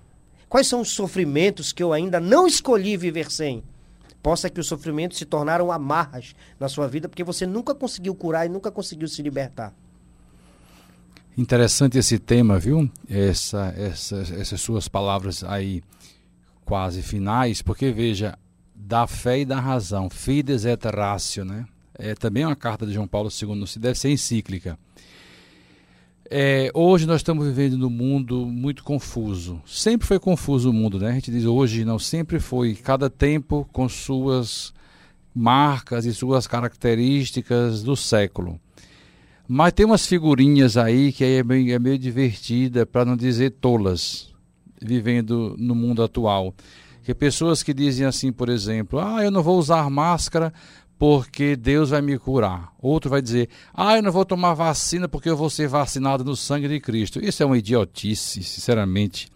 Quais 0.47 0.67
são 0.67 0.81
os 0.81 0.89
sofrimentos 0.89 1.73
que 1.73 1.81
eu 1.81 1.91
ainda 1.91 2.19
não 2.19 2.45
escolhi 2.45 2.95
viver 2.95 3.31
sem? 3.31 3.63
Possa 4.21 4.49
que 4.49 4.59
os 4.59 4.67
sofrimentos 4.67 5.17
se 5.17 5.25
tornaram 5.25 5.71
amarras 5.71 6.35
na 6.59 6.69
sua 6.69 6.87
vida 6.87 7.09
porque 7.09 7.23
você 7.23 7.45
nunca 7.45 7.75
conseguiu 7.75 8.15
curar 8.15 8.45
e 8.45 8.49
nunca 8.49 8.71
conseguiu 8.71 9.07
se 9.07 9.21
libertar. 9.21 9.73
Interessante 11.37 11.97
esse 11.97 12.17
tema, 12.17 12.57
viu? 12.57 12.89
Essa, 13.09 13.73
essa, 13.77 14.17
essas 14.39 14.61
suas 14.61 14.87
palavras 14.87 15.43
aí 15.43 15.83
quase 16.63 17.01
finais, 17.01 17.61
porque 17.61 17.91
veja, 17.91 18.37
da 18.73 19.05
fé 19.05 19.39
e 19.39 19.45
da 19.45 19.59
razão, 19.59 20.09
fides 20.09 20.63
et 20.65 20.83
ratio, 20.85 21.43
né? 21.43 21.65
É 21.93 22.15
também 22.15 22.45
uma 22.45 22.55
carta 22.55 22.85
de 22.85 22.93
João 22.93 23.07
Paulo 23.07 23.29
II, 23.29 23.67
se 23.67 23.79
deve 23.79 23.97
ser 23.99 24.11
encíclica. 24.11 24.77
É, 26.29 26.71
hoje 26.73 27.05
nós 27.05 27.17
estamos 27.17 27.45
vivendo 27.45 27.77
num 27.77 27.89
mundo 27.89 28.45
muito 28.47 28.83
confuso. 28.83 29.61
Sempre 29.65 30.07
foi 30.07 30.19
confuso 30.19 30.69
o 30.69 30.73
mundo, 30.73 30.99
né? 30.99 31.09
A 31.09 31.13
gente 31.13 31.31
diz 31.31 31.45
hoje, 31.45 31.85
não, 31.85 31.99
sempre 31.99 32.39
foi. 32.39 32.75
Cada 32.75 33.09
tempo 33.09 33.67
com 33.71 33.87
suas 33.87 34.73
marcas 35.33 36.05
e 36.05 36.13
suas 36.13 36.47
características 36.47 37.83
do 37.83 37.95
século. 37.95 38.59
Mas 39.47 39.73
tem 39.73 39.85
umas 39.85 40.05
figurinhas 40.05 40.75
aí 40.75 41.11
que 41.11 41.23
é 41.23 41.43
meio, 41.43 41.73
é 41.73 41.79
meio 41.79 41.97
divertida, 41.97 42.85
para 42.85 43.05
não 43.05 43.15
dizer 43.15 43.51
tolas, 43.51 44.33
vivendo 44.81 45.55
no 45.57 45.75
mundo 45.75 46.03
atual. 46.03 46.53
Que 47.03 47.13
pessoas 47.13 47.61
que 47.61 47.73
dizem 47.73 48.05
assim, 48.05 48.31
por 48.31 48.49
exemplo, 48.49 48.99
ah, 48.99 49.23
eu 49.23 49.29
não 49.29 49.43
vou 49.43 49.59
usar 49.59 49.87
máscara 49.89 50.51
porque 50.97 51.55
Deus 51.55 51.91
vai 51.91 52.01
me 52.01 52.17
curar. 52.17 52.73
Outro 52.81 53.09
vai 53.09 53.21
dizer, 53.21 53.49
ah, 53.73 53.97
eu 53.97 54.01
não 54.01 54.11
vou 54.11 54.25
tomar 54.25 54.53
vacina 54.53 55.07
porque 55.07 55.29
eu 55.29 55.37
vou 55.37 55.49
ser 55.49 55.67
vacinado 55.67 56.23
no 56.23 56.35
sangue 56.35 56.67
de 56.67 56.79
Cristo. 56.79 57.23
Isso 57.23 57.43
é 57.43 57.45
uma 57.45 57.57
idiotice, 57.57 58.41
sinceramente. 58.43 59.27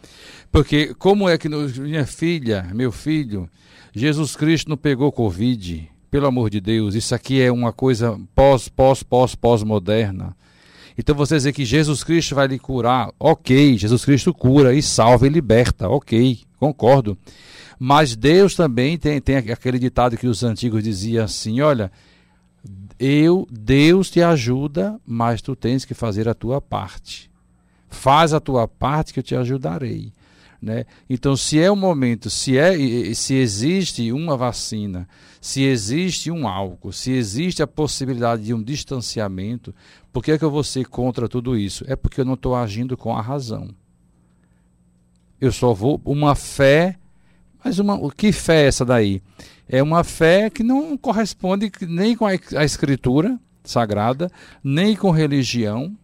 Porque 0.51 0.95
como 0.95 1.29
é 1.29 1.37
que 1.37 1.47
minha 1.47 2.07
filha, 2.07 2.67
meu 2.73 2.91
filho, 2.91 3.47
Jesus 3.93 4.35
Cristo 4.35 4.69
não 4.69 4.77
pegou 4.77 5.11
Covid? 5.11 5.89
Pelo 6.09 6.27
amor 6.27 6.49
de 6.49 6.59
Deus, 6.59 6.95
isso 6.95 7.13
aqui 7.13 7.41
é 7.41 7.51
uma 7.51 7.71
coisa 7.71 8.19
pós, 8.33 8.67
pós, 8.67 9.03
pós, 9.03 9.35
pós-moderna. 9.35 10.35
Então 10.97 11.15
você 11.15 11.35
dizer 11.35 11.53
que 11.53 11.63
Jesus 11.63 12.03
Cristo 12.03 12.35
vai 12.35 12.47
lhe 12.47 12.59
curar, 12.59 13.11
ok, 13.19 13.77
Jesus 13.77 14.03
Cristo 14.03 14.33
cura 14.33 14.73
e 14.73 14.81
salva 14.81 15.27
e 15.27 15.29
liberta, 15.29 15.87
ok, 15.87 16.39
concordo. 16.59 17.17
Mas 17.79 18.15
Deus 18.15 18.55
também 18.55 18.97
tem, 18.97 19.21
tem 19.21 19.37
aquele 19.37 19.79
ditado 19.79 20.17
que 20.17 20.27
os 20.27 20.43
antigos 20.43 20.83
diziam 20.83 21.23
assim: 21.23 21.61
olha, 21.61 21.89
eu, 22.99 23.47
Deus 23.49 24.09
te 24.09 24.21
ajuda, 24.21 24.99
mas 25.05 25.41
tu 25.41 25.55
tens 25.55 25.85
que 25.85 25.93
fazer 25.93 26.27
a 26.27 26.33
tua 26.33 26.59
parte. 26.59 27.31
Faz 27.87 28.33
a 28.33 28.39
tua 28.39 28.67
parte 28.67 29.13
que 29.13 29.19
eu 29.19 29.23
te 29.23 29.35
ajudarei. 29.35 30.11
Né? 30.61 30.85
Então, 31.09 31.37
se 31.37 31.57
é 31.57 31.71
o 31.71 31.75
momento, 31.75 32.29
se, 32.29 32.57
é, 32.57 32.73
se 33.13 33.33
existe 33.33 34.11
uma 34.11 34.35
vacina, 34.35 35.07
se 35.39 35.63
existe 35.63 36.29
um 36.29 36.47
álcool, 36.47 36.91
se 36.91 37.11
existe 37.11 37.63
a 37.63 37.67
possibilidade 37.67 38.43
de 38.43 38.53
um 38.53 38.61
distanciamento, 38.61 39.73
por 40.11 40.23
que, 40.23 40.31
é 40.31 40.37
que 40.37 40.43
eu 40.43 40.51
vou 40.51 40.63
ser 40.63 40.85
contra 40.87 41.29
tudo 41.29 41.57
isso? 41.57 41.85
É 41.87 41.95
porque 41.95 42.19
eu 42.19 42.25
não 42.25 42.33
estou 42.33 42.55
agindo 42.55 42.97
com 42.97 43.15
a 43.15 43.21
razão. 43.21 43.69
Eu 45.39 45.51
só 45.51 45.73
vou. 45.73 46.01
Uma 46.03 46.35
fé. 46.35 46.97
Mas 47.63 47.79
uma, 47.79 48.11
que 48.11 48.31
fé 48.31 48.63
é 48.63 48.67
essa 48.67 48.83
daí? 48.83 49.21
É 49.67 49.81
uma 49.81 50.03
fé 50.03 50.49
que 50.49 50.63
não 50.63 50.97
corresponde 50.97 51.71
nem 51.81 52.15
com 52.15 52.25
a, 52.25 52.33
escritura 52.65 53.39
sagrada, 53.63 54.31
nem 54.63 54.95
com 54.95 55.11
religião. 55.11 55.95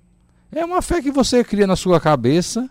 É 0.52 0.64
uma 0.64 0.82
fé 0.82 1.02
que 1.02 1.12
você 1.12 1.44
cria 1.44 1.68
na 1.68 1.76
sua 1.76 2.00
cabeça 2.00 2.70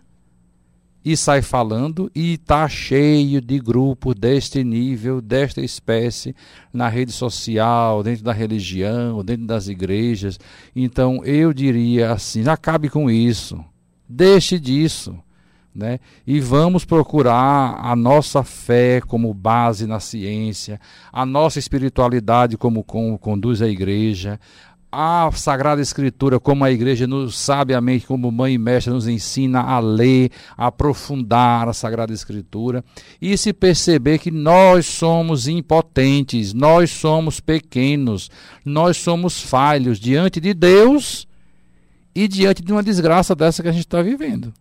e 1.04 1.16
sai 1.16 1.42
falando 1.42 2.10
e 2.14 2.34
está 2.34 2.66
cheio 2.66 3.40
de 3.40 3.58
grupos 3.58 4.14
deste 4.14 4.64
nível, 4.64 5.20
desta 5.20 5.60
espécie, 5.60 6.34
na 6.72 6.88
rede 6.88 7.12
social, 7.12 8.02
dentro 8.02 8.24
da 8.24 8.32
religião, 8.32 9.22
dentro 9.22 9.46
das 9.46 9.68
igrejas. 9.68 10.40
Então 10.74 11.22
eu 11.24 11.52
diria 11.52 12.12
assim: 12.12 12.48
acabe 12.48 12.88
com 12.88 13.10
isso, 13.10 13.62
deixe 14.08 14.58
disso. 14.58 15.16
Né? 15.74 15.98
E 16.24 16.38
vamos 16.38 16.84
procurar 16.84 17.80
a 17.84 17.96
nossa 17.96 18.44
fé 18.44 19.00
como 19.00 19.34
base 19.34 19.88
na 19.88 19.98
ciência, 19.98 20.80
a 21.12 21.26
nossa 21.26 21.58
espiritualidade 21.58 22.56
como, 22.56 22.84
como 22.84 23.18
conduz 23.18 23.60
a 23.60 23.66
igreja, 23.66 24.38
a 24.94 25.30
Sagrada 25.32 25.82
Escritura, 25.82 26.38
como 26.38 26.64
a 26.64 26.70
igreja 26.70 27.06
nos 27.06 27.36
sabiamente, 27.36 28.06
como 28.06 28.30
mãe 28.30 28.54
e 28.54 28.58
mestre, 28.58 28.92
nos 28.92 29.08
ensina 29.08 29.60
a 29.60 29.80
ler, 29.80 30.30
a 30.56 30.68
aprofundar 30.68 31.68
a 31.68 31.72
Sagrada 31.72 32.12
Escritura 32.12 32.84
e 33.20 33.36
se 33.36 33.52
perceber 33.52 34.18
que 34.18 34.30
nós 34.30 34.86
somos 34.86 35.48
impotentes, 35.48 36.54
nós 36.54 36.90
somos 36.90 37.40
pequenos, 37.40 38.30
nós 38.64 38.96
somos 38.96 39.40
falhos 39.40 39.98
diante 39.98 40.40
de 40.40 40.54
Deus 40.54 41.26
e 42.14 42.28
diante 42.28 42.62
de 42.62 42.70
uma 42.70 42.82
desgraça 42.82 43.34
dessa 43.34 43.62
que 43.62 43.68
a 43.68 43.72
gente 43.72 43.86
está 43.86 44.00
vivendo. 44.00 44.54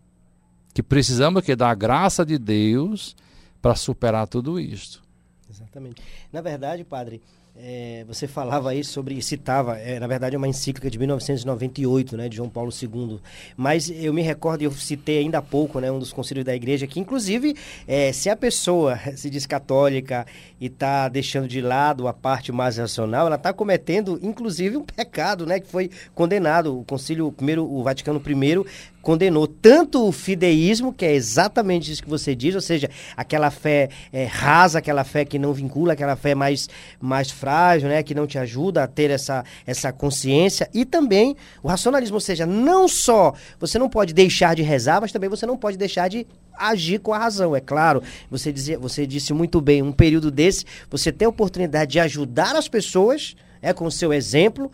Que 0.74 0.82
precisamos 0.82 1.44
que 1.44 1.54
da 1.54 1.72
graça 1.72 2.26
de 2.26 2.36
Deus 2.36 3.14
para 3.62 3.76
superar 3.76 4.26
tudo 4.26 4.58
isto. 4.58 5.00
Exatamente. 5.48 6.02
Na 6.32 6.40
verdade, 6.40 6.82
padre, 6.82 7.22
é, 7.56 8.04
você 8.08 8.26
falava 8.26 8.70
aí 8.70 8.82
sobre, 8.82 9.20
citava, 9.22 9.78
é, 9.78 10.00
na 10.00 10.08
verdade 10.08 10.34
é 10.34 10.38
uma 10.38 10.48
encíclica 10.48 10.90
de 10.90 10.98
1998, 10.98 12.16
né, 12.16 12.28
de 12.28 12.36
João 12.36 12.48
Paulo 12.48 12.72
II. 12.72 13.20
Mas 13.56 13.88
eu 13.88 14.12
me 14.12 14.22
recordo, 14.22 14.62
eu 14.62 14.72
citei 14.72 15.18
ainda 15.18 15.38
há 15.38 15.42
pouco, 15.42 15.78
né, 15.78 15.90
um 15.90 16.00
dos 16.00 16.12
concílios 16.12 16.44
da 16.44 16.54
igreja, 16.54 16.86
que 16.86 16.98
inclusive, 16.98 17.56
é, 17.86 18.12
se 18.12 18.28
a 18.28 18.36
pessoa 18.36 18.98
se 19.16 19.30
diz 19.30 19.46
católica 19.46 20.26
e 20.60 20.66
está 20.66 21.08
deixando 21.08 21.46
de 21.46 21.60
lado 21.60 22.08
a 22.08 22.12
parte 22.12 22.50
mais 22.50 22.76
racional, 22.76 23.26
ela 23.26 23.36
está 23.36 23.52
cometendo, 23.52 24.18
inclusive, 24.20 24.76
um 24.76 24.84
pecado, 24.84 25.46
né, 25.46 25.60
que 25.60 25.68
foi 25.68 25.90
condenado. 26.12 26.80
O 26.80 26.84
concílio, 26.84 27.30
primeiro, 27.30 27.64
o 27.64 27.84
Vaticano 27.84 28.20
I 28.26 28.64
condenou 29.04 29.46
tanto 29.46 30.08
o 30.08 30.10
fideísmo, 30.10 30.92
que 30.92 31.04
é 31.04 31.12
exatamente 31.12 31.92
isso 31.92 32.02
que 32.02 32.08
você 32.08 32.34
diz, 32.34 32.54
ou 32.54 32.60
seja, 32.60 32.88
aquela 33.14 33.50
fé 33.50 33.90
é, 34.10 34.24
rasa, 34.24 34.78
aquela 34.78 35.04
fé 35.04 35.24
que 35.26 35.38
não 35.38 35.52
vincula, 35.52 35.92
aquela 35.92 36.16
fé 36.16 36.34
mais, 36.34 36.68
mais 36.98 37.30
frágil, 37.30 37.88
né, 37.88 38.02
que 38.02 38.14
não 38.14 38.26
te 38.26 38.38
ajuda 38.38 38.82
a 38.82 38.86
ter 38.86 39.10
essa, 39.10 39.44
essa 39.66 39.92
consciência, 39.92 40.68
e 40.72 40.86
também 40.86 41.36
o 41.62 41.68
racionalismo, 41.68 42.16
ou 42.16 42.20
seja, 42.20 42.46
não 42.46 42.88
só 42.88 43.34
você 43.60 43.78
não 43.78 43.90
pode 43.90 44.14
deixar 44.14 44.56
de 44.56 44.62
rezar, 44.62 45.02
mas 45.02 45.12
também 45.12 45.28
você 45.28 45.44
não 45.44 45.56
pode 45.56 45.76
deixar 45.76 46.08
de 46.08 46.26
agir 46.56 46.98
com 46.98 47.12
a 47.12 47.18
razão, 47.18 47.54
é 47.54 47.60
claro. 47.60 48.02
Você, 48.30 48.50
dizia, 48.50 48.78
você 48.78 49.06
disse 49.06 49.34
muito 49.34 49.60
bem, 49.60 49.82
um 49.82 49.92
período 49.92 50.30
desse, 50.30 50.64
você 50.90 51.12
tem 51.12 51.26
a 51.26 51.28
oportunidade 51.28 51.92
de 51.92 52.00
ajudar 52.00 52.56
as 52.56 52.68
pessoas, 52.68 53.36
é 53.60 53.72
com 53.72 53.84
o 53.84 53.90
seu 53.90 54.14
exemplo, 54.14 54.72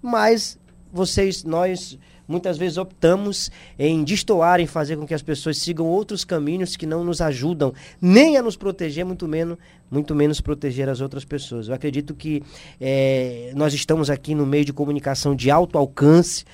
mas 0.00 0.58
vocês, 0.90 1.44
nós 1.44 1.98
muitas 2.26 2.58
vezes 2.58 2.78
optamos 2.78 3.50
em 3.78 4.02
destoar, 4.04 4.60
em 4.60 4.66
fazer 4.66 4.96
com 4.96 5.06
que 5.06 5.14
as 5.14 5.22
pessoas 5.22 5.58
sigam 5.58 5.86
outros 5.86 6.24
caminhos 6.24 6.76
que 6.76 6.86
não 6.86 7.04
nos 7.04 7.20
ajudam 7.20 7.72
nem 8.00 8.36
a 8.36 8.42
nos 8.42 8.56
proteger, 8.56 9.04
muito 9.04 9.26
menos, 9.28 9.58
muito 9.90 10.14
menos 10.14 10.40
proteger 10.40 10.88
as 10.88 11.00
outras 11.00 11.24
pessoas. 11.24 11.68
Eu 11.68 11.74
acredito 11.74 12.14
que 12.14 12.42
é, 12.80 13.52
nós 13.54 13.74
estamos 13.74 14.10
aqui 14.10 14.34
no 14.34 14.46
meio 14.46 14.64
de 14.64 14.72
comunicação 14.72 15.34
de 15.34 15.50
alto 15.50 15.78
alcance 15.78 16.44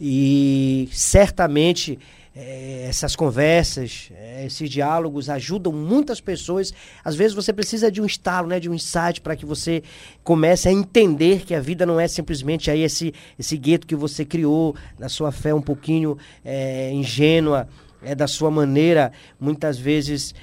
e 0.00 0.88
certamente 0.92 1.98
é, 2.36 2.86
essas 2.88 3.14
conversas, 3.14 4.10
é, 4.12 4.44
esses 4.44 4.68
diálogos 4.68 5.30
ajudam 5.30 5.72
muitas 5.72 6.20
pessoas. 6.20 6.72
Às 7.04 7.14
vezes 7.14 7.32
você 7.32 7.52
precisa 7.52 7.92
de 7.92 8.02
um 8.02 8.06
estalo, 8.06 8.48
né, 8.48 8.58
de 8.58 8.68
um 8.68 8.74
insight 8.74 9.20
para 9.20 9.36
que 9.36 9.46
você 9.46 9.82
comece 10.24 10.68
a 10.68 10.72
entender 10.72 11.44
que 11.44 11.54
a 11.54 11.60
vida 11.60 11.86
não 11.86 12.00
é 12.00 12.08
simplesmente 12.08 12.70
aí 12.70 12.82
esse, 12.82 13.14
esse 13.38 13.56
gueto 13.56 13.86
que 13.86 13.94
você 13.94 14.24
criou, 14.24 14.74
na 14.98 15.08
sua 15.08 15.30
fé 15.30 15.54
um 15.54 15.62
pouquinho 15.62 16.18
é, 16.44 16.90
ingênua, 16.92 17.68
é, 18.02 18.14
da 18.14 18.26
sua 18.26 18.50
maneira, 18.50 19.12
muitas 19.40 19.78
vezes, 19.78 20.34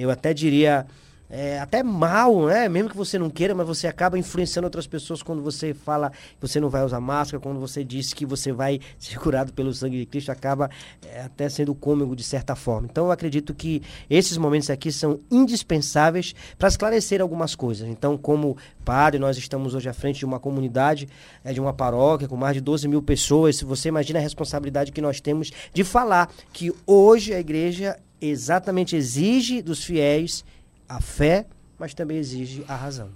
eu 0.00 0.10
até 0.10 0.34
diria 0.34 0.84
é, 1.28 1.58
até 1.58 1.82
mal, 1.82 2.46
né? 2.46 2.68
Mesmo 2.68 2.90
que 2.90 2.96
você 2.96 3.18
não 3.18 3.28
queira, 3.28 3.54
mas 3.54 3.66
você 3.66 3.86
acaba 3.86 4.18
influenciando 4.18 4.66
outras 4.66 4.86
pessoas 4.86 5.22
quando 5.22 5.42
você 5.42 5.74
fala 5.74 6.10
que 6.10 6.40
você 6.40 6.60
não 6.60 6.68
vai 6.68 6.84
usar 6.84 7.00
máscara, 7.00 7.40
quando 7.40 7.58
você 7.58 7.84
diz 7.84 8.12
que 8.12 8.24
você 8.24 8.52
vai 8.52 8.80
ser 8.98 9.18
curado 9.18 9.52
pelo 9.52 9.72
sangue 9.74 9.98
de 9.98 10.06
Cristo, 10.06 10.30
acaba 10.30 10.70
é, 11.04 11.22
até 11.22 11.48
sendo 11.48 11.74
cômico 11.74 12.14
de 12.14 12.22
certa 12.22 12.54
forma. 12.54 12.88
Então 12.90 13.06
eu 13.06 13.10
acredito 13.10 13.54
que 13.54 13.82
esses 14.08 14.36
momentos 14.36 14.70
aqui 14.70 14.92
são 14.92 15.20
indispensáveis 15.30 16.34
para 16.56 16.68
esclarecer 16.68 17.20
algumas 17.20 17.54
coisas. 17.54 17.88
Então, 17.88 18.16
como 18.16 18.56
padre, 18.84 19.18
nós 19.18 19.36
estamos 19.36 19.74
hoje 19.74 19.88
à 19.88 19.92
frente 19.92 20.18
de 20.18 20.24
uma 20.24 20.38
comunidade, 20.38 21.08
é, 21.44 21.52
de 21.52 21.60
uma 21.60 21.72
paróquia 21.72 22.28
com 22.28 22.36
mais 22.36 22.54
de 22.54 22.60
12 22.60 22.86
mil 22.88 23.02
pessoas. 23.02 23.56
Se 23.56 23.64
você 23.64 23.88
imagina 23.88 24.18
a 24.18 24.22
responsabilidade 24.22 24.92
que 24.92 25.00
nós 25.00 25.20
temos 25.20 25.50
de 25.72 25.84
falar 25.84 26.30
que 26.52 26.72
hoje 26.86 27.34
a 27.34 27.40
igreja 27.40 27.96
exatamente 28.20 28.96
exige 28.96 29.60
dos 29.60 29.84
fiéis 29.84 30.44
a 30.88 31.00
fé, 31.00 31.46
mas 31.78 31.94
também 31.94 32.18
exige 32.18 32.64
a 32.68 32.74
razão. 32.74 33.08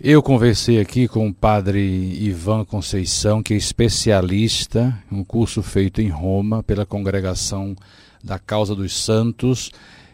Eu 0.00 0.22
conversei 0.22 0.80
aqui 0.80 1.06
com 1.08 1.28
o 1.28 1.34
padre 1.34 1.80
Ivan 2.20 2.64
Conceição, 2.64 3.42
que 3.42 3.54
é 3.54 3.56
especialista, 3.56 4.96
um 5.10 5.24
curso 5.24 5.62
feito 5.62 6.00
em 6.00 6.08
Roma 6.08 6.62
pela 6.62 6.86
Congregação 6.86 7.76
da 8.22 8.38
Causa 8.38 8.74
dos 8.74 8.96
Santos, 8.96 9.70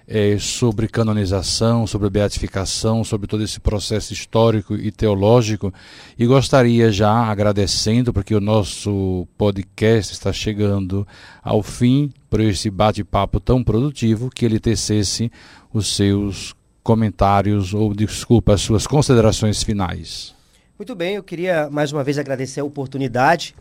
é, 0.07 0.39
sobre 0.39 0.89
canonização, 0.89 1.87
sobre 1.87 2.09
beatificação, 2.09 3.05
sobre 3.05 3.27
todo 3.27 3.43
esse 3.43 3.61
processo 3.61 4.15
histórico 4.15 4.75
e 4.75 4.91
teológico. 4.91 5.73
E 6.19 6.27
gostaria 6.27 6.91
já, 6.91 7.13
agradecendo, 7.13 8.13
porque 8.13 8.35
o 8.35 8.41
nosso 8.41 9.29
podcast 9.37 10.15
está 10.15 10.33
chegando 10.33 11.07
ao 11.43 11.63
fim, 11.63 12.11
por 12.31 12.41
esse 12.41 12.71
bate-papo 12.71 13.39
tão 13.39 13.63
produtivo, 13.63 14.31
que 14.31 14.47
ele 14.47 14.59
tecesse 14.59 15.31
os 15.73 15.95
seus 15.95 16.55
comentários 16.89 17.75
ou, 17.75 17.93
desculpa, 17.93 18.55
as 18.55 18.63
suas 18.63 18.87
considerações 18.87 19.63
finais. 19.63 20.35
Muito 20.79 20.95
bem, 20.95 21.17
eu 21.17 21.23
queria 21.23 21.69
mais 21.69 21.93
uma 21.93 22.03
vez 22.03 22.19
agradecer 22.19 22.61
a 22.61 22.65
oportunidade 22.65 23.55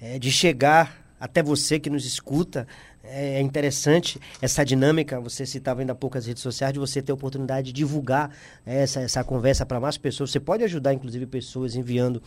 é, 0.00 0.18
de 0.18 0.32
chegar 0.32 0.98
até 1.20 1.42
você 1.42 1.78
que 1.78 1.90
nos 1.90 2.06
escuta. 2.06 2.66
É 3.04 3.38
interessante 3.42 4.18
essa 4.40 4.64
dinâmica, 4.64 5.20
você 5.20 5.44
citava 5.44 5.80
ainda 5.80 5.92
há 5.92 5.94
pouco 5.94 6.16
as 6.16 6.24
redes 6.24 6.42
sociais, 6.42 6.72
de 6.72 6.78
você 6.78 7.02
ter 7.02 7.12
a 7.12 7.14
oportunidade 7.14 7.66
de 7.66 7.72
divulgar 7.74 8.30
essa, 8.64 9.00
essa 9.00 9.22
conversa 9.22 9.66
para 9.66 9.78
mais 9.78 9.98
pessoas. 9.98 10.30
Você 10.30 10.40
pode 10.40 10.64
ajudar, 10.64 10.94
inclusive, 10.94 11.26
pessoas 11.26 11.76
enviando 11.76 12.22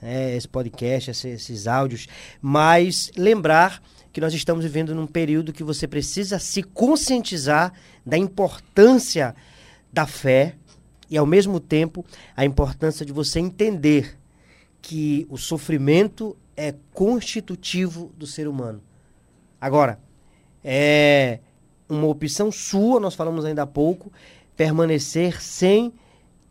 é, 0.00 0.34
esse 0.34 0.48
podcast, 0.48 1.10
esses, 1.10 1.42
esses 1.42 1.66
áudios, 1.66 2.08
mas 2.40 3.10
lembrar 3.14 3.82
que 4.10 4.22
nós 4.22 4.32
estamos 4.32 4.64
vivendo 4.64 4.94
num 4.94 5.06
período 5.06 5.52
que 5.52 5.62
você 5.62 5.86
precisa 5.86 6.38
se 6.38 6.62
conscientizar 6.62 7.74
da 8.06 8.16
importância 8.16 9.36
da 9.98 10.06
fé 10.06 10.54
e, 11.10 11.18
ao 11.18 11.26
mesmo 11.26 11.58
tempo, 11.58 12.06
a 12.36 12.44
importância 12.44 13.04
de 13.04 13.12
você 13.12 13.40
entender 13.40 14.16
que 14.80 15.26
o 15.28 15.36
sofrimento 15.36 16.36
é 16.56 16.72
constitutivo 16.94 18.12
do 18.16 18.24
ser 18.24 18.46
humano. 18.46 18.80
Agora, 19.60 19.98
é 20.62 21.40
uma 21.88 22.06
opção 22.06 22.52
sua, 22.52 23.00
nós 23.00 23.16
falamos 23.16 23.44
ainda 23.44 23.62
há 23.62 23.66
pouco, 23.66 24.12
permanecer 24.56 25.42
sem 25.42 25.92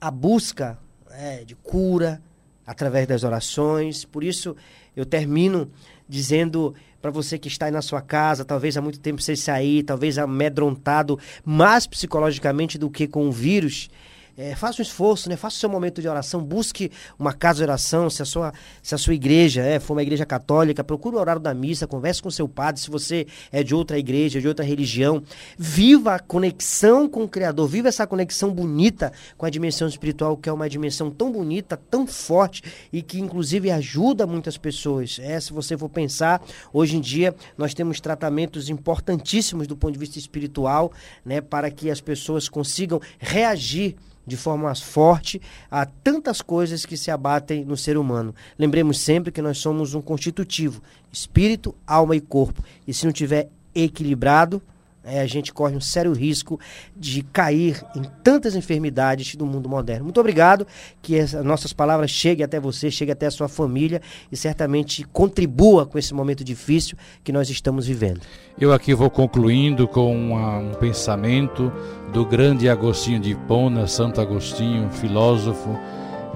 a 0.01 0.11
busca 0.11 0.77
é, 1.11 1.45
de 1.45 1.55
cura 1.55 2.21
através 2.65 3.07
das 3.07 3.23
orações. 3.23 4.03
Por 4.03 4.25
isso, 4.25 4.57
eu 4.93 5.05
termino 5.05 5.71
dizendo 6.07 6.73
para 7.01 7.11
você 7.11 7.37
que 7.37 7.47
está 7.47 7.67
aí 7.67 7.71
na 7.71 7.81
sua 7.81 8.01
casa, 8.01 8.43
talvez 8.43 8.75
há 8.75 8.81
muito 8.81 8.99
tempo 8.99 9.21
sem 9.21 9.35
sair, 9.35 9.83
talvez 9.83 10.17
amedrontado 10.17 11.19
mais 11.45 11.85
psicologicamente 11.85 12.77
do 12.77 12.89
que 12.89 13.07
com 13.07 13.27
o 13.27 13.31
vírus, 13.31 13.89
é, 14.37 14.55
faça 14.55 14.81
um 14.81 14.83
esforço, 14.83 15.27
né? 15.27 15.35
Faça 15.35 15.55
o 15.57 15.59
seu 15.59 15.69
momento 15.69 15.99
de 15.99 16.07
oração, 16.07 16.43
busque 16.43 16.91
uma 17.17 17.33
casa 17.33 17.57
de 17.57 17.63
oração, 17.63 18.07
se 18.07 18.21
a 18.21 18.25
sua, 18.25 18.53
se 18.83 18.93
a 18.93 18.97
sua 18.97 19.15
igreja 19.15 19.63
é, 19.63 19.79
for 19.79 19.93
uma 19.93 20.03
igreja 20.03 20.27
católica, 20.27 20.83
procure 20.83 21.15
o 21.15 21.19
horário 21.19 21.41
da 21.41 21.55
missa, 21.55 21.87
converse 21.87 22.21
com 22.21 22.29
seu 22.29 22.47
padre, 22.47 22.79
se 22.79 22.91
você 22.91 23.25
é 23.51 23.63
de 23.63 23.73
outra 23.73 23.97
igreja, 23.97 24.39
de 24.39 24.47
outra 24.47 24.63
religião. 24.63 25.23
Viva 25.57 26.13
a 26.13 26.19
conexão 26.19 27.09
com 27.09 27.23
o 27.23 27.27
Criador, 27.27 27.67
viva 27.67 27.87
essa 27.87 28.05
conexão 28.05 28.53
bonita 28.53 29.11
com 29.35 29.45
a 29.47 29.49
dimensão 29.49 29.87
espiritual, 29.87 30.37
que 30.37 30.47
é 30.47 30.53
uma 30.53 30.69
dimensão 30.69 31.09
tão 31.09 31.31
bonita, 31.31 31.75
tão 31.89 32.05
forte 32.05 32.61
e 32.93 33.01
que 33.01 33.19
inclusive 33.19 33.71
ajuda 33.71 34.27
muitas 34.27 34.55
pessoas. 34.55 35.19
É, 35.19 35.39
se 35.39 35.51
você 35.51 35.75
for 35.75 35.89
pensar, 35.89 36.43
hoje 36.71 36.95
em 36.95 37.01
dia 37.01 37.35
nós 37.57 37.73
temos 37.73 37.99
tratamentos 37.99 38.69
importantíssimos 38.69 39.65
do 39.65 39.75
ponto 39.75 39.93
de 39.93 39.99
vista 39.99 40.19
espiritual, 40.19 40.91
né, 41.25 41.41
para 41.41 41.71
que 41.71 41.89
as 41.89 41.99
pessoas 41.99 42.47
consigam 42.47 43.01
reagir 43.17 43.95
de 44.27 44.35
forma 44.35 44.75
forte 44.75 45.41
a 45.71 45.85
tantas 45.85 46.41
coisas 46.41 46.85
que 46.85 46.97
se 46.97 47.09
abatem 47.09 47.63
no 47.63 47.77
ser 47.77 47.97
humano. 47.97 48.35
Lembremos 48.59 48.99
sempre 48.99 49.31
que 49.31 49.41
nós 49.41 49.57
somos 49.57 49.93
um 49.93 50.01
constitutivo, 50.01 50.83
espírito, 51.11 51.73
alma 51.87 52.15
e 52.15 52.21
corpo. 52.21 52.61
E 52.85 52.93
se 52.93 53.05
não 53.05 53.13
tiver 53.13 53.49
equilibrado, 53.73 54.61
é, 55.07 55.21
a 55.21 55.25
gente 55.25 55.53
corre 55.53 55.75
um 55.75 55.81
sério 55.81 56.11
risco 56.11 56.59
de 56.95 57.21
cair 57.23 57.81
em 57.95 58.03
tantas 58.23 58.55
enfermidades 58.55 59.35
do 59.35 59.45
mundo 59.45 59.69
moderno. 59.69 60.03
Muito 60.03 60.19
obrigado, 60.19 60.67
que 61.01 61.17
as 61.17 61.33
nossas 61.33 61.71
palavras 61.71 62.11
cheguem 62.11 62.43
até 62.43 62.59
você, 62.59 62.91
cheguem 62.91 63.13
até 63.13 63.25
a 63.25 63.31
sua 63.31 63.47
família 63.47 64.01
e 64.31 64.35
certamente 64.35 65.03
contribua 65.05 65.85
com 65.85 65.97
esse 65.97 66.13
momento 66.13 66.43
difícil 66.43 66.97
que 67.23 67.31
nós 67.31 67.49
estamos 67.49 67.87
vivendo. 67.87 68.21
Eu 68.59 68.73
aqui 68.73 68.93
vou 68.93 69.09
concluindo 69.09 69.87
com 69.87 70.13
uma, 70.13 70.57
um 70.57 70.73
pensamento 70.73 71.71
do 72.11 72.25
grande 72.25 72.67
Agostinho 72.67 73.19
de 73.19 73.31
Hipona, 73.31 73.87
Santo 73.87 74.19
Agostinho, 74.19 74.89
filósofo 74.89 75.77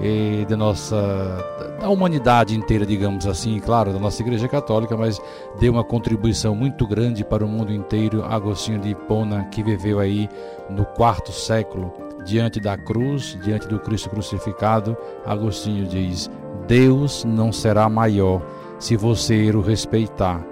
e 0.02 0.44
da 0.46 0.56
nossa 0.56 0.96
da 1.80 1.88
humanidade 1.88 2.56
inteira, 2.56 2.84
digamos 2.84 3.26
assim, 3.26 3.58
claro, 3.60 3.92
da 3.92 3.98
nossa 3.98 4.20
Igreja 4.20 4.48
Católica, 4.48 4.96
mas 4.96 5.20
deu 5.60 5.72
uma 5.72 5.84
contribuição 5.84 6.54
muito 6.54 6.86
grande 6.86 7.24
para 7.24 7.44
o 7.44 7.48
mundo 7.48 7.72
inteiro. 7.72 8.24
Agostinho 8.24 8.80
de 8.80 8.90
Hipona, 8.90 9.44
que 9.44 9.62
viveu 9.62 10.00
aí 10.00 10.28
no 10.68 10.84
quarto 10.84 11.32
século, 11.32 11.92
diante 12.24 12.60
da 12.60 12.76
cruz, 12.76 13.38
diante 13.42 13.68
do 13.68 13.78
Cristo 13.78 14.10
crucificado, 14.10 14.96
Agostinho 15.24 15.86
diz: 15.86 16.28
Deus 16.66 17.24
não 17.24 17.52
será 17.52 17.88
maior 17.88 18.42
se 18.78 18.96
você 18.96 19.50
o 19.50 19.60
respeitar, 19.60 20.44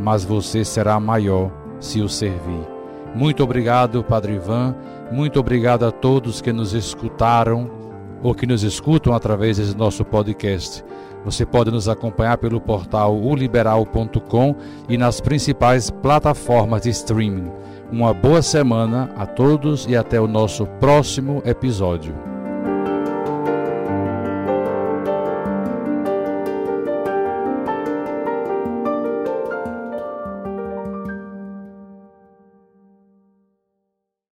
mas 0.00 0.24
você 0.24 0.64
será 0.64 0.98
maior 0.98 1.50
se 1.78 2.00
o 2.00 2.08
servir. 2.08 2.66
Muito 3.14 3.42
obrigado, 3.42 4.02
Padre 4.02 4.34
Ivan. 4.34 4.74
Muito 5.10 5.38
obrigado 5.38 5.84
a 5.84 5.92
todos 5.92 6.40
que 6.40 6.52
nos 6.52 6.74
escutaram 6.74 7.85
ou 8.22 8.34
que 8.34 8.46
nos 8.46 8.62
escutam 8.62 9.12
através 9.12 9.58
desse 9.58 9.76
nosso 9.76 10.04
podcast. 10.04 10.84
Você 11.24 11.44
pode 11.44 11.70
nos 11.70 11.88
acompanhar 11.88 12.38
pelo 12.38 12.60
portal 12.60 13.16
uliberal.com 13.16 14.54
e 14.88 14.96
nas 14.96 15.20
principais 15.20 15.90
plataformas 15.90 16.82
de 16.82 16.90
streaming. 16.90 17.50
Uma 17.90 18.14
boa 18.14 18.42
semana 18.42 19.10
a 19.16 19.26
todos 19.26 19.86
e 19.86 19.96
até 19.96 20.20
o 20.20 20.28
nosso 20.28 20.66
próximo 20.78 21.42
episódio. 21.44 22.25